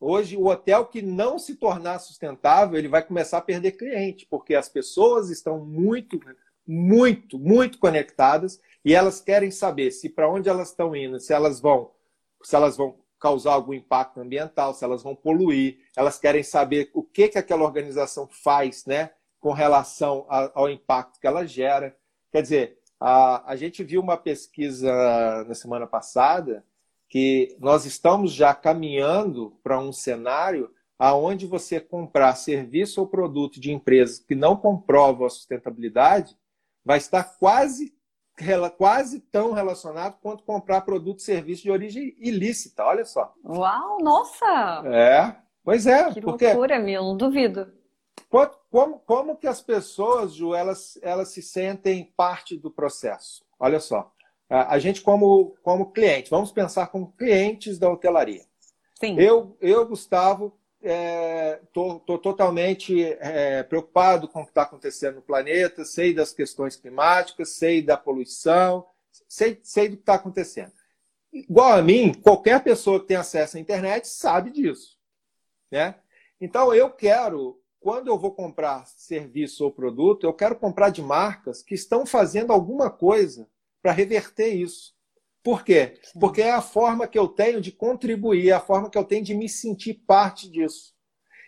hoje, 0.00 0.36
o 0.36 0.46
hotel 0.46 0.86
que 0.86 1.02
não 1.02 1.38
se 1.38 1.56
tornar 1.56 1.98
sustentável, 1.98 2.78
ele 2.78 2.88
vai 2.88 3.02
começar 3.02 3.38
a 3.38 3.42
perder 3.42 3.72
cliente, 3.72 4.26
porque 4.26 4.54
as 4.54 4.68
pessoas 4.68 5.28
estão 5.28 5.58
muito, 5.58 6.18
muito, 6.66 7.38
muito 7.38 7.78
conectadas 7.78 8.60
e 8.84 8.94
elas 8.94 9.20
querem 9.20 9.50
saber 9.50 9.90
se 9.90 10.08
para 10.08 10.30
onde 10.30 10.48
elas 10.48 10.70
estão 10.70 10.96
indo, 10.96 11.20
se 11.20 11.34
elas 11.34 11.60
vão, 11.60 11.90
se 12.42 12.56
elas 12.56 12.76
vão 12.76 12.98
causar 13.18 13.52
algum 13.52 13.74
impacto 13.74 14.20
ambiental, 14.20 14.72
se 14.72 14.84
elas 14.84 15.02
vão 15.02 15.14
poluir, 15.14 15.80
elas 15.96 16.18
querem 16.18 16.42
saber 16.42 16.90
o 16.94 17.02
que, 17.02 17.28
que 17.28 17.38
aquela 17.38 17.64
organização 17.64 18.28
faz 18.28 18.84
né, 18.86 19.10
com 19.46 19.52
relação 19.52 20.26
ao 20.28 20.68
impacto 20.68 21.20
que 21.20 21.26
ela 21.26 21.46
gera. 21.46 21.96
Quer 22.32 22.42
dizer, 22.42 22.80
a, 22.98 23.52
a 23.52 23.54
gente 23.54 23.84
viu 23.84 24.00
uma 24.00 24.16
pesquisa 24.16 24.92
na 25.46 25.54
semana 25.54 25.86
passada 25.86 26.64
que 27.08 27.56
nós 27.60 27.84
estamos 27.84 28.32
já 28.32 28.52
caminhando 28.52 29.56
para 29.62 29.78
um 29.78 29.92
cenário 29.92 30.68
aonde 30.98 31.46
você 31.46 31.78
comprar 31.78 32.34
serviço 32.34 33.00
ou 33.00 33.06
produto 33.06 33.60
de 33.60 33.70
empresas 33.70 34.18
que 34.18 34.34
não 34.34 34.56
comprovam 34.56 35.24
a 35.24 35.30
sustentabilidade 35.30 36.36
vai 36.84 36.98
estar 36.98 37.22
quase 37.38 37.94
quase 38.76 39.20
tão 39.20 39.52
relacionado 39.52 40.18
quanto 40.20 40.42
comprar 40.42 40.80
produto 40.80 41.20
e 41.20 41.22
serviço 41.22 41.62
de 41.62 41.70
origem 41.70 42.16
ilícita, 42.18 42.84
olha 42.84 43.04
só. 43.04 43.32
Uau, 43.44 43.98
nossa! 44.00 44.82
É, 44.86 45.36
pois 45.62 45.86
é. 45.86 46.12
Que 46.12 46.20
porque... 46.20 46.46
loucura, 46.46 46.80
meu, 46.80 47.04
não 47.04 47.16
duvido. 47.16 47.72
Como, 48.70 48.98
como 49.00 49.36
que 49.36 49.46
as 49.46 49.60
pessoas, 49.60 50.34
Ju, 50.34 50.54
elas, 50.54 50.98
elas 51.02 51.28
se 51.28 51.42
sentem 51.42 52.12
parte 52.16 52.56
do 52.56 52.70
processo? 52.70 53.44
Olha 53.58 53.80
só, 53.80 54.12
a 54.48 54.78
gente 54.78 55.00
como, 55.00 55.56
como 55.62 55.92
cliente, 55.92 56.30
vamos 56.30 56.52
pensar 56.52 56.88
como 56.88 57.12
clientes 57.12 57.78
da 57.78 57.90
hotelaria. 57.90 58.44
Sim. 59.00 59.18
Eu, 59.18 59.56
eu 59.60 59.86
Gustavo, 59.86 60.58
estou 61.62 62.02
é, 62.08 62.18
totalmente 62.18 63.02
é, 63.04 63.62
preocupado 63.62 64.28
com 64.28 64.40
o 64.40 64.44
que 64.44 64.50
está 64.50 64.62
acontecendo 64.62 65.16
no 65.16 65.22
planeta, 65.22 65.84
sei 65.84 66.14
das 66.14 66.32
questões 66.32 66.76
climáticas, 66.76 67.50
sei 67.50 67.82
da 67.82 67.96
poluição, 67.96 68.86
sei, 69.28 69.58
sei 69.62 69.88
do 69.88 69.96
que 69.96 70.02
está 70.02 70.14
acontecendo. 70.14 70.72
Igual 71.32 71.72
a 71.72 71.82
mim, 71.82 72.14
qualquer 72.14 72.62
pessoa 72.62 73.00
que 73.00 73.06
tem 73.06 73.16
acesso 73.16 73.56
à 73.56 73.60
internet 73.60 74.06
sabe 74.06 74.50
disso. 74.50 74.96
Né? 75.70 75.94
Então, 76.40 76.72
eu 76.72 76.90
quero, 76.90 77.60
quando 77.86 78.08
eu 78.08 78.18
vou 78.18 78.32
comprar 78.32 78.84
serviço 78.84 79.62
ou 79.62 79.70
produto, 79.70 80.26
eu 80.26 80.32
quero 80.32 80.56
comprar 80.56 80.90
de 80.90 81.00
marcas 81.00 81.62
que 81.62 81.72
estão 81.72 82.04
fazendo 82.04 82.52
alguma 82.52 82.90
coisa 82.90 83.48
para 83.80 83.92
reverter 83.92 84.48
isso. 84.48 84.92
Por 85.40 85.62
quê? 85.62 85.94
Porque 86.18 86.42
é 86.42 86.50
a 86.50 86.60
forma 86.60 87.06
que 87.06 87.16
eu 87.16 87.28
tenho 87.28 87.60
de 87.60 87.70
contribuir, 87.70 88.48
é 88.48 88.54
a 88.54 88.58
forma 88.58 88.90
que 88.90 88.98
eu 88.98 89.04
tenho 89.04 89.22
de 89.22 89.36
me 89.36 89.48
sentir 89.48 90.02
parte 90.04 90.50
disso. 90.50 90.96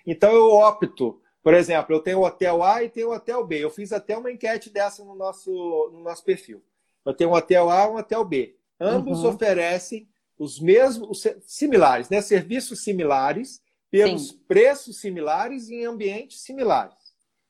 Então 0.06 0.30
eu 0.30 0.52
opto, 0.52 1.20
por 1.42 1.54
exemplo, 1.54 1.96
eu 1.96 2.00
tenho 2.00 2.20
o 2.20 2.24
hotel 2.24 2.62
A 2.62 2.84
e 2.84 2.88
tenho 2.88 3.08
o 3.08 3.14
hotel 3.14 3.44
B. 3.44 3.64
Eu 3.64 3.70
fiz 3.70 3.92
até 3.92 4.16
uma 4.16 4.30
enquete 4.30 4.70
dessa 4.70 5.04
no 5.04 5.16
nosso, 5.16 5.90
no 5.92 6.04
nosso 6.04 6.22
perfil. 6.22 6.62
Eu 7.04 7.14
tenho 7.14 7.30
um 7.30 7.34
hotel 7.34 7.68
A 7.68 7.86
e 7.86 7.88
um 7.88 7.96
hotel 7.96 8.24
B. 8.24 8.54
Ambos 8.78 9.24
uhum. 9.24 9.30
oferecem 9.30 10.08
os 10.38 10.60
mesmos, 10.60 11.26
similares, 11.48 12.08
né? 12.08 12.20
serviços 12.20 12.84
similares, 12.84 13.60
pelos 13.90 14.28
Sim. 14.28 14.38
preços 14.46 15.00
similares 15.00 15.68
e 15.68 15.76
em 15.76 15.86
ambientes 15.86 16.40
similares. 16.40 16.96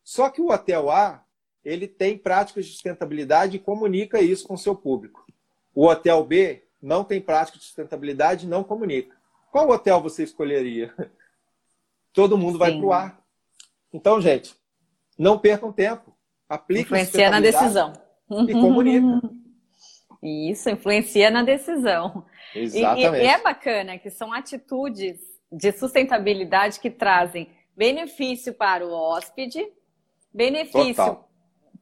Só 0.05 0.31
que 0.31 0.41
o 0.41 0.51
hotel 0.51 0.91
A 0.91 1.25
ele 1.65 1.87
tem 1.87 2.17
práticas 2.17 2.65
de 2.65 2.73
sustentabilidade 2.73 3.57
e 3.57 3.61
comunica 3.61 4.21
isso 4.21 4.47
com 4.47 4.55
o 4.55 4.59
seu 4.59 4.75
público. 4.75 5.27
O 5.75 5.87
hotel 5.87 6.25
B 6.25 6.65
não 6.81 7.05
tem 7.05 7.21
prática 7.21 7.59
de 7.59 7.65
sustentabilidade 7.65 8.47
e 8.47 8.49
não 8.49 8.65
comunica. 8.65 9.17
Qual 9.51 9.69
hotel 9.69 10.01
você 10.01 10.23
escolheria? 10.23 10.95
Todo 12.13 12.39
mundo 12.39 12.59
vai 12.59 12.73
para 12.73 12.87
o 12.87 12.93
ar. 12.93 13.23
Então, 13.93 14.21
gente, 14.21 14.55
não 15.19 15.39
percam 15.39 15.73
tempo. 15.73 16.17
Aplique 16.49 16.83
Influencia 16.89 17.31
na 17.31 17.41
decisão. 17.41 17.93
E 18.31 18.53
comunica. 18.53 19.21
Isso, 20.23 20.69
influencia 20.69 21.31
na 21.31 21.43
decisão. 21.43 22.25
Exatamente. 22.55 23.23
E, 23.23 23.25
e, 23.25 23.27
é 23.27 23.41
bacana 23.41 23.99
que 23.99 24.11
são 24.11 24.33
atitudes 24.33 25.21
de 25.51 25.73
sustentabilidade 25.73 26.81
que 26.81 26.91
trazem 26.91 27.51
benefício 27.77 28.53
para 28.53 28.87
o 28.87 28.93
hóspede, 28.93 29.67
benefício 30.33 30.95
Total. 30.95 31.31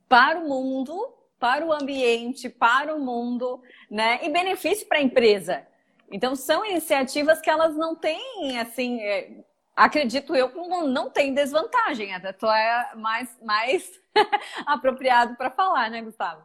para 0.09 0.39
o 0.39 0.49
mundo 0.49 1.17
para 1.39 1.65
o 1.65 1.73
ambiente, 1.73 2.49
para 2.49 2.95
o 2.95 3.01
mundo, 3.01 3.63
né? 3.91 4.21
E 4.23 4.31
benefício 4.31 4.87
para 4.87 4.99
a 4.99 5.03
empresa. 5.03 5.67
Então 6.11 6.35
são 6.37 6.65
iniciativas 6.65 7.41
que 7.41 7.51
elas 7.51 7.75
não 7.77 7.95
têm 7.95 8.59
assim, 8.59 9.01
é, 9.01 9.45
acredito 9.75 10.35
eu 10.35 10.53
não 10.87 11.11
tem 11.11 11.35
desvantagem, 11.35 12.15
até 12.15 12.33
tu 12.33 12.47
é 12.47 12.95
mais, 12.95 13.37
mais 13.43 13.91
apropriado 14.67 15.37
para 15.37 15.51
falar, 15.51 15.91
né, 15.91 16.01
Gustavo? 16.01 16.45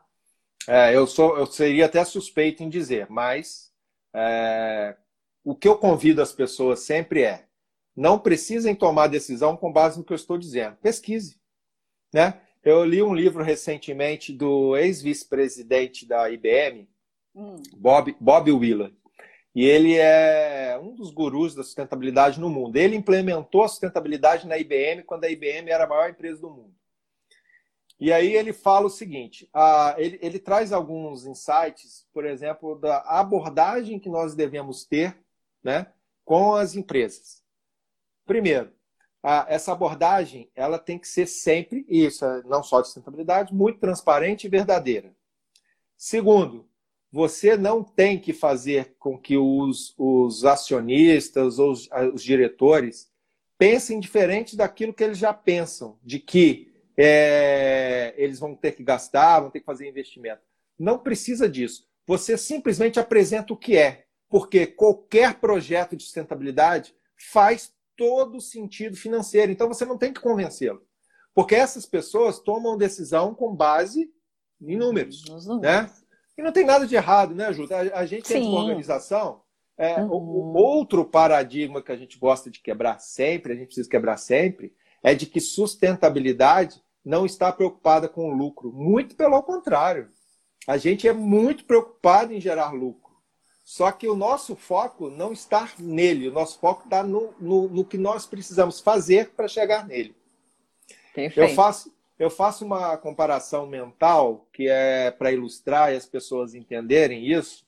É, 0.67 0.95
eu, 0.95 1.07
sou, 1.07 1.37
eu 1.37 1.45
seria 1.45 1.85
até 1.85 2.03
suspeito 2.03 2.63
em 2.63 2.69
dizer, 2.69 3.07
mas 3.09 3.71
é, 4.13 4.95
o 5.43 5.55
que 5.55 5.67
eu 5.67 5.77
convido 5.77 6.21
as 6.21 6.31
pessoas 6.31 6.81
sempre 6.81 7.23
é 7.23 7.45
não 7.95 8.17
precisem 8.17 8.73
tomar 8.73 9.07
decisão 9.07 9.57
com 9.57 9.71
base 9.71 9.97
no 9.97 10.03
que 10.03 10.13
eu 10.13 10.15
estou 10.15 10.37
dizendo. 10.37 10.77
Pesquise. 10.77 11.39
Né? 12.13 12.39
Eu 12.63 12.85
li 12.85 13.01
um 13.01 13.13
livro 13.13 13.43
recentemente 13.43 14.31
do 14.31 14.77
ex-vice-presidente 14.77 16.05
da 16.05 16.29
IBM, 16.29 16.89
hum. 17.35 17.61
Bob, 17.75 18.15
Bob 18.19 18.51
Wheeler. 18.51 18.93
E 19.53 19.65
ele 19.65 19.97
é 19.97 20.79
um 20.81 20.95
dos 20.95 21.11
gurus 21.11 21.53
da 21.53 21.63
sustentabilidade 21.63 22.39
no 22.39 22.49
mundo. 22.49 22.77
Ele 22.77 22.95
implementou 22.95 23.63
a 23.63 23.67
sustentabilidade 23.67 24.47
na 24.47 24.57
IBM 24.57 25.03
quando 25.03 25.25
a 25.25 25.29
IBM 25.29 25.69
era 25.69 25.83
a 25.83 25.87
maior 25.87 26.09
empresa 26.09 26.39
do 26.39 26.49
mundo. 26.49 26.73
E 27.99 28.13
aí 28.13 28.33
ele 28.33 28.53
fala 28.53 28.87
o 28.87 28.89
seguinte: 28.89 29.49
a, 29.53 29.95
ele, 29.97 30.17
ele 30.21 30.39
traz 30.39 30.71
alguns 30.71 31.25
insights, 31.25 32.07
por 32.13 32.25
exemplo, 32.25 32.75
da 32.79 32.99
abordagem 33.01 33.99
que 33.99 34.09
nós 34.09 34.33
devemos 34.33 34.85
ter 34.85 35.15
né, 35.63 35.87
com 36.23 36.55
as 36.55 36.75
empresas. 36.75 37.43
Primeiro, 38.25 38.71
a, 39.23 39.45
essa 39.49 39.71
abordagem 39.71 40.49
ela 40.55 40.79
tem 40.79 40.97
que 40.97 41.07
ser 41.07 41.27
sempre, 41.27 41.85
e 41.87 42.05
isso 42.05 42.25
é 42.25 42.43
não 42.43 42.63
só 42.63 42.81
de 42.81 42.87
sustentabilidade, 42.87 43.53
muito 43.53 43.79
transparente 43.79 44.45
e 44.45 44.49
verdadeira. 44.49 45.13
Segundo, 45.97 46.67
você 47.11 47.57
não 47.57 47.83
tem 47.83 48.17
que 48.17 48.33
fazer 48.33 48.95
com 48.97 49.17
que 49.17 49.37
os, 49.37 49.93
os 49.97 50.45
acionistas 50.45 51.59
ou 51.59 51.71
os, 51.71 51.89
os 52.13 52.23
diretores 52.23 53.11
pensem 53.57 53.99
diferente 53.99 54.55
daquilo 54.55 54.93
que 54.93 55.03
eles 55.03 55.17
já 55.17 55.33
pensam, 55.33 55.99
de 56.01 56.19
que 56.19 56.73
é, 56.97 58.13
eles 58.17 58.39
vão 58.39 58.55
ter 58.55 58.71
que 58.71 58.83
gastar, 58.83 59.41
vão 59.41 59.51
ter 59.51 59.59
que 59.59 59.65
fazer 59.65 59.87
investimento. 59.87 60.41
Não 60.79 60.97
precisa 60.97 61.47
disso. 61.47 61.87
Você 62.07 62.37
simplesmente 62.37 62.99
apresenta 62.99 63.53
o 63.53 63.57
que 63.57 63.77
é, 63.77 64.05
porque 64.31 64.65
qualquer 64.65 65.35
projeto 65.41 65.95
de 65.95 66.03
sustentabilidade 66.03 66.95
faz 67.31 67.73
todo 67.97 68.39
sentido 68.39 68.95
financeiro. 68.95 69.51
Então 69.51 69.67
você 69.67 69.83
não 69.83 69.97
tem 69.97 70.13
que 70.13 70.21
convencê-lo. 70.21 70.81
Porque 71.35 71.53
essas 71.53 71.85
pessoas 71.85 72.39
tomam 72.39 72.77
decisão 72.77 73.35
com 73.35 73.53
base 73.53 74.09
em 74.61 74.77
números. 74.77 75.23
Né? 75.61 75.91
E 76.37 76.41
não 76.41 76.53
tem 76.53 76.65
nada 76.65 76.87
de 76.87 76.95
errado, 76.95 77.35
né, 77.35 77.51
Ju? 77.51 77.67
A, 77.93 78.05
gente 78.05 78.27
tem 78.27 78.41
uma 78.47 78.61
organização. 78.61 79.41
É, 79.77 80.01
uhum. 80.01 80.09
o, 80.11 80.57
outro 80.57 81.03
paradigma 81.03 81.81
que 81.81 81.91
a 81.91 81.97
gente 81.97 82.17
gosta 82.17 82.49
de 82.49 82.61
quebrar 82.61 82.99
sempre, 82.99 83.53
a 83.53 83.55
gente 83.55 83.67
precisa 83.67 83.89
quebrar 83.89 84.17
sempre, 84.17 84.73
é 85.03 85.13
de 85.13 85.25
que 85.25 85.41
sustentabilidade 85.41 86.81
não 87.03 87.25
está 87.25 87.51
preocupada 87.51 88.07
com 88.07 88.29
o 88.29 88.33
lucro. 88.33 88.71
Muito 88.71 89.15
pelo 89.15 89.41
contrário. 89.43 90.09
A 90.67 90.77
gente 90.77 91.07
é 91.07 91.13
muito 91.13 91.65
preocupado 91.65 92.33
em 92.33 92.39
gerar 92.39 92.71
lucro. 92.71 93.00
Só 93.71 93.89
que 93.89 94.05
o 94.05 94.17
nosso 94.17 94.53
foco 94.53 95.09
não 95.09 95.31
está 95.31 95.69
nele, 95.79 96.27
o 96.27 96.33
nosso 96.33 96.59
foco 96.59 96.83
está 96.83 97.03
no, 97.03 97.33
no, 97.39 97.69
no 97.69 97.85
que 97.85 97.97
nós 97.97 98.25
precisamos 98.25 98.81
fazer 98.81 99.29
para 99.29 99.47
chegar 99.47 99.87
nele. 99.87 100.13
Eu 101.37 101.47
faço, 101.55 101.89
eu 102.19 102.29
faço 102.29 102.65
uma 102.65 102.97
comparação 102.97 103.65
mental 103.65 104.45
que 104.51 104.67
é 104.67 105.09
para 105.09 105.31
ilustrar 105.31 105.93
e 105.93 105.95
as 105.95 106.05
pessoas 106.05 106.53
entenderem 106.53 107.25
isso. 107.25 107.65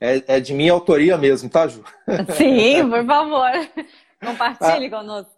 É, 0.00 0.36
é, 0.36 0.38
de 0.38 0.54
minha 0.54 0.72
autoria 0.72 1.18
mesmo, 1.18 1.50
tá, 1.50 1.66
Ju? 1.66 1.82
Sim, 2.38 2.88
por 2.88 3.04
favor. 3.04 3.50
Compartilhe 4.24 4.86
a, 4.86 4.90
conosco. 4.90 5.34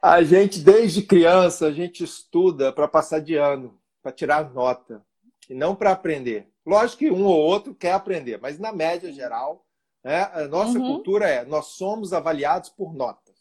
A 0.00 0.22
gente, 0.22 0.58
desde 0.60 1.02
criança, 1.02 1.66
a 1.66 1.70
gente 1.70 2.02
estuda 2.02 2.72
para 2.72 2.88
passar 2.88 3.20
de 3.20 3.34
ano, 3.34 3.78
para 4.02 4.10
tirar 4.10 4.54
nota, 4.54 5.04
e 5.48 5.54
não 5.54 5.74
para 5.74 5.92
aprender. 5.92 6.48
Lógico 6.64 6.98
que 6.98 7.10
um 7.10 7.24
ou 7.24 7.38
outro 7.38 7.74
quer 7.74 7.92
aprender, 7.92 8.38
mas 8.40 8.58
na 8.58 8.72
média 8.72 9.12
geral, 9.12 9.64
né, 10.02 10.30
a 10.32 10.48
nossa 10.48 10.78
uhum. 10.78 10.94
cultura 10.94 11.28
é 11.28 11.44
nós 11.44 11.66
somos 11.66 12.12
avaliados 12.12 12.70
por 12.70 12.94
notas 12.94 13.36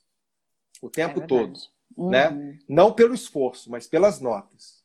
o 0.81 0.89
tempo 0.89 1.21
é 1.21 1.27
todo 1.27 1.57
uhum. 1.95 2.09
né? 2.09 2.57
Não 2.67 2.93
pelo 2.93 3.13
esforço, 3.13 3.69
mas 3.71 3.87
pelas 3.87 4.19
notas. 4.19 4.83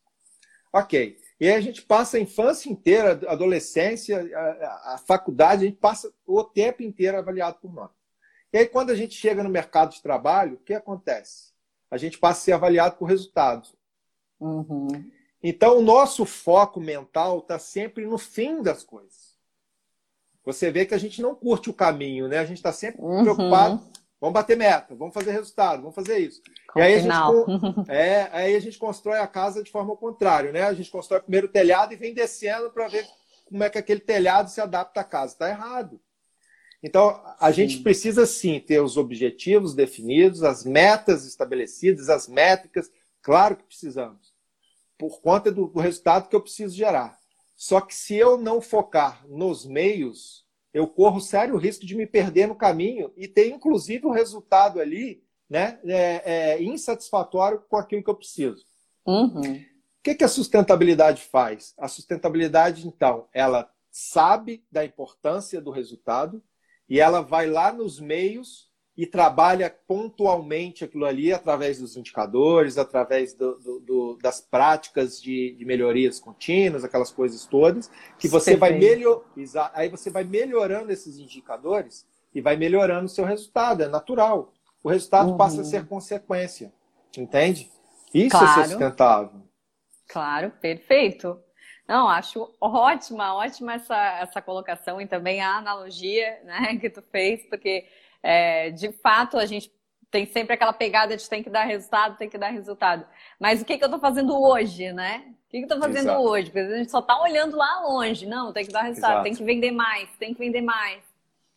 Ok. 0.73 1.19
E 1.41 1.49
aí 1.49 1.55
a 1.55 1.61
gente 1.61 1.83
passa 1.83 2.17
a 2.17 2.21
infância 2.21 2.71
inteira, 2.71 3.19
a 3.27 3.33
adolescência, 3.33 4.31
a, 4.37 4.95
a, 4.95 4.99
faculdade, 4.99 5.65
a 5.65 5.69
gente 5.69 5.79
passa 5.79 6.13
o 6.27 6.45
tempo 6.45 6.83
inteiro 6.83 7.19
avaliado 7.19 7.59
por 7.61 7.73
notas. 7.73 7.97
E 8.53 8.59
aí, 8.59 8.67
quando 8.67 8.91
a 8.91 8.97
gente 8.97 9.15
chega 9.15 9.43
no 9.43 9.49
mercado 9.49 9.93
de 9.93 10.03
trabalho, 10.03 10.55
o 10.55 10.65
que 10.65 10.75
acontece? 10.75 11.53
A 11.91 11.97
gente 11.97 12.19
passa 12.19 12.41
a 12.41 12.45
ser 12.45 12.53
avaliado 12.53 12.97
por 12.97 13.07
resultados. 13.07 13.75
Uhum. 14.39 14.89
Então, 15.43 15.79
o 15.79 15.83
nosso 15.83 16.25
foco 16.25 16.81
mental 16.81 17.39
está 17.39 17.59
sempre 17.59 18.07
no 18.07 18.19
fim 18.19 18.63
das 18.63 18.85
coisas. 18.85 19.39
Você 20.45 20.71
vê 20.71 20.85
que 20.85 20.95
a 20.95 20.99
gente 20.99 21.23
não 21.23 21.35
curte 21.35 21.71
o 21.71 21.75
caminho, 21.75 22.29
né? 22.29 22.39
A 22.39 22.45
gente 22.45 22.59
está 22.59 22.73
sempre 22.73 23.01
uhum. 23.03 23.23
preocupado 23.23 23.91
Vamos 24.21 24.35
bater 24.35 24.55
meta, 24.55 24.95
vamos 24.95 25.15
fazer 25.15 25.33
resultado, 25.33 25.81
vamos 25.81 25.95
fazer 25.95 26.19
isso. 26.19 26.43
Com 26.69 26.79
e 26.79 26.83
aí 26.83 26.95
a, 26.95 26.99
gente, 26.99 27.11
é, 27.91 28.29
aí 28.33 28.55
a 28.55 28.61
gente 28.61 28.79
constrói 28.79 29.19
a 29.19 29.27
casa 29.27 29.63
de 29.63 29.71
forma 29.71 29.97
contrária, 29.97 30.53
né? 30.53 30.63
A 30.65 30.75
gente 30.75 30.91
constrói 30.91 31.23
primeiro 31.23 31.47
o 31.47 31.51
telhado 31.51 31.95
e 31.95 31.97
vem 31.97 32.13
descendo 32.13 32.71
para 32.71 32.87
ver 32.87 33.07
como 33.47 33.65
é 33.65 33.71
que 33.71 33.79
aquele 33.79 34.01
telhado 34.01 34.51
se 34.51 34.61
adapta 34.61 35.01
à 35.01 35.05
casa. 35.05 35.33
Está 35.33 35.49
errado. 35.49 35.99
Então, 36.83 37.23
a 37.39 37.49
sim. 37.49 37.55
gente 37.55 37.79
precisa 37.79 38.27
sim 38.27 38.61
ter 38.61 38.81
os 38.81 38.99
objetivos 38.99 39.75
definidos, 39.75 40.43
as 40.43 40.65
metas 40.65 41.25
estabelecidas, 41.25 42.11
as 42.11 42.29
métricas. 42.29 42.91
Claro 43.23 43.57
que 43.57 43.65
precisamos, 43.65 44.30
por 45.01 45.23
conta 45.23 45.51
do, 45.51 45.67
do 45.67 45.81
resultado 45.81 46.29
que 46.29 46.37
eu 46.37 46.43
preciso 46.43 46.77
gerar. 46.77 47.19
Só 47.57 47.81
que 47.81 47.95
se 47.95 48.15
eu 48.15 48.37
não 48.37 48.61
focar 48.61 49.27
nos 49.27 49.65
meios, 49.65 50.45
eu 50.75 50.87
corro 50.87 51.21
sério 51.21 51.57
risco 51.57 51.87
de 51.87 51.97
me 51.97 52.07
perder 52.07 52.47
no 52.47 52.55
caminho 52.55 53.11
e 53.17 53.27
ter, 53.27 53.49
inclusive, 53.49 54.07
um 54.07 54.13
resultado 54.13 54.79
ali 54.79 55.25
né, 55.49 55.81
é, 55.85 56.23
é, 56.25 56.63
insatisfatório 56.63 57.65
com 57.67 57.79
aquilo 57.79 58.05
que 58.05 58.11
eu 58.11 58.15
preciso. 58.15 58.63
Uhum. 59.07 59.41
O 59.41 60.03
que, 60.03 60.15
que 60.15 60.25
a 60.25 60.29
sustentabilidade 60.29 61.23
faz? 61.23 61.73
A 61.79 61.89
sustentabilidade, 61.89 62.87
então, 62.87 63.27
ela 63.33 63.71
sabe 63.91 64.63
da 64.71 64.85
importância 64.85 65.63
do 65.63 65.71
resultado 65.71 66.43
e 66.87 67.01
ela 67.01 67.23
vai 67.23 67.49
lá 67.49 67.73
nos 67.73 67.99
meios 67.99 68.70
e 68.97 69.07
trabalha 69.07 69.75
pontualmente 69.87 70.85
aquilo 70.85 71.07
ali 71.07 71.33
através 71.33 71.79
dos 71.79 71.97
indicadores, 71.97 72.77
através 72.77 73.33
do, 73.33 73.59
do, 73.59 73.81
do, 73.81 74.19
das 74.21 74.41
práticas 74.41 75.21
de, 75.21 75.53
de, 75.53 75.65
melhorias 75.65 76.21
contínuas, 76.21 76.85
aquelas 76.85 77.11
coisas 77.11 77.47
todas, 77.47 77.91
que 78.19 78.29
você 78.29 78.57
vai 78.57 78.73
melhor, 78.73 79.25
aí 79.73 79.89
você 79.89 80.11
vai 80.11 80.25
melhorando 80.25 80.93
esses 80.93 81.19
indicadores 81.19 82.07
e 82.35 82.41
vai 82.41 82.57
melhorando 82.57 83.07
o 83.07 83.09
seu 83.09 83.25
resultado, 83.25 83.83
é 83.83 83.89
natural. 83.89 84.53
O 84.83 84.89
resultado 84.89 85.31
uhum. 85.31 85.37
passa 85.37 85.63
a 85.63 85.65
ser 85.65 85.87
consequência, 85.87 86.73
entende? 87.17 87.71
Isso 88.13 88.37
claro. 88.37 88.61
é 88.61 88.65
sustentável. 88.65 89.43
Claro, 90.09 90.51
perfeito. 90.61 91.39
Não, 91.87 92.09
acho 92.09 92.55
ótima, 92.61 93.35
ótima 93.35 93.75
essa, 93.75 93.97
essa 94.21 94.43
colocação 94.43 95.01
e 95.01 95.07
também 95.07 95.41
a 95.41 95.57
analogia 95.57 96.41
né, 96.45 96.77
que 96.81 96.89
tu 96.91 97.03
fez, 97.03 97.43
porque 97.49 97.85
é, 98.23 98.71
de 98.71 98.93
fato, 98.93 99.39
a 99.39 99.47
gente 99.47 99.73
tem 100.11 100.27
sempre 100.27 100.55
aquela 100.55 100.73
pegada 100.73 101.17
de 101.17 101.29
tem 101.29 101.43
que 101.43 101.51
dar 101.51 101.65
resultado, 101.65 102.17
tem 102.17 102.29
que 102.29 102.37
dar 102.37 102.49
resultado. 102.49 103.07
Mas 103.39 103.63
o 103.63 103.65
que, 103.65 103.79
que 103.79 103.85
eu 103.85 103.87
estou 103.87 104.01
fazendo 104.01 104.41
hoje, 104.41 104.93
né? 104.93 105.23
O 105.27 105.51
que, 105.51 105.59
que 105.59 105.65
eu 105.65 105.77
estou 105.77 105.81
fazendo 105.81 106.11
Exato. 106.11 106.21
hoje? 106.21 106.47
Porque 106.51 106.59
a 106.61 106.77
gente 106.79 106.91
só 106.91 106.99
está 106.99 107.21
olhando 107.23 107.57
lá 107.57 107.81
longe. 107.81 108.27
Não, 108.27 108.53
tem 108.53 108.67
que 108.67 108.73
dar 108.73 108.83
resultado, 108.83 109.13
Exato. 109.13 109.25
tem 109.25 109.35
que 109.35 109.45
vender 109.45 109.71
mais, 109.71 110.09
tem 110.19 110.35
que 110.35 110.41
vender 110.41 110.63
mais. 110.63 111.01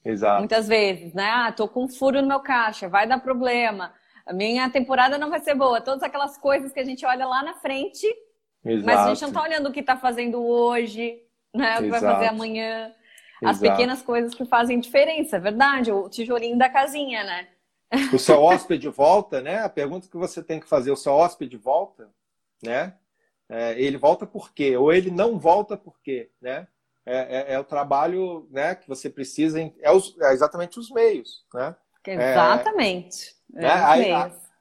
Exato. 0.05 0.39
Muitas 0.39 0.67
vezes, 0.67 1.13
né? 1.13 1.29
Ah, 1.29 1.51
tô 1.51 1.67
com 1.67 1.85
um 1.85 1.87
furo 1.87 2.21
no 2.21 2.27
meu 2.27 2.39
caixa, 2.39 2.87
vai 2.87 3.07
dar 3.07 3.19
problema. 3.19 3.93
A 4.25 4.33
minha 4.33 4.69
temporada 4.69 5.17
não 5.17 5.29
vai 5.29 5.39
ser 5.39 5.55
boa. 5.55 5.81
Todas 5.81 6.03
aquelas 6.03 6.37
coisas 6.37 6.71
que 6.71 6.79
a 6.79 6.85
gente 6.85 7.05
olha 7.05 7.25
lá 7.25 7.43
na 7.43 7.55
frente, 7.55 8.07
Exato. 8.63 8.85
mas 8.85 8.99
a 8.99 9.07
gente 9.09 9.21
não 9.21 9.29
está 9.29 9.41
olhando 9.41 9.69
o 9.69 9.71
que 9.71 9.79
está 9.79 9.97
fazendo 9.97 10.43
hoje, 10.43 11.21
né? 11.53 11.79
O 11.79 11.83
que 11.83 11.89
vai 11.89 11.99
fazer 11.99 12.27
amanhã. 12.27 12.93
As 13.45 13.59
pequenas 13.59 14.01
coisas 14.01 14.33
que 14.33 14.45
fazem 14.45 14.79
diferença, 14.79 15.37
é 15.37 15.39
verdade. 15.39 15.91
O 15.91 16.09
tijolinho 16.09 16.57
da 16.57 16.69
casinha, 16.69 17.23
né? 17.23 17.47
O 18.11 18.17
seu 18.17 18.41
hóspede 18.41 18.89
volta, 18.89 19.41
né? 19.41 19.59
A 19.59 19.69
pergunta 19.69 20.07
que 20.07 20.17
você 20.17 20.41
tem 20.41 20.59
que 20.59 20.67
fazer, 20.67 20.91
o 20.91 20.95
seu 20.95 21.13
hóspede 21.13 21.57
volta, 21.57 22.09
né? 22.63 22.95
É, 23.47 23.79
ele 23.79 23.97
volta 23.97 24.25
por 24.25 24.51
quê? 24.51 24.75
Ou 24.75 24.91
ele 24.91 25.11
não 25.11 25.37
volta 25.37 25.77
por 25.77 25.99
quê, 26.01 26.31
né? 26.41 26.67
É, 27.05 27.51
é, 27.51 27.53
é 27.53 27.59
o 27.59 27.63
trabalho 27.63 28.47
né, 28.49 28.75
que 28.75 28.87
você 28.87 29.09
precisa, 29.09 29.59
é, 29.81 29.91
os, 29.91 30.17
é 30.21 30.31
exatamente 30.31 30.79
os 30.79 30.89
meios, 30.89 31.45
né? 31.53 31.75
Exatamente. 32.07 33.35
Né? 33.49 33.67
Aí, 33.67 34.11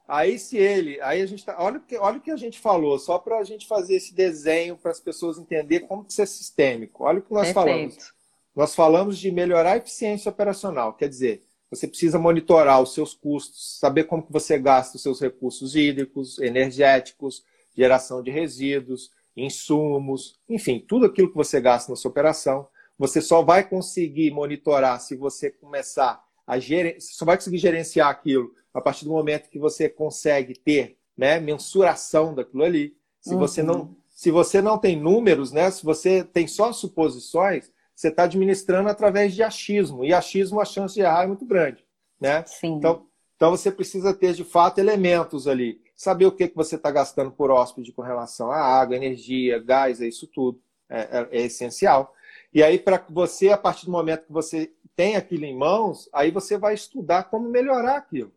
aí, 0.08 0.38
se 0.38 0.56
ele, 0.58 1.00
aí 1.00 1.22
a 1.22 1.26
gente 1.26 1.44
tá, 1.44 1.56
olha, 1.58 1.80
olha 2.00 2.18
o 2.18 2.20
que 2.20 2.32
a 2.32 2.36
gente 2.36 2.58
falou, 2.58 2.98
só 2.98 3.16
para 3.18 3.38
a 3.38 3.44
gente 3.44 3.66
fazer 3.66 3.94
esse 3.94 4.12
desenho 4.12 4.76
para 4.76 4.90
as 4.90 5.00
pessoas 5.00 5.38
entenderem 5.38 5.86
como 5.86 6.04
que 6.04 6.10
isso 6.10 6.22
é 6.22 6.26
sistêmico. 6.26 7.04
Olha 7.04 7.20
o 7.20 7.22
que 7.22 7.32
nós 7.32 7.52
Perfeito. 7.52 7.54
falamos 7.54 8.21
nós 8.54 8.74
falamos 8.74 9.18
de 9.18 9.30
melhorar 9.30 9.72
a 9.72 9.76
eficiência 9.78 10.30
operacional, 10.30 10.94
quer 10.94 11.08
dizer, 11.08 11.42
você 11.70 11.88
precisa 11.88 12.18
monitorar 12.18 12.82
os 12.82 12.92
seus 12.92 13.14
custos, 13.14 13.78
saber 13.78 14.04
como 14.04 14.22
que 14.22 14.32
você 14.32 14.58
gasta 14.58 14.96
os 14.96 15.02
seus 15.02 15.20
recursos 15.20 15.74
hídricos, 15.74 16.38
energéticos, 16.38 17.42
geração 17.74 18.22
de 18.22 18.30
resíduos, 18.30 19.10
insumos, 19.34 20.38
enfim, 20.46 20.84
tudo 20.86 21.06
aquilo 21.06 21.30
que 21.30 21.36
você 21.36 21.60
gasta 21.60 21.90
na 21.90 21.96
sua 21.96 22.10
operação. 22.10 22.68
Você 22.98 23.22
só 23.22 23.42
vai 23.42 23.66
conseguir 23.66 24.30
monitorar 24.30 25.00
se 25.00 25.16
você 25.16 25.50
começar 25.50 26.22
a 26.46 26.58
gerenciar, 26.58 27.16
só 27.16 27.24
vai 27.24 27.36
conseguir 27.36 27.58
gerenciar 27.58 28.08
aquilo 28.08 28.54
a 28.74 28.80
partir 28.80 29.06
do 29.06 29.10
momento 29.10 29.48
que 29.48 29.58
você 29.58 29.88
consegue 29.88 30.54
ter 30.54 30.98
né, 31.16 31.40
mensuração 31.40 32.34
daquilo 32.34 32.64
ali. 32.64 32.94
Se 33.20 33.32
uhum. 33.32 33.38
você 33.38 33.62
não 33.62 33.96
se 34.10 34.30
você 34.30 34.60
não 34.60 34.78
tem 34.78 34.94
números, 34.94 35.50
né, 35.50 35.70
se 35.70 35.82
você 35.82 36.22
tem 36.22 36.46
só 36.46 36.70
suposições, 36.72 37.72
você 37.94 38.08
está 38.08 38.24
administrando 38.24 38.88
através 38.88 39.34
de 39.34 39.42
achismo. 39.42 40.04
E 40.04 40.12
achismo, 40.12 40.60
a 40.60 40.64
chance 40.64 40.94
de 40.94 41.00
errar 41.00 41.24
é 41.24 41.26
muito 41.26 41.44
grande. 41.44 41.84
Né? 42.20 42.44
Sim. 42.46 42.74
Então, 42.74 43.06
então 43.36 43.50
você 43.50 43.70
precisa 43.70 44.14
ter, 44.14 44.34
de 44.34 44.44
fato, 44.44 44.78
elementos 44.78 45.48
ali. 45.48 45.80
Saber 45.94 46.26
o 46.26 46.32
que, 46.32 46.48
que 46.48 46.56
você 46.56 46.76
está 46.76 46.90
gastando 46.90 47.30
por 47.30 47.50
hóspede 47.50 47.92
com 47.92 48.02
relação 48.02 48.50
à 48.50 48.58
água, 48.58 48.96
energia, 48.96 49.58
gás, 49.58 50.00
é 50.00 50.06
isso 50.06 50.26
tudo. 50.26 50.60
É, 50.88 51.00
é, 51.00 51.28
é 51.30 51.40
essencial. 51.42 52.14
E 52.52 52.62
aí, 52.62 52.78
para 52.78 53.04
você, 53.08 53.48
a 53.48 53.56
partir 53.56 53.86
do 53.86 53.92
momento 53.92 54.26
que 54.26 54.32
você 54.32 54.72
tem 54.94 55.16
aquilo 55.16 55.44
em 55.44 55.56
mãos, 55.56 56.08
aí 56.12 56.30
você 56.30 56.58
vai 56.58 56.74
estudar 56.74 57.24
como 57.24 57.48
melhorar 57.48 57.96
aquilo. 57.96 58.32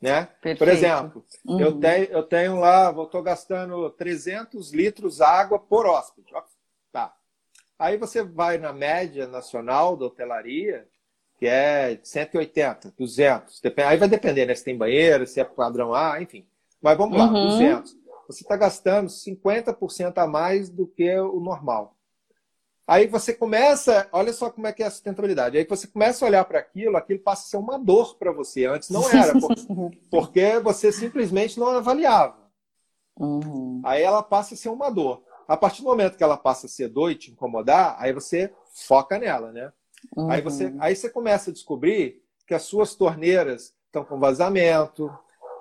Né? 0.00 0.28
Por 0.58 0.68
exemplo, 0.68 1.24
uhum. 1.44 1.60
eu, 1.60 1.80
tenho, 1.80 2.04
eu 2.04 2.22
tenho 2.22 2.60
lá, 2.60 2.90
estou 2.90 3.22
gastando 3.22 3.90
300 3.90 4.72
litros 4.72 5.20
água 5.20 5.58
por 5.58 5.86
hóspede. 5.86 6.32
Aí 7.78 7.96
você 7.96 8.22
vai 8.22 8.58
na 8.58 8.72
média 8.72 9.26
nacional 9.26 9.96
da 9.96 10.06
hotelaria, 10.06 10.86
que 11.38 11.46
é 11.46 11.98
180, 12.02 12.94
200. 12.96 13.60
Aí 13.86 13.96
vai 13.96 14.08
depender, 14.08 14.46
né? 14.46 14.54
Se 14.54 14.64
tem 14.64 14.76
banheiro, 14.76 15.26
se 15.26 15.40
é 15.40 15.44
padrão 15.44 15.94
A, 15.94 16.20
enfim. 16.20 16.46
Mas 16.80 16.96
vamos 16.96 17.18
lá, 17.18 17.26
uhum. 17.26 17.48
200. 17.50 17.96
Você 18.28 18.42
está 18.42 18.56
gastando 18.56 19.08
50% 19.08 20.18
a 20.18 20.26
mais 20.26 20.68
do 20.70 20.86
que 20.86 21.14
o 21.18 21.38
normal. 21.38 21.96
Aí 22.86 23.08
você 23.08 23.34
começa, 23.34 24.08
olha 24.12 24.32
só 24.32 24.48
como 24.48 24.66
é 24.66 24.72
que 24.72 24.82
é 24.82 24.86
a 24.86 24.90
sustentabilidade. 24.90 25.58
Aí 25.58 25.66
você 25.68 25.88
começa 25.88 26.24
a 26.24 26.28
olhar 26.28 26.44
para 26.44 26.60
aquilo, 26.60 26.96
aquilo 26.96 27.18
passa 27.18 27.42
a 27.42 27.46
ser 27.46 27.56
uma 27.56 27.78
dor 27.78 28.16
para 28.16 28.30
você. 28.30 28.64
Antes 28.64 28.90
não 28.90 29.08
era, 29.10 29.32
porque 30.08 30.60
você 30.60 30.92
simplesmente 30.92 31.58
não 31.58 31.68
avaliava. 31.68 32.36
Uhum. 33.18 33.82
Aí 33.84 34.02
ela 34.02 34.22
passa 34.22 34.54
a 34.54 34.56
ser 34.56 34.68
uma 34.68 34.88
dor. 34.88 35.22
A 35.46 35.56
partir 35.56 35.82
do 35.82 35.88
momento 35.88 36.16
que 36.16 36.24
ela 36.24 36.36
passa 36.36 36.66
a 36.66 36.68
ser 36.68 36.92
e 37.10 37.14
te 37.14 37.30
incomodar, 37.30 37.96
aí 37.98 38.12
você 38.12 38.52
foca 38.72 39.18
nela, 39.18 39.52
né? 39.52 39.72
Uhum. 40.16 40.30
Aí, 40.30 40.40
você, 40.42 40.74
aí 40.78 40.94
você 40.94 41.08
começa 41.08 41.50
a 41.50 41.52
descobrir 41.52 42.22
que 42.46 42.54
as 42.54 42.62
suas 42.62 42.94
torneiras 42.94 43.74
estão 43.86 44.04
com 44.04 44.18
vazamento, 44.18 45.12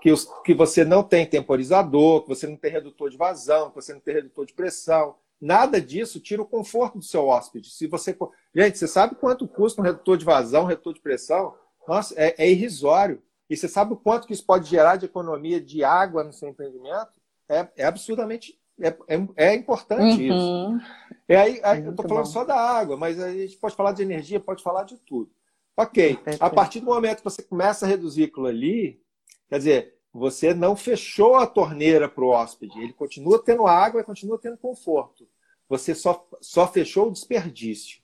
que, 0.01 0.11
os, 0.11 0.25
que 0.43 0.53
você 0.53 0.83
não 0.83 1.03
tem 1.03 1.25
temporizador, 1.25 2.23
que 2.23 2.29
você 2.29 2.47
não 2.47 2.57
tem 2.57 2.71
redutor 2.71 3.09
de 3.09 3.17
vazão, 3.17 3.69
que 3.69 3.75
você 3.75 3.93
não 3.93 3.99
tem 3.99 4.15
redutor 4.15 4.45
de 4.45 4.53
pressão. 4.53 5.15
Nada 5.39 5.81
disso 5.81 6.19
tira 6.19 6.41
o 6.41 6.45
conforto 6.45 6.97
do 6.97 7.03
seu 7.03 7.27
hóspede. 7.27 7.69
Se 7.69 7.87
você, 7.87 8.17
gente, 8.53 8.77
você 8.77 8.87
sabe 8.87 9.15
quanto 9.15 9.47
custa 9.47 9.81
um 9.81 9.83
redutor 9.83 10.17
de 10.17 10.25
vazão, 10.25 10.63
um 10.63 10.67
redutor 10.67 10.93
de 10.93 11.01
pressão? 11.01 11.55
Nossa, 11.87 12.13
é, 12.17 12.35
é 12.37 12.49
irrisório. 12.49 13.21
E 13.49 13.55
você 13.55 13.67
sabe 13.67 13.93
o 13.93 13.97
quanto 13.97 14.27
que 14.27 14.33
isso 14.33 14.45
pode 14.45 14.69
gerar 14.69 14.95
de 14.95 15.05
economia 15.05 15.61
de 15.61 15.83
água 15.83 16.23
no 16.23 16.33
seu 16.33 16.49
empreendimento? 16.49 17.11
É, 17.47 17.67
é 17.77 17.85
absurdamente 17.85 18.59
é, 18.81 18.87
é, 19.07 19.27
é 19.37 19.55
importante 19.55 20.29
uhum. 20.29 20.77
isso. 20.77 20.85
E 21.27 21.35
aí, 21.35 21.59
aí 21.63 21.83
eu 21.83 21.91
estou 21.91 22.07
falando 22.07 22.25
bom. 22.25 22.31
só 22.31 22.43
da 22.43 22.55
água, 22.55 22.97
mas 22.97 23.19
a 23.19 23.31
gente 23.31 23.57
pode 23.57 23.75
falar 23.75 23.93
de 23.93 24.03
energia, 24.03 24.39
pode 24.39 24.61
falar 24.61 24.83
de 24.83 24.97
tudo. 24.97 25.31
Ok, 25.77 26.17
a 26.39 26.49
partir 26.49 26.79
do 26.79 26.85
momento 26.85 27.17
que 27.17 27.23
você 27.23 27.43
começa 27.43 27.85
a 27.85 27.89
reduzir 27.89 28.25
aquilo 28.25 28.47
ali, 28.47 29.01
quer 29.49 29.57
dizer, 29.57 29.95
você 30.13 30.53
não 30.53 30.73
fechou 30.73 31.35
a 31.35 31.45
torneira 31.45 32.07
para 32.07 32.23
o 32.23 32.29
hóspede, 32.29 32.79
ele 32.79 32.93
continua 32.93 33.43
tendo 33.43 33.67
água 33.67 33.99
e 33.99 34.05
continua 34.05 34.39
tendo 34.39 34.57
conforto. 34.57 35.27
Você 35.67 35.93
só, 35.93 36.25
só 36.39 36.65
fechou 36.67 37.09
o 37.09 37.11
desperdício. 37.11 37.99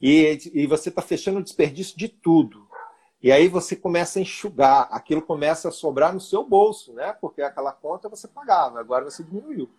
E, 0.00 0.36
e 0.52 0.66
você 0.66 0.88
está 0.88 1.00
fechando 1.00 1.38
o 1.38 1.42
desperdício 1.42 1.96
de 1.96 2.08
tudo. 2.08 2.66
E 3.22 3.30
aí 3.30 3.46
você 3.46 3.76
começa 3.76 4.18
a 4.18 4.22
enxugar, 4.22 4.88
aquilo 4.90 5.22
começa 5.22 5.68
a 5.68 5.72
sobrar 5.72 6.12
no 6.12 6.20
seu 6.20 6.42
bolso, 6.42 6.92
né? 6.92 7.12
Porque 7.20 7.40
aquela 7.40 7.72
conta 7.72 8.08
você 8.08 8.26
pagava, 8.26 8.80
agora 8.80 9.04
você 9.04 9.22
diminuiu. 9.22 9.70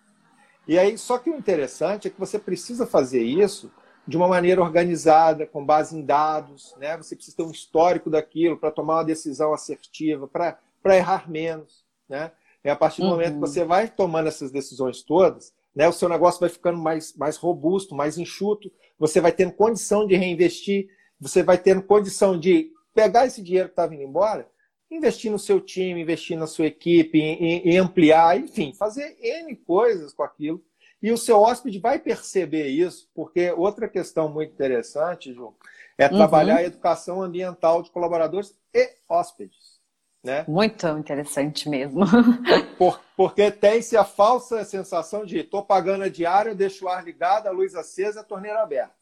E 0.68 0.78
aí, 0.78 0.98
só 0.98 1.18
que 1.18 1.30
o 1.30 1.36
interessante 1.36 2.08
é 2.08 2.12
que 2.12 2.20
você 2.20 2.40
precisa 2.40 2.86
fazer 2.86 3.22
isso 3.22 3.72
de 4.08 4.18
uma 4.18 4.28
maneira 4.28 4.62
organizada, 4.62 5.46
com 5.46 5.66
base 5.66 5.98
em 5.98 6.02
dados, 6.02 6.76
né? 6.78 6.98
Você 6.98 7.16
precisa 7.16 7.38
ter 7.38 7.44
um 7.44 7.52
histórico 7.52 8.10
daquilo 8.10 8.58
para 8.58 8.72
tomar 8.72 8.96
uma 8.96 9.06
decisão 9.06 9.54
assertiva, 9.54 10.28
para 10.28 10.98
errar 10.98 11.30
menos, 11.30 11.86
né? 12.08 12.32
E 12.64 12.70
a 12.70 12.76
partir 12.76 13.02
do 13.02 13.06
uhum. 13.06 13.12
momento 13.12 13.34
que 13.36 13.40
você 13.40 13.64
vai 13.64 13.90
tomando 13.90 14.28
essas 14.28 14.52
decisões 14.52 15.04
todas, 15.04 15.54
né, 15.76 15.88
o 15.88 15.94
seu 15.94 16.08
negócio 16.08 16.40
vai 16.40 16.50
ficando 16.50 16.78
mais, 16.78 17.14
mais 17.16 17.36
robusto, 17.36 17.96
mais 17.96 18.18
enxuto, 18.18 18.72
você 18.98 19.20
vai 19.20 19.32
tendo 19.32 19.52
condição 19.52 20.08
de 20.08 20.16
reinvestir, 20.16 20.88
você 21.20 21.44
vai 21.44 21.58
tendo 21.58 21.82
condição 21.82 22.40
de 22.40 22.72
pegar 22.94 23.26
esse 23.26 23.42
dinheiro 23.42 23.68
que 23.68 23.74
está 23.74 23.88
vindo 23.88 24.04
embora 24.04 24.48
investir 24.96 25.32
no 25.32 25.40
seu 25.40 25.60
time, 25.60 26.02
investir 26.02 26.38
na 26.38 26.48
sua 26.48 26.68
equipe, 26.68 27.20
em, 27.20 27.70
em, 27.70 27.78
ampliar, 27.78 28.38
enfim, 28.38 28.74
fazer 28.74 29.18
N 29.20 29.56
coisas 29.56 30.14
com 30.14 30.24
aquilo. 30.24 30.64
E 31.02 31.12
o 31.12 31.18
seu 31.18 31.42
hóspede 31.42 31.80
vai 31.80 32.00
perceber 32.00 32.68
isso, 32.68 33.10
porque 33.14 33.52
outra 33.52 33.90
questão 33.90 34.30
muito 34.30 34.54
interessante, 34.54 35.34
Ju, 35.34 35.54
é 35.98 36.06
uhum. 36.06 36.18
trabalhar 36.18 36.58
a 36.58 36.64
educação 36.64 37.22
ambiental 37.22 37.84
de 37.84 37.92
colaboradores 37.92 38.58
e 38.74 38.90
hóspedes. 39.10 39.82
Né? 40.24 40.46
Muito 40.48 40.88
interessante 40.88 41.68
mesmo. 41.68 42.06
Por, 42.80 43.02
porque 43.18 43.52
tem-se 43.52 43.98
a 43.98 44.06
falsa 44.06 44.64
sensação 44.64 45.26
de 45.26 45.40
estou 45.40 45.66
pagando 45.66 46.06
a 46.06 46.10
diária, 46.10 46.56
deixo 46.56 46.86
o 46.86 46.90
ar 46.90 47.04
ligado, 47.04 47.48
a 47.48 47.52
luz 47.52 47.76
acesa, 47.76 48.22
a 48.22 48.24
torneira 48.24 48.64
aberta. 48.64 48.96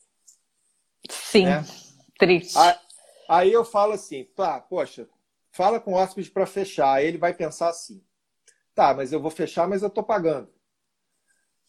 Sim, 1.08 1.46
né? 1.46 1.64
triste. 2.18 2.58
Aí, 2.58 2.76
aí 3.30 3.54
eu 3.54 3.64
falo 3.64 3.94
assim, 3.94 4.24
pá, 4.36 4.60
poxa, 4.60 5.08
fala 5.52 5.80
com 5.80 5.94
o 5.94 5.96
hóspede 5.96 6.32
para 6.32 6.46
fechar. 6.46 7.04
Ele 7.04 7.18
vai 7.18 7.34
pensar 7.34 7.70
assim: 7.70 8.04
tá, 8.74 8.94
mas 8.94 9.12
eu 9.12 9.22
vou 9.22 9.32
fechar, 9.32 9.68
mas 9.68 9.82
eu 9.82 9.88
estou 9.88 10.04
pagando. 10.04 10.50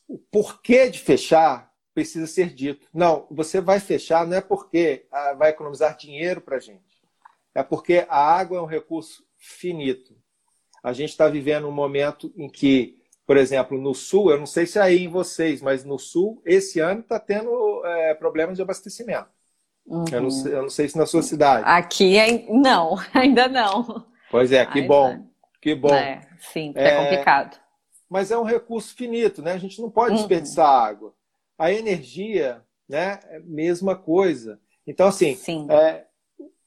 O 0.08 0.18
porquê 0.18 0.88
de 0.88 0.98
fechar 0.98 1.72
precisa 1.94 2.26
ser 2.26 2.54
dito. 2.54 2.86
Não, 2.92 3.26
você 3.30 3.60
vai 3.60 3.80
fechar 3.80 4.26
não 4.26 4.36
é 4.36 4.40
porque 4.40 5.06
ah, 5.10 5.34
vai 5.34 5.50
economizar 5.50 5.96
dinheiro 5.96 6.40
para 6.40 6.56
a 6.56 6.60
gente. 6.60 7.02
É 7.54 7.62
porque 7.62 8.06
a 8.08 8.16
água 8.16 8.58
é 8.58 8.60
um 8.60 8.66
recurso 8.66 9.24
finito. 9.36 10.16
A 10.82 10.92
gente 10.92 11.10
está 11.10 11.28
vivendo 11.28 11.68
um 11.68 11.72
momento 11.72 12.32
em 12.36 12.48
que, 12.48 12.98
por 13.26 13.36
exemplo, 13.36 13.78
no 13.78 13.94
sul, 13.94 14.30
eu 14.30 14.38
não 14.38 14.46
sei 14.46 14.66
se 14.66 14.78
é 14.78 14.82
aí 14.82 15.04
em 15.04 15.08
vocês, 15.08 15.60
mas 15.60 15.84
no 15.84 15.98
sul, 15.98 16.42
esse 16.44 16.80
ano 16.80 17.00
está 17.00 17.20
tendo 17.20 17.84
é, 17.84 18.14
problemas 18.14 18.56
de 18.56 18.62
abastecimento. 18.62 19.28
Uhum. 19.86 20.04
Eu, 20.10 20.20
não 20.22 20.30
sei, 20.30 20.54
eu, 20.54 20.62
não 20.62 20.70
sei, 20.70 20.88
se 20.88 20.96
na 20.96 21.06
sua 21.06 21.22
cidade. 21.22 21.64
Aqui 21.66 22.16
não, 22.48 22.96
ainda 23.12 23.48
não. 23.48 24.06
Pois 24.30 24.52
é, 24.52 24.64
que 24.64 24.80
ainda. 24.80 24.88
bom. 24.88 25.26
Que 25.60 25.74
bom. 25.74 25.94
É, 25.94 26.28
sim, 26.38 26.72
é, 26.74 26.88
é, 26.88 26.96
complicado. 26.96 27.60
Mas 28.08 28.30
é 28.30 28.38
um 28.38 28.44
recurso 28.44 28.94
finito, 28.94 29.42
né? 29.42 29.52
A 29.52 29.58
gente 29.58 29.80
não 29.80 29.90
pode 29.90 30.10
uhum. 30.10 30.16
desperdiçar 30.16 30.68
água. 30.68 31.14
A 31.58 31.72
energia, 31.72 32.62
né? 32.88 33.20
É 33.28 33.36
a 33.36 33.40
mesma 33.40 33.94
coisa. 33.94 34.60
Então, 34.86 35.08
assim, 35.08 35.38
é, 35.70 36.04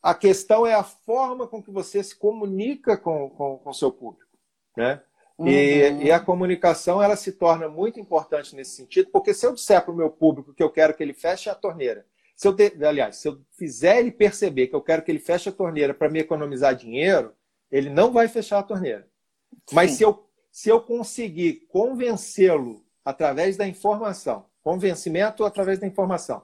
a 0.01 0.13
questão 0.13 0.65
é 0.65 0.73
a 0.73 0.83
forma 0.83 1.47
com 1.47 1.61
que 1.61 1.71
você 1.71 2.03
se 2.03 2.15
comunica 2.15 2.95
com 2.95 3.25
o 3.25 3.29
com, 3.29 3.57
com 3.57 3.73
seu 3.73 3.91
público, 3.91 4.31
né? 4.77 5.01
Uhum. 5.37 5.47
E, 5.47 6.05
e, 6.05 6.11
a 6.11 6.19
comunicação 6.19 7.03
ela 7.03 7.17
se 7.17 7.33
torna 7.33 7.67
muito 7.67 7.99
importante 7.99 8.55
nesse 8.55 8.77
sentido, 8.77 9.09
porque 9.11 9.33
se 9.33 9.45
eu 9.45 9.53
disser 9.53 9.83
para 9.83 9.93
o 9.93 9.97
meu 9.97 10.09
público 10.09 10.53
que 10.53 10.63
eu 10.63 10.69
quero 10.69 10.93
que 10.93 11.03
ele 11.03 11.13
feche 11.13 11.49
a 11.49 11.55
torneira 11.55 12.05
se 12.35 12.47
eu 12.47 12.55
aliás, 12.87 13.17
se 13.17 13.27
eu 13.27 13.41
fizer 13.57 13.99
ele 13.99 14.11
perceber 14.11 14.67
que 14.67 14.75
eu 14.75 14.81
quero 14.81 15.01
que 15.01 15.11
ele 15.11 15.19
feche 15.19 15.49
a 15.49 15.53
torneira 15.53 15.93
para 15.93 16.09
me 16.09 16.19
economizar 16.19 16.75
dinheiro, 16.75 17.33
ele 17.71 17.89
não 17.89 18.11
vai 18.11 18.27
fechar 18.27 18.59
a 18.59 18.63
torneira. 18.63 19.07
Sim. 19.67 19.75
Mas 19.75 19.91
se 19.91 20.03
eu, 20.03 20.27
se 20.51 20.69
eu 20.69 20.81
conseguir 20.81 21.65
convencê-lo 21.69 22.85
através 23.03 23.55
da 23.55 23.67
informação, 23.67 24.45
convencimento 24.61 25.45
através 25.45 25.79
da 25.79 25.87
informação, 25.87 26.43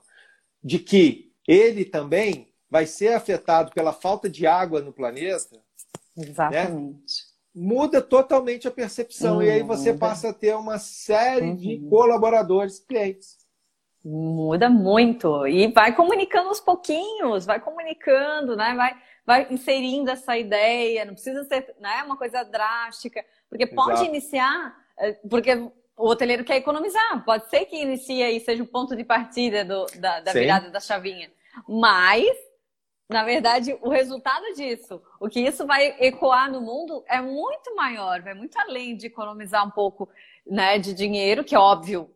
de 0.64 0.80
que 0.80 1.34
ele 1.48 1.84
também 1.84 2.54
vai 2.70 2.86
ser 2.86 3.14
afetado 3.14 3.74
pela 3.74 3.92
falta 3.92 4.30
de 4.30 4.48
água 4.48 4.82
no 4.82 4.94
planeta. 4.94 5.62
Exatamente. 6.16 6.72
Né? 6.74 7.32
Muda 7.54 8.02
totalmente 8.02 8.66
a 8.66 8.72
percepção. 8.72 9.38
Uhum. 9.38 9.44
E 9.44 9.50
aí 9.50 9.62
você 9.62 9.94
passa 9.94 10.30
a 10.30 10.34
ter 10.34 10.56
uma 10.56 10.80
série 10.80 11.48
uhum. 11.48 11.56
de 11.58 11.80
colaboradores, 11.89 12.80
clientes. 12.80 13.41
Muda 14.04 14.70
muito. 14.70 15.45
E 15.47 15.68
vai 15.68 15.95
comunicando 15.95 16.49
aos 16.49 16.60
pouquinhos, 16.60 17.45
vai 17.45 17.60
comunicando, 17.60 18.56
né? 18.56 18.74
Vai, 18.76 18.97
vai 19.26 19.47
inserindo 19.52 20.10
essa 20.10 20.38
ideia, 20.38 21.06
não 21.06 21.14
precisa 21.14 21.43
ser 21.43 21.76
né, 21.80 22.02
uma 22.04 22.18
coisa 22.18 22.43
drástica, 22.43 23.24
porque 23.49 23.68
pode 23.68 23.91
Exato. 23.91 24.10
iniciar, 24.10 24.76
eh, 24.97 25.14
porque 25.30 25.54
o 25.54 25.72
hoteleiro 26.08 26.43
quer 26.43 26.56
economizar, 26.56 27.24
pode 27.24 27.47
ser 27.47 27.66
que 27.66 27.76
inicie 27.76 28.24
e 28.24 28.39
seja 28.39 28.64
o 28.64 28.68
ponto 28.68 28.95
de 28.95 29.04
partida 29.04 29.64
do, 29.64 29.86
da, 29.99 30.20
da 30.20 30.34
virada 30.34 30.72
da 30.72 30.80
chavinha. 30.80 31.32
Mas 31.68 32.36
na 33.12 33.26
verdade, 33.26 33.78
o 33.82 33.89
resultado 33.89 34.54
disso, 34.56 35.02
o 35.20 35.28
que 35.28 35.41
isso 35.41 35.68
vai 35.68 35.97
ecoar 35.99 36.49
no 36.49 36.62
mundo 36.62 37.04
é 37.10 37.20
muito 37.20 37.76
maior, 37.76 38.22
vai 38.22 38.34
muito 38.34 38.58
além 38.58 38.95
de 38.95 39.08
economizar 39.08 39.68
um 39.68 39.70
pouco 39.70 40.10
né, 40.47 40.80
de 40.80 40.93
dinheiro, 40.93 41.43
que 41.43 41.54
é 41.54 41.60
óbvio, 41.60 42.10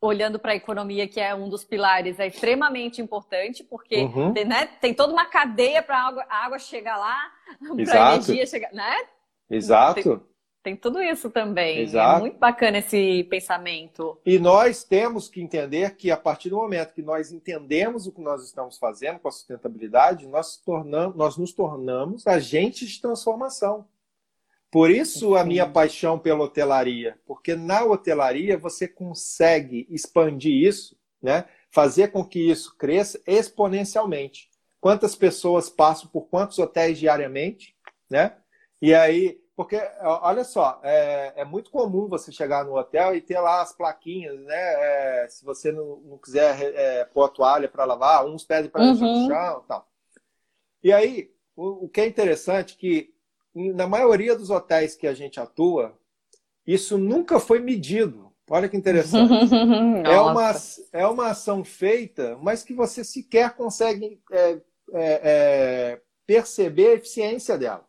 olhando 0.00 0.38
para 0.38 0.52
a 0.52 0.56
economia, 0.56 1.06
que 1.06 1.20
é 1.20 1.34
um 1.34 1.48
dos 1.48 1.62
pilares, 1.62 2.18
é 2.18 2.26
extremamente 2.26 3.02
importante, 3.02 3.62
porque 3.62 4.04
uhum. 4.04 4.32
tem, 4.32 4.44
né, 4.44 4.66
tem 4.80 4.94
toda 4.94 5.12
uma 5.12 5.26
cadeia 5.26 5.82
para 5.82 5.98
a 5.98 6.44
água, 6.44 6.58
chegar 6.58 6.96
lá, 6.96 7.30
para 7.84 8.08
a 8.08 8.14
energia 8.14 8.46
chegar, 8.46 8.72
né? 8.72 8.96
Exato. 9.50 10.02
Tem, 10.02 10.20
tem 10.62 10.76
tudo 10.76 11.02
isso 11.02 11.28
também. 11.30 11.78
É 11.78 11.82
Exato. 11.82 12.18
É 12.18 12.20
muito 12.20 12.38
bacana 12.38 12.78
esse 12.78 13.24
pensamento. 13.24 14.18
E 14.24 14.38
nós 14.38 14.84
temos 14.84 15.28
que 15.28 15.42
entender 15.42 15.96
que 15.96 16.10
a 16.10 16.16
partir 16.16 16.48
do 16.48 16.56
momento 16.56 16.94
que 16.94 17.02
nós 17.02 17.32
entendemos 17.32 18.06
o 18.06 18.12
que 18.12 18.20
nós 18.20 18.44
estamos 18.44 18.78
fazendo 18.78 19.18
com 19.18 19.28
a 19.28 19.32
sustentabilidade, 19.32 20.26
nós, 20.26 20.56
tornamos, 20.56 21.16
nós 21.16 21.36
nos 21.36 21.52
tornamos 21.52 22.26
agentes 22.26 22.88
de 22.88 23.00
transformação. 23.00 23.86
Por 24.70 24.90
isso 24.90 25.34
a 25.34 25.44
minha 25.44 25.68
paixão 25.68 26.18
pela 26.18 26.44
hotelaria, 26.44 27.18
porque 27.26 27.56
na 27.56 27.84
hotelaria 27.84 28.56
você 28.56 28.86
consegue 28.86 29.86
expandir 29.90 30.52
isso, 30.52 30.96
né? 31.20 31.44
fazer 31.70 32.08
com 32.08 32.24
que 32.24 32.50
isso 32.50 32.76
cresça 32.76 33.20
exponencialmente. 33.26 34.48
Quantas 34.80 35.14
pessoas 35.14 35.68
passam 35.68 36.08
por 36.08 36.22
quantos 36.28 36.58
hotéis 36.58 36.98
diariamente, 36.98 37.76
né? 38.08 38.36
E 38.80 38.94
aí 38.94 39.40
porque, 39.60 39.78
olha 40.00 40.42
só, 40.42 40.80
é, 40.82 41.34
é, 41.36 41.44
muito 41.44 41.70
comum 41.70 42.08
você 42.08 42.32
chegar 42.32 42.64
no 42.64 42.78
hotel 42.78 43.14
e 43.14 43.20
ter 43.20 43.38
lá 43.38 43.60
as 43.60 43.74
plaquinhas, 43.74 44.40
né? 44.40 44.54
É, 44.56 45.28
se 45.28 45.44
você 45.44 45.70
não, 45.70 45.96
não 45.96 46.16
quiser 46.16 46.58
é, 46.74 47.04
pôr 47.04 47.24
a 47.24 47.28
toalha 47.28 47.68
para 47.68 47.84
lavar, 47.84 48.24
uns 48.24 48.42
pedem 48.42 48.70
para 48.70 48.84
deixar 48.84 49.04
uhum. 49.04 49.22
no 49.22 49.28
chão 49.28 49.64
tal. 49.68 49.86
E 50.82 50.90
aí, 50.90 51.30
o, 51.54 51.84
o 51.84 51.88
que 51.90 52.00
é 52.00 52.06
interessante 52.06 52.74
é 52.74 52.78
que, 52.78 53.14
na 53.54 53.86
maioria 53.86 54.36
dos 54.36 54.50
hotéis 54.50 54.94
que 54.94 55.06
a 55.06 55.14
gente 55.14 55.40
atua, 55.40 55.98
isso 56.66 56.96
nunca 56.96 57.40
foi 57.40 57.58
medido. 57.58 58.30
Olha 58.48 58.68
que 58.68 58.76
interessante. 58.76 59.32
é, 60.04 60.20
uma, 60.20 60.52
é 60.92 61.06
uma 61.06 61.26
ação 61.28 61.64
feita, 61.64 62.36
mas 62.42 62.62
que 62.62 62.74
você 62.74 63.04
sequer 63.04 63.54
consegue 63.54 64.20
é, 64.32 64.50
é, 64.50 64.60
é, 64.92 66.00
perceber 66.26 66.88
a 66.88 66.94
eficiência 66.94 67.56
dela. 67.56 67.84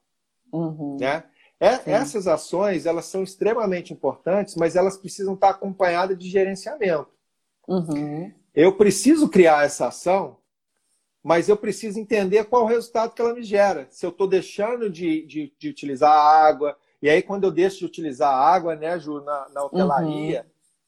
Uhum. 0.53 0.97
Né? 0.99 1.23
É, 1.59 1.91
essas 1.91 2.27
ações 2.27 2.85
elas 2.85 3.05
são 3.05 3.23
extremamente 3.23 3.93
importantes, 3.93 4.55
mas 4.55 4.75
elas 4.75 4.97
precisam 4.97 5.35
estar 5.35 5.49
acompanhadas 5.49 6.17
de 6.17 6.29
gerenciamento. 6.29 7.07
Uhum. 7.67 8.31
Eu 8.53 8.75
preciso 8.75 9.29
criar 9.29 9.65
essa 9.65 9.87
ação, 9.87 10.37
mas 11.23 11.47
eu 11.47 11.55
preciso 11.55 11.99
entender 11.99 12.45
qual 12.45 12.63
o 12.63 12.67
resultado 12.67 13.13
que 13.13 13.21
ela 13.21 13.33
me 13.33 13.43
gera. 13.43 13.87
Se 13.91 14.05
eu 14.05 14.09
estou 14.09 14.27
deixando 14.27 14.89
de, 14.89 15.25
de, 15.25 15.53
de, 15.57 15.69
utilizar 15.69 16.11
a 16.11 16.47
água, 16.47 16.77
e 17.01 17.09
aí 17.09 17.21
quando 17.21 17.43
eu 17.43 17.51
deixo 17.51 17.79
de 17.79 17.85
utilizar 17.85 18.33
a 18.33 18.53
água, 18.53 18.75
né, 18.75 18.99
Ju, 18.99 19.21
na, 19.21 19.49
na 19.49 19.63
hotelaria, 19.63 20.45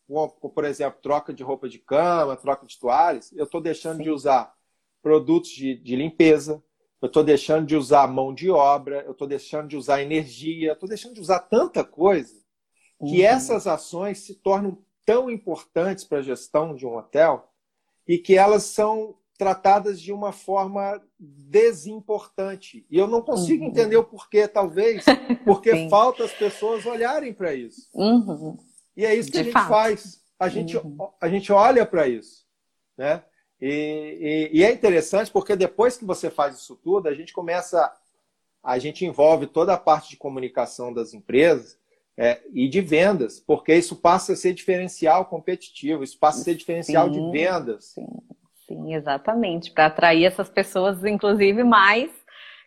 uhum. 0.08 0.28
por 0.28 0.66
exemplo, 0.66 1.00
troca 1.02 1.34
de 1.34 1.44
roupa 1.44 1.70
de 1.70 1.80
cama, 1.80 2.36
troca 2.36 2.66
de 2.66 2.80
toalhas, 2.80 3.32
eu 3.34 3.46
estou 3.46 3.62
deixando 3.62 3.98
Sim. 3.98 4.04
de 4.04 4.10
usar 4.10 4.54
produtos 5.02 5.52
de, 5.52 5.76
de 5.76 5.96
limpeza, 5.96 6.64
eu 7.02 7.08
estou 7.08 7.24
deixando 7.24 7.68
de 7.68 7.76
usar 7.76 8.08
mão 8.08 8.34
de 8.34 8.50
obra, 8.50 9.04
eu 9.06 9.12
estou 9.12 9.28
deixando 9.28 9.68
de 9.68 9.78
usar 9.78 10.02
energia, 10.02 10.72
estou 10.72 10.88
deixando 10.88 11.14
de 11.14 11.22
usar 11.22 11.40
tanta 11.40 11.84
coisa 11.84 12.44
que 13.00 13.20
uhum. 13.20 13.26
essas 13.26 13.68
ações 13.68 14.20
se 14.20 14.36
tornam 14.36 14.78
tão 15.06 15.30
importantes 15.30 16.06
para 16.06 16.20
a 16.20 16.22
gestão 16.22 16.74
de 16.74 16.86
um 16.86 16.96
hotel 16.96 17.52
e 18.08 18.18
que 18.18 18.38
elas 18.38 18.64
são 18.64 19.18
tratadas 19.38 20.00
de 20.00 20.12
uma 20.12 20.32
forma 20.32 21.02
desimportante. 21.20 22.86
E 22.90 22.98
eu 22.98 23.08
não 23.08 23.22
consigo 23.22 23.64
uhum. 23.64 23.70
entender 23.70 23.98
o 23.98 24.04
porquê, 24.04 24.48
talvez 24.48 25.04
porque 25.44 25.90
falta 25.90 26.24
as 26.24 26.34
pessoas 26.34 26.86
olharem 26.86 27.34
para 27.34 27.54
isso. 27.54 27.90
Uhum. 27.94 28.58
E 28.96 29.06
é 29.06 29.16
isso 29.16 29.32
que 29.32 29.38
de 29.38 29.42
a 29.42 29.44
gente 29.44 29.54
fato. 29.54 29.70
faz. 29.70 30.22
A 30.40 30.50
gente, 30.50 30.78
uhum. 30.78 30.98
a 31.20 31.30
gente 31.30 31.52
olha 31.52 31.86
para 31.86 32.08
isso. 32.08 32.46
Né? 32.98 33.24
E, 33.60 34.50
e, 34.52 34.60
e, 34.60 34.64
é 34.64 34.72
interessante 34.72 35.32
porque 35.32 35.56
depois 35.56 35.98
que 35.98 36.06
você 36.06 36.30
faz 36.30 36.58
isso 36.58 36.76
tudo, 36.76 37.08
a 37.08 37.14
gente 37.14 37.32
começa, 37.32 37.92
a 38.62 38.78
gente 38.78 39.06
envolve 39.06 39.48
toda 39.48 39.74
a 39.74 39.78
parte 39.78 40.10
de 40.10 40.18
comunicação 40.18 40.94
das 40.94 41.14
empresas 41.14 41.78
é, 42.18 42.42
e 42.54 42.68
de 42.68 42.82
vendas, 42.82 43.40
porque 43.40 43.74
isso 43.74 43.96
passa 43.96 44.34
a 44.34 44.36
ser 44.36 44.54
diferencial 44.54 45.26
competitivo, 45.26 46.04
isso 46.04 46.20
passa 46.20 46.42
a 46.42 46.44
ser 46.44 46.56
diferencial 46.56 47.12
sim, 47.12 47.14
de 47.14 47.32
vendas. 47.32 47.86
Sim, 47.86 48.08
sim 48.68 48.94
exatamente, 48.94 49.72
para 49.72 49.88
atrair 49.88 50.26
essas 50.26 50.50
pessoas, 50.50 51.04
inclusive, 51.04 51.64
mais 51.64 52.12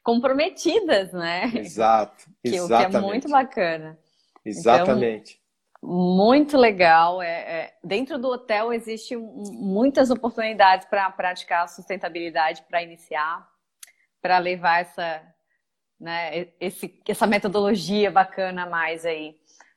comprometidas, 0.03 1.12
né? 1.12 1.51
Exato, 1.55 2.24
exatamente. 2.42 2.42
Que, 2.42 2.61
o 2.61 2.68
que 2.68 2.97
é 2.97 3.01
muito 3.01 3.28
bacana. 3.28 3.99
Exatamente. 4.44 5.32
Então, 5.32 5.47
muito 5.88 6.57
legal. 6.57 7.22
É, 7.22 7.28
é, 7.28 7.74
dentro 7.82 8.18
do 8.18 8.28
hotel 8.28 8.72
existe 8.72 9.16
muitas 9.16 10.11
oportunidades 10.11 10.86
para 10.86 11.11
praticar 11.11 11.64
a 11.64 11.68
sustentabilidade, 11.68 12.62
para 12.68 12.82
iniciar, 12.82 13.47
para 14.20 14.38
levar 14.38 14.80
essa, 14.80 15.22
né, 16.01 16.49
esse, 16.61 17.01
essa 17.09 17.26
metodologia 17.26 18.11
bacana 18.11 18.64
a 18.64 18.70
mais 18.70 19.05
aí. 19.05 19.36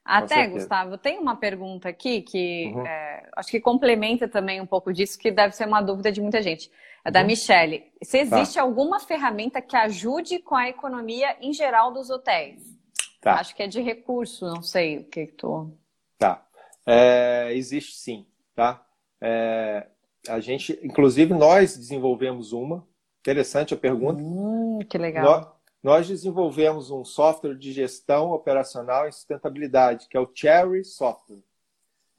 Até, 0.10 0.48
Gustavo, 0.48 0.98
tem 0.98 1.20
uma 1.20 1.36
pergunta 1.36 1.88
aqui 1.88 2.24
que 2.24 2.72
uhum. 2.74 2.84
é, 2.84 3.30
acho 3.36 3.52
que 3.52 3.60
complementa 3.60 4.28
também 4.28 4.60
um 4.60 4.66
pouco 4.66 4.92
disso, 4.92 5.20
que 5.20 5.30
deve 5.30 5.56
ser 5.56 5.68
uma 5.68 5.82
dúvida 5.82 6.12
de 6.12 6.20
muita 6.20 6.42
gente. 6.42 6.72
É 7.06 7.12
da 7.12 7.22
uhum. 7.22 7.28
Michele. 7.28 7.84
Se 8.02 8.18
existe 8.18 8.56
tá. 8.56 8.62
alguma 8.62 9.00
ferramenta 9.00 9.62
que 9.62 9.76
ajude 9.78 10.40
com 10.40 10.56
a 10.56 10.68
economia 10.68 11.38
em 11.40 11.54
geral 11.54 11.94
dos 11.94 12.10
hotéis? 12.10 12.80
Tá. 13.22 13.36
Acho 13.36 13.56
que 13.56 13.62
é 13.62 13.68
de 13.68 13.82
recurso, 13.82 14.46
não 14.46 14.64
sei 14.64 14.98
o 14.98 15.04
que, 15.04 15.28
que 15.28 15.34
tu. 15.34 15.72
Tá. 16.18 16.44
É, 16.88 17.52
existe 17.54 17.96
sim, 17.96 18.26
tá? 18.56 18.84
É, 19.22 19.86
a 20.28 20.40
gente, 20.40 20.80
inclusive, 20.82 21.34
nós 21.36 21.78
desenvolvemos 21.78 22.52
uma. 22.52 22.88
Interessante 23.20 23.74
a 23.74 23.78
pergunta. 23.78 24.22
Hum, 24.22 24.80
que 24.90 24.98
legal. 24.98 25.24
Nós, 25.24 25.48
nós, 25.82 26.08
desenvolvemos 26.08 26.92
um 26.92 27.06
software 27.06 27.56
de 27.56 27.72
gestão 27.72 28.32
operacional 28.32 29.08
e 29.08 29.12
sustentabilidade, 29.12 30.08
que 30.10 30.18
é 30.18 30.20
o 30.20 30.30
Cherry 30.34 30.84
Software. 30.84 31.44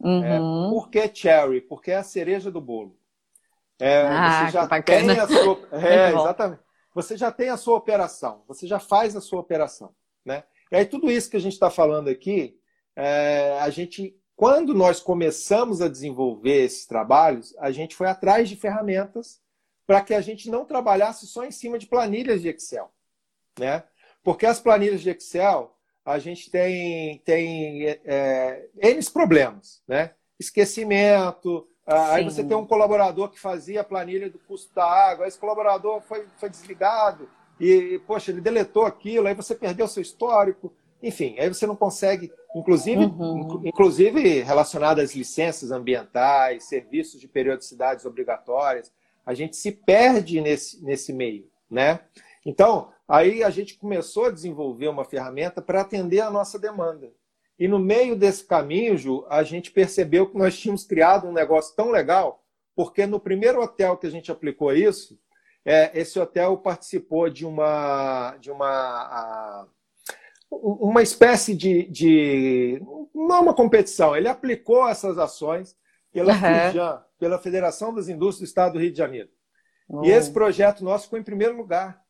Uhum. 0.01 0.25
É, 0.25 0.39
por 0.71 0.89
que 0.89 1.15
Cherry? 1.15 1.61
Porque 1.61 1.91
é 1.91 1.97
a 1.97 2.03
cereja 2.03 2.51
do 2.51 2.61
bolo. 2.61 2.97
É, 3.79 4.07
ah, 4.07 4.47
você 4.47 4.53
já 4.53 4.67
tem 4.67 5.11
a 5.19 5.27
sua, 5.27 5.69
é, 5.73 6.09
exatamente. 6.11 6.63
Você 6.95 7.17
já 7.17 7.31
tem 7.31 7.49
a 7.49 7.57
sua 7.57 7.77
operação, 7.77 8.43
você 8.49 8.67
já 8.67 8.79
faz 8.79 9.15
a 9.15 9.21
sua 9.21 9.41
operação, 9.41 9.95
né? 10.25 10.45
E 10.71 10.77
aí 10.77 10.85
tudo 10.85 11.11
isso 11.11 11.31
que 11.31 11.37
a 11.37 11.41
gente 11.41 11.53
está 11.53 11.71
falando 11.71 12.09
aqui 12.09 12.59
é, 12.97 13.59
a 13.61 13.71
gente, 13.71 14.15
quando 14.37 14.75
nós 14.75 15.01
começamos 15.01 15.81
a 15.81 15.89
desenvolver 15.89 16.65
esses 16.65 16.87
trabalhos, 16.87 17.55
a 17.59 17.71
gente 17.71 17.95
foi 17.95 18.09
atrás 18.09 18.49
de 18.49 18.57
ferramentas 18.57 19.41
para 19.87 20.03
que 20.03 20.15
a 20.15 20.21
gente 20.21 20.51
não 20.51 20.65
trabalhasse 20.65 21.27
só 21.27 21.45
em 21.45 21.51
cima 21.51 21.79
de 21.79 21.87
planilhas 21.87 22.43
de 22.43 22.49
Excel, 22.49 22.93
né? 23.59 23.85
Porque 24.23 24.47
as 24.47 24.61
planilhas 24.61 25.01
de 25.01 25.11
Excel 25.11 25.77
a 26.05 26.19
gente 26.19 26.51
tem 26.51 27.19
tem 27.25 27.87
é, 28.05 28.69
N 28.83 29.03
problemas, 29.13 29.83
né? 29.87 30.13
Esquecimento, 30.39 31.69
Aí 31.87 32.25
você 32.25 32.45
tem 32.45 32.57
um 32.57 32.67
colaborador 32.67 33.29
que 33.31 33.41
fazia 33.41 33.81
a 33.81 33.85
planilha 33.85 34.31
do 34.31 34.39
custo 34.39 34.73
da 34.75 34.85
água, 34.85 35.27
esse 35.27 35.39
colaborador 35.39 36.01
foi, 36.03 36.25
foi 36.37 36.49
desligado 36.49 37.29
e, 37.59 38.01
poxa, 38.07 38.31
ele 38.31 38.41
deletou 38.41 38.85
aquilo, 38.87 39.27
aí 39.27 39.35
você 39.35 39.55
perdeu 39.55 39.89
seu 39.89 40.01
histórico. 40.01 40.73
Enfim, 41.03 41.37
aí 41.39 41.49
você 41.49 41.67
não 41.67 41.75
consegue, 41.75 42.33
inclusive, 42.55 43.05
uhum. 43.05 43.63
inclusive 43.65 44.43
relacionado 44.43 45.01
às 45.01 45.15
licenças 45.15 45.73
ambientais, 45.73 46.69
serviços 46.69 47.21
de 47.21 47.27
periodicidades 47.27 48.05
obrigatórias, 48.05 48.93
a 49.27 49.35
gente 49.35 49.57
se 49.57 49.73
perde 49.73 50.41
nesse, 50.41 50.83
nesse 50.85 51.13
meio, 51.13 51.49
né? 51.71 52.01
Então, 52.45 52.91
aí 53.11 53.43
a 53.43 53.51
gente 53.51 53.77
começou 53.77 54.27
a 54.27 54.31
desenvolver 54.31 54.89
uma 54.89 55.05
ferramenta 55.05 55.61
para 55.61 55.81
atender 55.81 56.21
a 56.21 56.31
nossa 56.31 56.59
demanda. 56.59 57.13
E 57.59 57.69
no 57.69 57.79
meio 57.79 58.17
desse 58.17 58.45
caminho, 58.45 58.97
Ju, 58.97 59.27
a 59.29 59.43
gente 59.43 59.71
percebeu 59.71 60.27
que 60.27 60.39
nós 60.39 60.59
tínhamos 60.59 60.85
criado 60.85 61.27
um 61.27 61.33
negócio 61.33 61.77
tão 61.77 61.91
legal, 61.91 62.43
porque 62.75 63.07
no 63.07 63.21
primeiro 63.21 63.61
hotel 63.61 63.99
que 63.99 64.07
a 64.07 64.11
gente 64.11 64.33
aplicou 64.33 64.73
isso, 64.73 65.19
é, 65.65 65.91
esse 65.99 66.19
hotel 66.19 66.57
participou 66.57 67.29
de 67.29 67.45
uma, 67.45 68.35
de 68.41 68.51
uma 68.51 69.69
uma 70.51 71.03
espécie 71.03 71.55
de, 71.55 71.85
de, 71.85 72.83
Não 73.15 73.37
é 73.37 73.41
uma 73.41 73.55
competição, 73.55 74.17
ele 74.17 74.27
aplicou 74.27 74.89
essas 74.89 75.17
ações 75.17 75.77
pela 76.13 76.33
uhum. 76.33 77.01
pela 77.19 77.39
Federação 77.39 77.95
das 77.95 78.09
Indústrias 78.09 78.49
do 78.49 78.51
Estado 78.51 78.73
do 78.73 78.79
Rio 78.81 78.91
de 78.91 78.99
Janeiro. 78.99 79.29
Uhum. 79.89 80.05
E 80.05 80.11
esse 80.11 80.33
projeto 80.33 80.83
nosso 80.83 81.05
ficou 81.05 81.19
em 81.19 81.23
primeiro 81.23 81.57
lugar. 81.57 82.03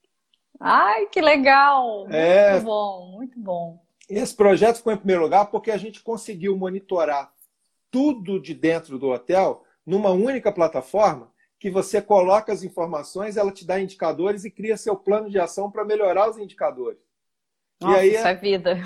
Ai, 0.61 1.07
que 1.07 1.23
legal! 1.23 2.07
É... 2.11 2.53
Muito 2.53 2.65
bom, 2.65 3.13
muito 3.13 3.41
bom. 3.41 3.83
Esse 4.11 4.35
projeto 4.35 4.77
ficou 4.77 4.93
em 4.93 4.99
primeiro 4.99 5.23
lugar 5.23 5.47
porque 5.47 5.71
a 5.71 5.79
gente 5.79 6.03
conseguiu 6.03 6.57
monitorar 6.57 7.33
tudo 7.91 8.39
de 8.39 8.53
dentro 8.53 8.99
do 8.99 9.09
hotel 9.09 9.65
numa 9.87 10.11
única 10.11 10.53
plataforma 10.53 11.33
que 11.59 11.71
você 11.71 12.01
coloca 12.01 12.53
as 12.53 12.63
informações, 12.63 13.37
ela 13.37 13.53
te 13.53 13.67
dá 13.67 13.81
indicadores 13.81 14.45
e 14.45 14.51
cria 14.51 14.77
seu 14.77 14.97
plano 14.97 15.31
de 15.31 15.39
ação 15.39 15.71
para 15.71 15.85
melhorar 15.85 16.29
os 16.29 16.39
indicadores. 16.39 16.99
Nossa, 17.81 17.97
e 17.97 18.01
aí 18.01 18.15
isso 18.15 18.27
é, 18.27 18.31
é 18.31 18.35
vida. 18.35 18.83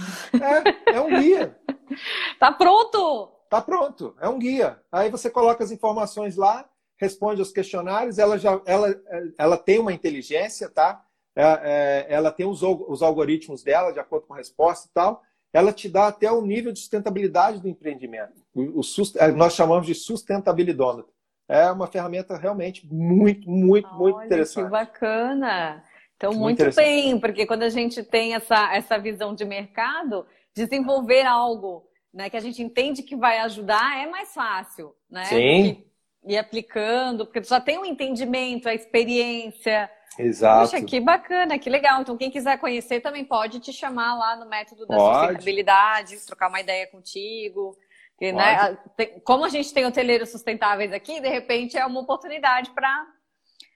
É, 0.87 0.97
é 0.97 1.01
um 1.01 1.21
guia. 1.21 1.59
tá 2.39 2.53
pronto! 2.53 3.33
Tá 3.49 3.61
pronto, 3.61 4.17
é 4.21 4.29
um 4.29 4.39
guia. 4.39 4.81
Aí 4.91 5.11
você 5.11 5.31
coloca 5.31 5.63
as 5.63 5.71
informações 5.71 6.37
lá, 6.37 6.69
responde 6.97 7.41
aos 7.41 7.53
questionários, 7.53 8.19
ela 8.19 8.39
já 8.39 8.61
ela, 8.67 9.01
ela 9.39 9.57
tem 9.57 9.79
uma 9.79 9.93
inteligência, 9.93 10.69
tá? 10.69 11.04
É, 11.37 11.43
é, 11.43 12.07
ela 12.09 12.31
tem 12.31 12.47
os, 12.47 12.63
os 12.63 13.03
algoritmos 13.03 13.63
dela, 13.63 13.93
de 13.93 13.99
acordo 13.99 14.27
com 14.27 14.35
a 14.35 14.37
resposta 14.37 14.89
e 14.89 14.93
tal. 14.93 15.23
Ela 15.53 15.73
te 15.73 15.89
dá 15.89 16.09
até 16.09 16.31
o 16.31 16.43
nível 16.43 16.73
de 16.73 16.81
sustentabilidade 16.81 17.61
do 17.61 17.69
empreendimento. 17.69 18.35
O, 18.55 18.81
o, 18.81 18.83
é, 19.19 19.31
nós 19.33 19.55
chamamos 19.55 19.87
de 19.87 19.95
sustentabilidômetro. 19.95 21.13
É 21.49 21.71
uma 21.71 21.87
ferramenta 21.87 22.37
realmente 22.37 22.87
muito, 22.87 23.51
muito, 23.51 23.87
Olha, 23.89 23.99
muito 23.99 24.25
interessante. 24.25 24.65
Que 24.65 24.71
bacana! 24.71 25.85
Então, 26.17 26.33
muito, 26.33 26.63
muito 26.63 26.77
bem, 26.77 27.19
porque 27.21 27.47
quando 27.47 27.65
a 27.65 27.69
gente 27.69 28.03
tem 28.03 28.35
essa, 28.35 28.75
essa 28.75 28.99
visão 28.99 29.35
de 29.35 29.45
mercado, 29.45 30.25
desenvolver 30.55 31.27
algo 31.27 31.85
né, 32.13 32.31
que 32.31 32.37
a 32.37 32.41
gente 32.41 32.63
entende 32.63 33.03
que 33.03 33.17
vai 33.17 33.41
ajudar 33.41 34.01
é 34.01 34.07
mais 34.09 34.33
fácil, 34.33 34.95
né? 35.11 35.25
Sim. 35.25 35.85
E 36.27 36.39
aplicando, 36.39 37.27
porque 37.27 37.41
tu 37.41 37.49
já 37.49 37.61
tem 37.61 37.79
o 37.79 37.83
um 37.83 37.85
entendimento, 37.85 38.69
a 38.69 38.75
experiência. 38.75 39.91
Exato. 40.19 40.71
Poxa, 40.71 40.85
que 40.85 41.01
bacana, 41.01 41.59
que 41.59 41.69
legal. 41.69 42.01
Então, 42.01 42.17
quem 42.17 42.31
quiser 42.31 42.59
conhecer 42.59 43.01
também 43.01 43.25
pode 43.25 43.61
te 43.61 43.73
chamar 43.73 44.15
lá 44.15 44.37
no 44.37 44.49
método 44.49 44.87
da 44.87 44.97
pode. 44.97 45.19
sustentabilidade, 45.19 46.27
trocar 46.27 46.49
uma 46.49 46.61
ideia 46.61 46.87
contigo. 46.87 47.77
Né, 48.21 48.79
como 49.25 49.45
a 49.45 49.49
gente 49.49 49.75
tem 49.75 49.85
hoteleiros 49.85 50.31
sustentáveis 50.31 50.93
aqui, 50.93 51.21
de 51.21 51.29
repente 51.29 51.77
é 51.77 51.85
uma 51.85 52.01
oportunidade 52.01 52.71
para 52.71 53.07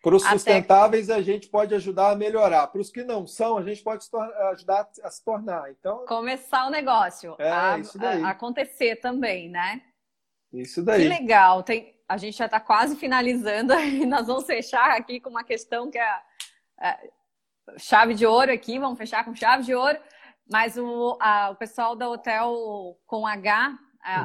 para 0.02 0.14
os 0.14 0.22
sustentáveis, 0.22 1.10
a 1.10 1.20
gente 1.20 1.48
pode 1.48 1.74
ajudar 1.74 2.12
a 2.12 2.16
melhorar. 2.16 2.68
Para 2.68 2.80
os 2.80 2.90
que 2.90 3.02
não 3.02 3.26
são, 3.26 3.58
a 3.58 3.62
gente 3.62 3.82
pode 3.82 4.04
ajudar 4.52 4.88
a 5.02 5.10
se 5.10 5.24
tornar. 5.24 5.70
Então, 5.72 6.04
Começar 6.06 6.66
o 6.66 6.70
negócio. 6.70 7.34
É, 7.38 7.50
a, 7.50 7.78
isso 7.78 7.98
daí. 7.98 8.22
A 8.22 8.30
acontecer 8.30 8.96
também, 8.96 9.50
né? 9.50 9.82
Isso 10.52 10.84
daí. 10.84 11.02
Que 11.02 11.08
legal. 11.08 11.64
Tem, 11.64 11.97
a 12.08 12.16
gente 12.16 12.36
já 12.36 12.46
está 12.46 12.58
quase 12.58 12.96
finalizando 12.96 13.74
e 13.74 14.04
nós 14.06 14.26
vamos 14.26 14.46
fechar 14.46 14.92
aqui 14.92 15.20
com 15.20 15.28
uma 15.28 15.44
questão 15.44 15.90
que 15.90 15.98
é, 15.98 16.20
é, 16.80 17.10
chave 17.76 18.14
de 18.14 18.24
ouro 18.24 18.50
aqui. 18.50 18.78
Vamos 18.78 18.98
fechar 18.98 19.24
com 19.24 19.34
chave 19.34 19.64
de 19.64 19.74
ouro. 19.74 19.98
Mas 20.50 20.78
o, 20.78 21.18
a, 21.20 21.50
o 21.50 21.56
pessoal 21.56 21.94
da 21.94 22.08
Hotel 22.08 22.98
com 23.06 23.26
H 23.26 23.78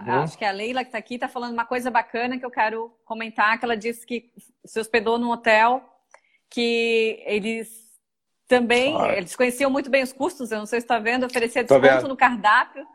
uhum. 0.05 0.21
acho 0.21 0.37
que 0.37 0.45
é 0.45 0.49
a 0.49 0.51
Leila 0.51 0.83
que 0.83 0.87
está 0.87 0.97
aqui 0.97 1.15
está 1.15 1.27
falando 1.27 1.51
uma 1.51 1.65
coisa 1.65 1.91
bacana 1.91 2.37
que 2.37 2.45
eu 2.45 2.51
quero 2.51 2.95
comentar, 3.03 3.59
que 3.59 3.65
ela 3.65 3.75
disse 3.75 4.05
que 4.05 4.31
se 4.63 4.79
hospedou 4.79 5.17
num 5.17 5.31
hotel 5.31 5.83
que 6.49 7.21
eles 7.25 7.83
também, 8.47 8.95
eles 9.11 9.35
conheciam 9.35 9.71
muito 9.71 9.89
bem 9.89 10.03
os 10.03 10.13
custos, 10.13 10.51
eu 10.51 10.59
não 10.59 10.65
sei 10.65 10.79
se 10.79 10.85
está 10.85 10.99
vendo, 10.99 11.25
oferecia 11.25 11.63
desconto 11.63 12.07
no 12.07 12.15
cardápio 12.15 12.85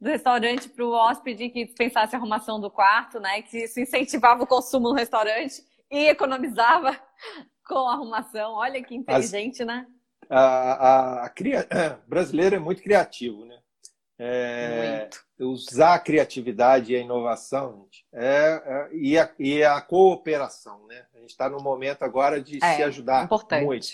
do 0.00 0.08
restaurante 0.08 0.68
para 0.68 0.84
o 0.84 0.92
hóspede 0.92 1.48
que 1.48 1.64
dispensasse 1.64 2.14
a 2.14 2.18
arrumação 2.18 2.60
do 2.60 2.70
quarto, 2.70 3.18
né? 3.18 3.42
Que 3.42 3.64
isso 3.64 3.80
incentivava 3.80 4.42
o 4.42 4.46
consumo 4.46 4.88
no 4.88 4.94
restaurante 4.94 5.62
e 5.90 6.08
economizava 6.08 6.98
com 7.66 7.88
a 7.88 7.94
arrumação. 7.94 8.52
Olha 8.52 8.82
que 8.82 8.94
inteligente, 8.94 9.62
As, 9.62 9.66
né? 9.66 9.86
A, 10.28 10.40
a, 10.40 11.26
a, 11.26 11.30
brasileiro 12.06 12.56
é 12.56 12.58
muito 12.58 12.82
criativo, 12.82 13.44
né? 13.44 13.58
É, 14.18 15.10
usar 15.38 15.94
a 15.94 15.98
criatividade 15.98 16.90
e 16.90 16.96
a 16.96 17.00
inovação 17.00 17.86
é, 18.14 18.62
é, 18.64 18.88
e, 18.92 19.18
a, 19.18 19.30
e, 19.38 19.62
a, 19.62 19.78
cooperação, 19.82 20.86
né? 20.86 21.04
A 21.14 21.18
gente 21.18 21.30
está 21.30 21.50
no 21.50 21.62
momento 21.62 22.02
agora 22.02 22.40
de 22.40 22.58
é, 22.64 22.76
se 22.76 22.82
ajudar 22.82 23.24
importante. 23.24 23.64
muito, 23.66 23.88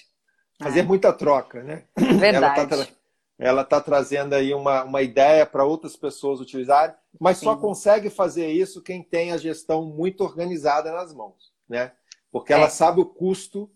fazer 0.61 0.81
é. 0.81 0.85
muita 0.85 1.13
troca, 1.13 1.65
né? 1.65 1.85
Verdade. 2.21 2.95
Ela 3.43 3.63
está 3.63 3.81
tá 3.81 3.85
trazendo 3.85 4.35
aí 4.35 4.55
uma, 4.55 4.85
uma 4.85 5.03
ideia 5.03 5.45
para 5.45 5.65
outras 5.65 5.97
pessoas 5.97 6.41
utilizarem, 6.41 6.95
mas 7.19 7.39
Sim. 7.39 7.47
só 7.47 7.57
consegue 7.57 8.09
fazer 8.09 8.49
isso 8.49 8.83
quem 8.83 9.03
tem 9.03 9.33
a 9.33 9.37
gestão 9.37 9.85
muito 9.85 10.23
organizada 10.23 10.93
nas 10.93 11.13
mãos, 11.13 11.53
né? 11.69 11.93
Porque 12.31 12.53
ela 12.53 12.67
é. 12.67 12.71
sabe 12.71 13.01
o 13.01 13.07
custo 13.07 13.71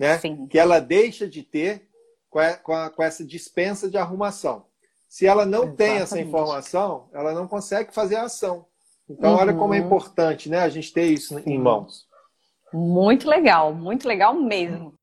né, 0.00 0.18
que 0.50 0.58
ela 0.58 0.80
deixa 0.80 1.28
de 1.28 1.42
ter 1.42 1.88
com, 2.28 2.38
a, 2.38 2.54
com, 2.54 2.72
a, 2.72 2.90
com 2.90 3.02
essa 3.02 3.24
dispensa 3.24 3.88
de 3.88 3.96
arrumação. 3.96 4.66
Se 5.06 5.26
ela 5.26 5.46
não 5.46 5.64
Exatamente. 5.64 5.76
tem 5.76 6.02
essa 6.02 6.20
informação, 6.20 7.08
ela 7.12 7.32
não 7.32 7.46
consegue 7.46 7.94
fazer 7.94 8.16
a 8.16 8.24
ação. 8.24 8.66
Então, 9.08 9.34
uhum. 9.34 9.38
olha 9.38 9.54
como 9.54 9.74
é 9.74 9.80
uhum. 9.80 9.86
importante 9.86 10.48
né, 10.48 10.60
a 10.60 10.68
gente 10.68 10.92
ter 10.92 11.06
isso 11.06 11.38
em 11.46 11.58
mãos. 11.58 12.06
Muito 12.72 13.28
legal, 13.28 13.72
muito 13.72 14.08
legal 14.08 14.34
mesmo. 14.34 14.98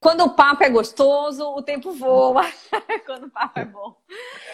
Quando 0.00 0.24
o 0.24 0.30
papo 0.30 0.64
é 0.64 0.70
gostoso, 0.70 1.44
o 1.54 1.62
tempo 1.62 1.92
voa. 1.92 2.42
Quando 3.04 3.26
o 3.26 3.30
papo 3.30 3.60
é 3.60 3.64
bom. 3.66 3.94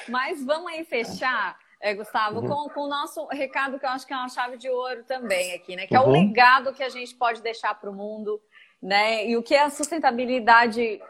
Mas 0.08 0.44
vamos 0.44 0.72
aí 0.72 0.84
fechar, 0.84 1.56
é, 1.80 1.94
Gustavo, 1.94 2.40
uhum. 2.40 2.48
com, 2.48 2.68
com, 2.70 2.80
o 2.80 2.88
nosso 2.88 3.24
recado, 3.28 3.78
que 3.78 3.86
eu 3.86 3.90
acho 3.90 4.04
que 4.04 4.12
é 4.12 4.16
uma 4.16 4.28
chave 4.28 4.56
de 4.56 4.68
ouro 4.68 5.04
também 5.04 5.54
aqui, 5.54 5.76
né? 5.76 5.86
Que 5.86 5.94
é 5.94 6.00
o 6.00 6.06
uhum. 6.06 6.12
legado 6.12 6.74
que 6.74 6.82
a 6.82 6.88
gente 6.88 7.14
pode 7.14 7.40
deixar 7.42 7.78
para 7.78 7.88
o 7.88 7.94
mundo, 7.94 8.42
né? 8.82 9.24
E 9.24 9.36
o 9.36 9.42
que 9.42 9.54
a 9.54 9.70
sustentabilidade 9.70 11.00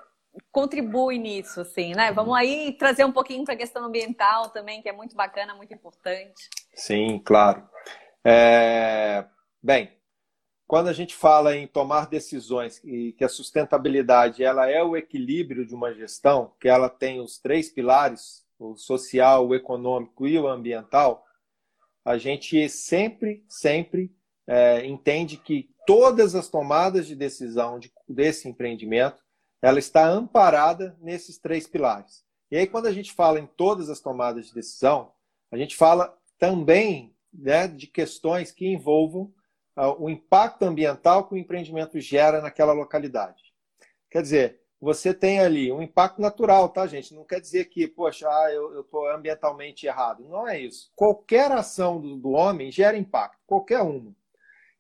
contribui 0.53 1.17
nisso, 1.17 1.63
assim, 1.63 1.95
né? 1.95 2.13
Vamos 2.13 2.37
aí 2.37 2.77
trazer 2.79 3.07
um 3.07 3.13
pouquinho 3.13 3.43
para 3.43 3.55
a 3.55 3.59
questão 3.59 3.87
ambiental 3.87 4.51
também, 4.51 4.83
que 4.83 4.89
é 4.89 4.93
muito 4.93 5.17
bacana, 5.17 5.55
muito 5.55 5.73
importante. 5.73 6.51
Sim, 6.75 7.23
claro. 7.25 7.67
É... 8.23 9.25
Bem, 9.63 9.96
quando 10.67 10.89
a 10.89 10.93
gente 10.93 11.15
fala 11.15 11.57
em 11.57 11.67
tomar 11.67 12.09
decisões 12.09 12.81
e 12.85 13.13
que 13.13 13.25
a 13.25 13.29
sustentabilidade 13.29 14.43
ela 14.43 14.69
é 14.69 14.83
o 14.83 14.97
equilíbrio 14.97 15.65
de 15.65 15.75
uma 15.75 15.95
gestão, 15.95 16.53
que 16.61 16.69
ela 16.69 16.89
tem 16.89 17.21
os 17.21 17.39
três 17.39 17.71
pilares, 17.71 18.45
o 18.59 18.77
social, 18.77 19.47
o 19.47 19.55
econômico 19.55 20.27
e 20.27 20.39
o 20.39 20.49
ambiental, 20.49 21.25
a 22.05 22.19
gente 22.19 22.69
sempre, 22.69 23.45
sempre 23.49 24.13
é, 24.47 24.85
entende 24.87 25.37
que 25.37 25.69
todas 25.87 26.35
as 26.35 26.49
tomadas 26.49 27.07
de 27.07 27.15
decisão 27.15 27.79
de, 27.79 27.93
desse 28.09 28.49
empreendimento 28.49 29.25
ela 29.63 29.79
está 29.79 30.09
amparada 30.09 30.97
nesses 31.01 31.39
três 31.39 31.67
pilares. 31.67 32.25
E 32.51 32.57
aí, 32.57 32.67
quando 32.67 32.87
a 32.87 32.93
gente 32.93 33.13
fala 33.13 33.41
em 33.41 33.47
todas 33.47 33.91
as 33.91 34.01
tomadas 34.01 34.47
de 34.47 34.55
decisão, 34.55 35.13
a 35.51 35.57
gente 35.57 35.75
fala 35.75 36.17
também 36.39 37.15
né, 37.33 37.67
de 37.67 37.87
questões 37.87 38.53
que 38.53 38.67
envolvam 38.67 39.33
o 39.77 40.09
impacto 40.09 40.65
ambiental 40.65 41.27
que 41.27 41.35
o 41.35 41.37
empreendimento 41.37 42.01
gera 42.01 42.41
naquela 42.41 42.73
localidade. 42.73 43.43
Quer 44.11 44.23
dizer, 44.23 44.61
você 44.81 45.13
tem 45.13 45.41
ali 45.41 45.73
um 45.73 45.83
impacto 45.83 46.21
natural, 46.21 46.69
tá, 46.69 46.87
gente? 46.87 47.15
Não 47.15 47.25
quer 47.25 47.41
dizer 47.41 47.67
que, 47.67 47.87
poxa, 47.89 48.29
ah, 48.29 48.53
eu 48.53 48.81
estou 48.81 49.09
ambientalmente 49.11 49.87
errado. 49.87 50.25
Não 50.29 50.47
é 50.47 50.61
isso. 50.61 50.93
Qualquer 50.95 51.51
ação 51.51 52.01
do, 52.01 52.17
do 52.17 52.31
homem 52.31 52.71
gera 52.71 52.97
impacto, 52.97 53.39
qualquer 53.47 53.81
uma. 53.81 54.15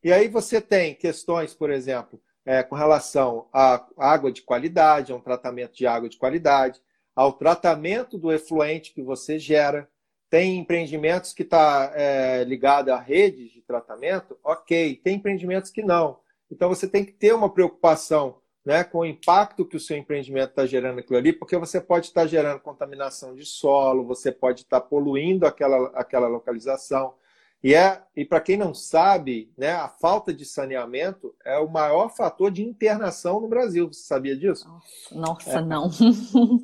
E 0.03 0.13
aí 0.13 0.29
você 0.29 0.61
tem 0.61 0.95
questões, 0.95 1.55
por 1.55 1.71
exemplo, 1.71 2.21
é, 2.45 2.63
com 2.63 2.77
relação 2.77 3.49
à 3.53 3.85
água 3.99 4.31
de 4.31 4.43
qualidade, 4.43 5.13
a 5.13 5.17
um 5.17 5.21
tratamento 5.21 5.75
de 5.75 5.87
água 5.87 6.09
de 6.09 6.17
qualidade, 6.17 6.81
ao 7.15 7.33
tratamento 7.33 8.17
do 8.17 8.31
efluente 8.31 8.93
que 8.93 9.03
você 9.03 9.39
gera. 9.39 9.89
Tem 10.29 10.59
empreendimentos 10.59 11.33
que 11.33 11.43
está 11.43 11.93
é, 11.95 12.45
ligado 12.45 12.91
a 12.91 12.99
redes 12.99 13.53
de 13.53 13.61
tratamento, 13.63 14.37
ok. 14.43 14.97
Tem 15.03 15.17
empreendimentos 15.17 15.71
que 15.71 15.83
não. 15.83 16.19
Então 16.51 16.69
você 16.69 16.87
tem 16.89 17.05
que 17.05 17.13
ter 17.13 17.33
uma 17.33 17.53
preocupação 17.53 18.39
né, 18.67 18.83
com 18.83 18.99
o 18.99 19.07
impacto 19.07 19.65
que 19.65 19.77
o 19.77 19.81
seu 19.81 19.97
empreendimento 19.97 20.51
está 20.51 20.67
gerando 20.67 20.99
aquilo 20.99 21.17
ali, 21.17 21.33
porque 21.33 21.57
você 21.57 21.81
pode 21.81 22.07
estar 22.07 22.23
tá 22.23 22.27
gerando 22.27 22.59
contaminação 22.59 23.33
de 23.35 23.45
solo, 23.45 24.05
você 24.05 24.33
pode 24.33 24.63
estar 24.63 24.81
tá 24.81 24.87
poluindo 24.87 25.47
aquela, 25.47 25.89
aquela 25.95 26.27
localização. 26.27 27.15
E, 27.63 27.75
é, 27.75 28.03
e 28.15 28.25
para 28.25 28.41
quem 28.41 28.57
não 28.57 28.75
sabe, 28.75 29.53
né, 29.57 29.73
a 29.73 29.89
falta 29.89 30.35
de 30.35 30.45
saneamento 30.45 31.35
é 31.45 31.59
o 31.59 31.69
maior 31.69 32.09
fator 32.15 32.51
de 32.51 32.63
internação 32.63 33.41
no 33.41 33.49
Brasil. 33.49 33.87
Você 33.93 34.03
sabia 34.03 34.37
disso? 34.37 34.69
Nossa, 35.13 35.59
é. 35.59 35.61
não. 35.63 35.91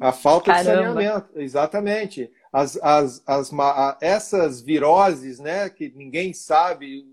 A 0.00 0.12
falta 0.12 0.52
Caramba. 0.52 0.70
de 0.70 0.76
saneamento, 0.76 1.28
exatamente. 1.36 2.30
As, 2.52 2.76
as, 2.82 3.22
as, 3.26 3.50
essas 4.00 4.60
viroses, 4.60 5.38
né, 5.38 5.70
que 5.70 5.90
ninguém 5.96 6.34
sabe 6.34 7.06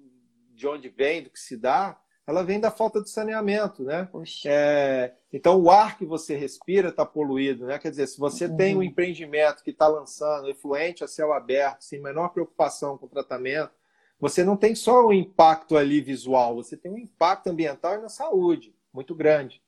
de 0.54 0.68
onde 0.68 0.90
vem, 0.90 1.24
do 1.24 1.30
que 1.30 1.40
se 1.40 1.56
dá, 1.56 1.98
ela 2.28 2.44
vem 2.44 2.60
da 2.60 2.70
falta 2.70 3.02
de 3.02 3.10
saneamento, 3.10 3.84
né? 3.84 4.08
É, 4.46 5.14
então 5.34 5.60
o 5.60 5.72
ar 5.72 5.98
que 5.98 6.06
você 6.06 6.36
respira 6.36 6.90
está 6.90 7.04
poluído, 7.04 7.66
né? 7.66 7.80
Quer 7.80 7.90
dizer, 7.90 8.06
se 8.06 8.20
você 8.20 8.46
uhum. 8.46 8.56
tem 8.56 8.78
um 8.78 8.84
empreendimento 8.84 9.64
que 9.64 9.72
está 9.72 9.88
lançando 9.88 10.48
efluente 10.48 11.04
a 11.04 11.08
céu 11.08 11.34
aberto, 11.34 11.82
sem 11.82 12.00
menor 12.00 12.30
preocupação 12.30 13.00
com 13.00 13.08
o 13.08 13.10
tratamento, 13.10 13.72
você 14.20 14.44
não 14.44 14.56
tem 14.56 14.76
só 14.76 15.08
um 15.08 15.14
impacto 15.14 15.76
ali 15.76 16.02
visual, 16.02 16.54
você 16.54 16.78
tem 16.78 16.92
um 16.92 17.00
impacto 17.00 17.48
ambiental 17.48 17.96
e 17.96 18.02
na 18.02 18.10
saúde 18.10 18.76
muito 18.94 19.16
grande. 19.16 19.60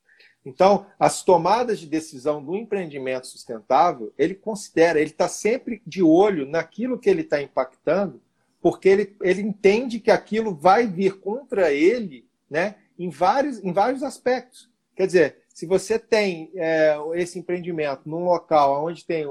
Então, 0.45 0.87
as 0.99 1.23
tomadas 1.23 1.79
de 1.79 1.85
decisão 1.85 2.43
do 2.43 2.55
empreendimento 2.55 3.27
sustentável, 3.27 4.11
ele 4.17 4.33
considera, 4.33 4.99
ele 4.99 5.11
está 5.11 5.27
sempre 5.27 5.81
de 5.85 6.01
olho 6.01 6.45
naquilo 6.45 6.97
que 6.97 7.09
ele 7.09 7.21
está 7.21 7.41
impactando 7.41 8.19
porque 8.61 8.87
ele, 8.87 9.15
ele 9.21 9.41
entende 9.41 9.99
que 9.99 10.11
aquilo 10.11 10.53
vai 10.53 10.85
vir 10.85 11.19
contra 11.19 11.73
ele 11.73 12.25
né, 12.49 12.75
em, 12.97 13.09
vários, 13.09 13.61
em 13.63 13.73
vários 13.73 14.03
aspectos. 14.03 14.69
Quer 14.95 15.07
dizer, 15.07 15.37
se 15.49 15.65
você 15.65 15.97
tem 15.97 16.51
é, 16.55 16.95
esse 17.15 17.39
empreendimento 17.39 18.07
num 18.07 18.23
local 18.23 18.85
onde 18.85 19.03
tem 19.03 19.29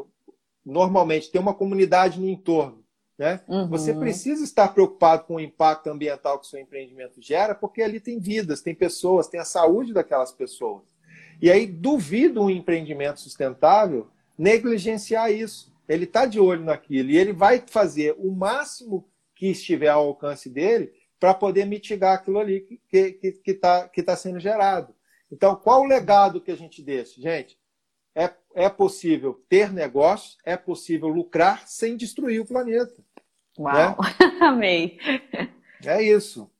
normalmente 0.66 1.30
tem 1.30 1.40
uma 1.40 1.54
comunidade 1.54 2.20
no 2.20 2.28
entorno, 2.28 2.84
né? 3.16 3.40
Uhum. 3.48 3.66
Você 3.68 3.94
precisa 3.94 4.44
estar 4.44 4.68
preocupado 4.68 5.24
com 5.24 5.36
o 5.36 5.40
impacto 5.40 5.88
ambiental 5.88 6.38
que 6.38 6.46
o 6.46 6.48
seu 6.48 6.61
empreendimento 6.61 7.20
gera, 7.20 7.54
porque 7.54 7.82
ali 7.82 7.98
tem 7.98 8.18
vidas, 8.18 8.61
tem 8.61 8.74
pessoas, 8.74 9.26
tem 9.26 9.40
a 9.40 9.44
saúde 9.44 9.94
daquelas 9.94 10.32
pessoas. 10.32 10.82
E 11.41 11.51
aí 11.51 11.66
duvido 11.66 12.43
um 12.43 12.51
empreendimento 12.51 13.20
sustentável 13.20 14.09
negligenciar 14.38 15.30
isso. 15.32 15.72
Ele 15.88 16.05
está 16.05 16.26
de 16.26 16.38
olho 16.38 16.64
naquilo 16.64 17.11
e 17.11 17.16
ele 17.16 17.32
vai 17.32 17.62
fazer 17.66 18.14
o 18.18 18.30
máximo 18.30 19.09
que 19.34 19.49
estiver 19.49 19.88
ao 19.88 20.07
alcance 20.07 20.49
dele 20.49 20.93
para 21.18 21.34
poder 21.34 21.66
mitigar 21.66 22.14
aquilo 22.14 22.38
ali 22.38 22.61
que 22.61 22.80
está 22.97 23.18
que, 23.20 23.32
que 23.32 23.55
tá, 23.55 23.88
que 23.88 24.03
tá 24.03 24.16
sendo 24.16 24.38
gerado. 24.38 24.95
Então, 25.30 25.55
qual 25.55 25.82
o 25.82 25.86
legado 25.86 26.41
que 26.41 26.51
a 26.51 26.57
gente 26.57 26.82
deixa? 26.82 27.20
Gente, 27.20 27.59
é, 28.14 28.30
é 28.55 28.68
possível 28.68 29.45
ter 29.49 29.72
negócio, 29.72 30.38
é 30.45 30.57
possível 30.57 31.09
lucrar 31.09 31.68
sem 31.68 31.97
destruir 31.97 32.41
o 32.41 32.47
planeta. 32.47 33.03
Uau, 33.59 33.74
né? 33.74 33.97
amei. 34.41 34.99
É 35.84 36.03
isso. 36.03 36.51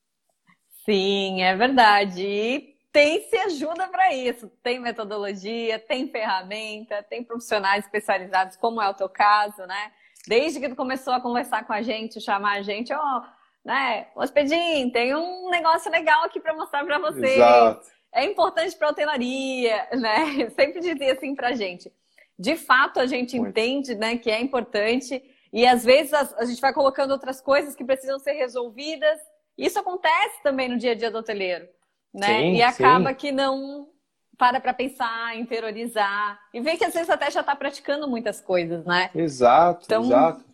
Sim, 0.85 1.43
é 1.43 1.57
verdade. 1.57 2.23
E 2.23 2.70
tem 2.93 3.23
se 3.29 3.37
ajuda 3.37 3.89
para 3.89 4.15
isso. 4.15 4.51
Tem 4.63 4.79
metodologia, 4.79 5.79
tem 5.79 6.09
ferramenta, 6.09 7.03
tem 7.03 7.23
profissionais 7.25 7.85
especializados, 7.85 8.57
como 8.57 8.81
é 8.81 8.89
o 8.89 8.95
teu 8.95 9.09
caso, 9.09 9.67
né? 9.67 9.93
Desde 10.27 10.61
que 10.61 10.69
tu 10.69 10.77
começou 10.77 11.13
a 11.13 11.21
conversar 11.21 11.67
com 11.67 11.73
a 11.73 11.83
gente, 11.83 12.21
chamar 12.21 12.59
a 12.59 12.63
gente, 12.63 12.93
ó, 12.93 12.99
oh, 12.99 13.23
né, 13.65 14.09
Hospedim, 14.15 14.91
tem 14.91 15.15
um 15.15 15.51
negócio 15.51 15.91
legal 15.91 16.25
aqui 16.25 16.41
para 16.41 16.55
mostrar 16.55 16.85
para 16.85 16.99
você. 16.99 17.35
Exato 17.35 18.01
é 18.13 18.25
importante 18.25 18.77
para 18.77 18.89
a 18.89 18.91
hotelaria, 18.91 19.89
né? 19.93 20.51
Sempre 20.55 20.81
dizia 20.81 21.13
assim 21.13 21.35
para 21.35 21.49
a 21.49 21.55
gente. 21.55 21.93
De 22.39 22.57
fato, 22.57 22.99
a 22.99 23.07
gente 23.07 23.39
Muito. 23.39 23.51
entende 23.51 23.95
né, 23.95 24.17
que 24.17 24.31
é 24.31 24.41
importante 24.41 25.23
e 25.53 25.67
às 25.67 25.85
vezes 25.85 26.13
a, 26.13 26.21
a, 26.39 26.45
gente 26.45 26.61
vai 26.61 26.73
colocando 26.73 27.11
outras 27.11 27.41
coisas 27.41 27.75
que 27.75 27.85
precisam 27.85 28.19
ser 28.19 28.33
resolvidas. 28.33 29.21
Isso 29.59 29.79
acontece 29.79 30.43
também 30.43 30.69
no 30.69 30.79
dia 30.79 30.93
a 30.93 30.95
dia 30.95 31.11
do 31.11 31.19
hoteleiro, 31.19 31.69
né? 32.13 32.41
Sim, 32.41 32.55
e 32.55 32.63
acaba 32.63 33.11
sim. 33.11 33.17
que 33.17 33.33
não 33.33 33.89
para 34.37 34.59
para 34.59 34.73
pensar, 34.73 35.37
interiorizar 35.37 36.41
e 36.55 36.61
vê 36.61 36.77
que 36.77 36.85
às 36.85 36.95
vezes 36.95 37.11
até 37.11 37.31
já 37.31 37.41
está 37.41 37.55
praticando 37.55 38.09
muitas 38.09 38.41
coisas, 38.41 38.85
né? 38.87 39.11
Exato, 39.15 39.85
então... 39.85 40.05
exato. 40.05 40.51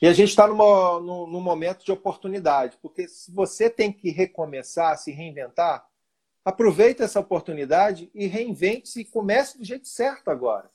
E 0.00 0.08
a 0.08 0.12
gente 0.14 0.30
está 0.30 0.46
num, 0.46 0.56
num 1.26 1.40
momento 1.40 1.84
de 1.84 1.92
oportunidade, 1.92 2.78
porque 2.80 3.06
se 3.06 3.30
você 3.30 3.68
tem 3.68 3.92
que 3.92 4.10
recomeçar, 4.10 4.96
se 4.96 5.12
reinventar, 5.12 5.86
Aproveite 6.48 7.02
essa 7.02 7.20
oportunidade 7.20 8.10
e 8.14 8.26
reinvente-se 8.26 9.02
e 9.02 9.04
comece 9.04 9.58
do 9.58 9.64
jeito 9.66 9.86
certo 9.86 10.30
agora. 10.30 10.70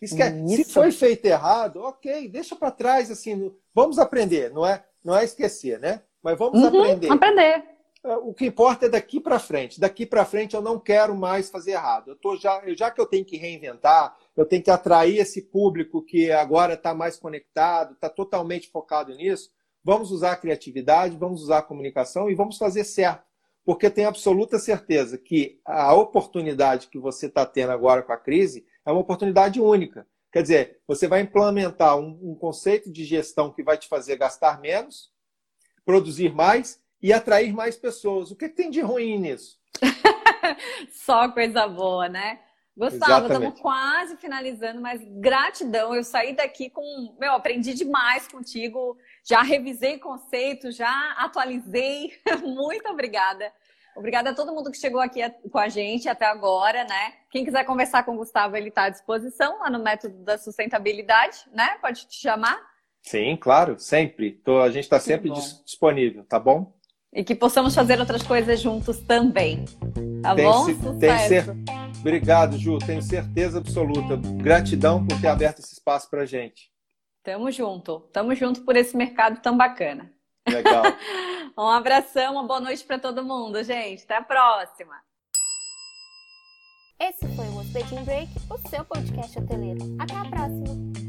Se 0.00 0.64
foi 0.64 0.92
feito 0.92 1.24
errado, 1.24 1.82
ok, 1.82 2.28
deixa 2.28 2.54
para 2.54 2.70
trás, 2.70 3.10
assim, 3.10 3.52
vamos 3.74 3.98
aprender, 3.98 4.52
não 4.52 4.64
é, 4.64 4.84
não 5.02 5.16
é 5.16 5.24
esquecer, 5.24 5.80
né? 5.80 6.02
Mas 6.22 6.38
vamos 6.38 6.60
uhum, 6.60 6.68
aprender. 6.68 7.10
Aprender. 7.10 7.64
É, 8.06 8.16
o 8.16 8.32
que 8.32 8.46
importa 8.46 8.86
é 8.86 8.88
daqui 8.88 9.20
para 9.20 9.38
frente. 9.38 9.80
Daqui 9.80 10.06
para 10.06 10.24
frente 10.24 10.54
eu 10.54 10.62
não 10.62 10.78
quero 10.78 11.14
mais 11.14 11.50
fazer 11.50 11.72
errado. 11.72 12.10
Eu 12.10 12.16
tô 12.16 12.36
já, 12.36 12.62
já 12.74 12.90
que 12.90 13.00
eu 13.00 13.06
tenho 13.06 13.24
que 13.24 13.36
reinventar, 13.36 14.16
eu 14.36 14.46
tenho 14.46 14.62
que 14.62 14.70
atrair 14.70 15.18
esse 15.18 15.42
público 15.42 16.02
que 16.02 16.30
agora 16.30 16.74
está 16.74 16.94
mais 16.94 17.18
conectado, 17.18 17.94
está 17.94 18.08
totalmente 18.08 18.68
focado 18.70 19.14
nisso. 19.14 19.50
Vamos 19.82 20.10
usar 20.10 20.32
a 20.32 20.36
criatividade, 20.36 21.16
vamos 21.16 21.42
usar 21.42 21.58
a 21.58 21.62
comunicação 21.62 22.30
e 22.30 22.34
vamos 22.34 22.56
fazer 22.56 22.84
certo 22.84 23.26
porque 23.66 23.90
tenho 23.90 24.06
absoluta 24.06 24.60
certeza 24.60 25.18
que 25.18 25.60
a 25.64 25.92
oportunidade 25.92 26.86
que 26.86 27.00
você 27.00 27.26
está 27.26 27.44
tendo 27.44 27.72
agora 27.72 28.00
com 28.00 28.12
a 28.12 28.16
crise 28.16 28.64
é 28.86 28.92
uma 28.92 29.00
oportunidade 29.00 29.60
única. 29.60 30.06
Quer 30.32 30.42
dizer, 30.42 30.80
você 30.86 31.08
vai 31.08 31.20
implementar 31.20 31.98
um, 31.98 32.16
um, 32.22 32.34
conceito 32.36 32.92
de 32.92 33.04
gestão 33.04 33.52
que 33.52 33.64
vai 33.64 33.76
te 33.76 33.88
fazer 33.88 34.16
gastar 34.16 34.60
menos, 34.60 35.10
produzir 35.84 36.32
mais 36.32 36.80
e 37.02 37.12
atrair 37.12 37.52
mais 37.52 37.76
pessoas. 37.76 38.30
O 38.30 38.36
que, 38.36 38.48
tem 38.48 38.70
de 38.70 38.80
ruim 38.80 39.18
nisso? 39.18 39.58
Só 40.92 41.28
coisa 41.30 41.66
boa, 41.66 42.08
né? 42.08 42.40
Gustavo, 42.76 43.26
estamos 43.26 43.58
quase 43.58 44.18
finalizando, 44.18 44.82
mas 44.82 45.00
gratidão. 45.18 45.94
Eu 45.94 46.04
saí 46.04 46.36
daqui 46.36 46.68
com. 46.68 47.16
Meu, 47.18 47.32
aprendi 47.32 47.72
demais 47.72 48.28
contigo. 48.28 48.98
Já 49.24 49.40
revisei 49.40 49.98
conceitos, 49.98 50.76
já 50.76 51.14
atualizei. 51.16 52.12
Muito 52.44 52.86
obrigada. 52.90 53.50
Obrigada 53.96 54.28
a 54.28 54.34
todo 54.34 54.52
mundo 54.52 54.70
que 54.70 54.76
chegou 54.76 55.00
aqui 55.00 55.20
com 55.50 55.58
a 55.58 55.68
gente 55.70 56.06
até 56.06 56.26
agora, 56.26 56.84
né? 56.84 57.14
Quem 57.30 57.46
quiser 57.46 57.64
conversar 57.64 58.04
com 58.04 58.14
o 58.14 58.18
Gustavo, 58.18 58.54
ele 58.54 58.68
está 58.68 58.84
à 58.84 58.90
disposição 58.90 59.58
lá 59.60 59.70
no 59.70 59.82
método 59.82 60.22
da 60.22 60.36
sustentabilidade, 60.36 61.38
né? 61.50 61.78
Pode 61.80 62.06
te 62.06 62.20
chamar? 62.20 62.60
Sim, 63.00 63.38
claro, 63.40 63.78
sempre. 63.78 64.32
Tô, 64.32 64.60
a 64.60 64.68
gente 64.68 64.84
está 64.84 65.00
sempre 65.00 65.30
disponível, 65.30 66.24
tá 66.24 66.38
bom? 66.38 66.75
E 67.16 67.24
que 67.24 67.34
possamos 67.34 67.74
fazer 67.74 67.98
outras 67.98 68.22
coisas 68.22 68.60
juntos 68.60 68.98
também. 68.98 69.64
Tá 70.22 70.34
tem 70.34 70.44
bom? 70.44 70.66
Se, 70.66 70.74
tem 70.98 71.18
ser... 71.20 71.46
Obrigado, 71.98 72.58
Ju. 72.58 72.78
Tenho 72.78 73.00
certeza 73.00 73.56
absoluta. 73.56 74.18
Gratidão 74.36 75.04
por 75.06 75.18
ter 75.18 75.28
aberto 75.28 75.60
esse 75.60 75.72
espaço 75.72 76.10
para 76.10 76.26
gente. 76.26 76.70
Tamo 77.24 77.50
junto. 77.50 78.00
Tamo 78.12 78.34
junto 78.34 78.60
por 78.66 78.76
esse 78.76 78.94
mercado 78.94 79.40
tão 79.40 79.56
bacana. 79.56 80.12
Legal. 80.46 80.84
um 81.58 81.70
abração, 81.70 82.34
uma 82.34 82.46
boa 82.46 82.60
noite 82.60 82.84
para 82.84 82.98
todo 82.98 83.24
mundo, 83.24 83.64
gente. 83.64 84.04
Até 84.04 84.16
a 84.16 84.22
próxima. 84.22 84.94
Esse 87.00 87.26
foi 87.34 87.46
o 87.46 87.58
Hospedim 87.58 88.04
Break, 88.04 88.30
o 88.50 88.68
seu 88.68 88.84
podcast 88.84 89.38
hoteleiro. 89.38 89.80
Até 89.98 90.14
a 90.14 90.24
próxima. 90.26 91.05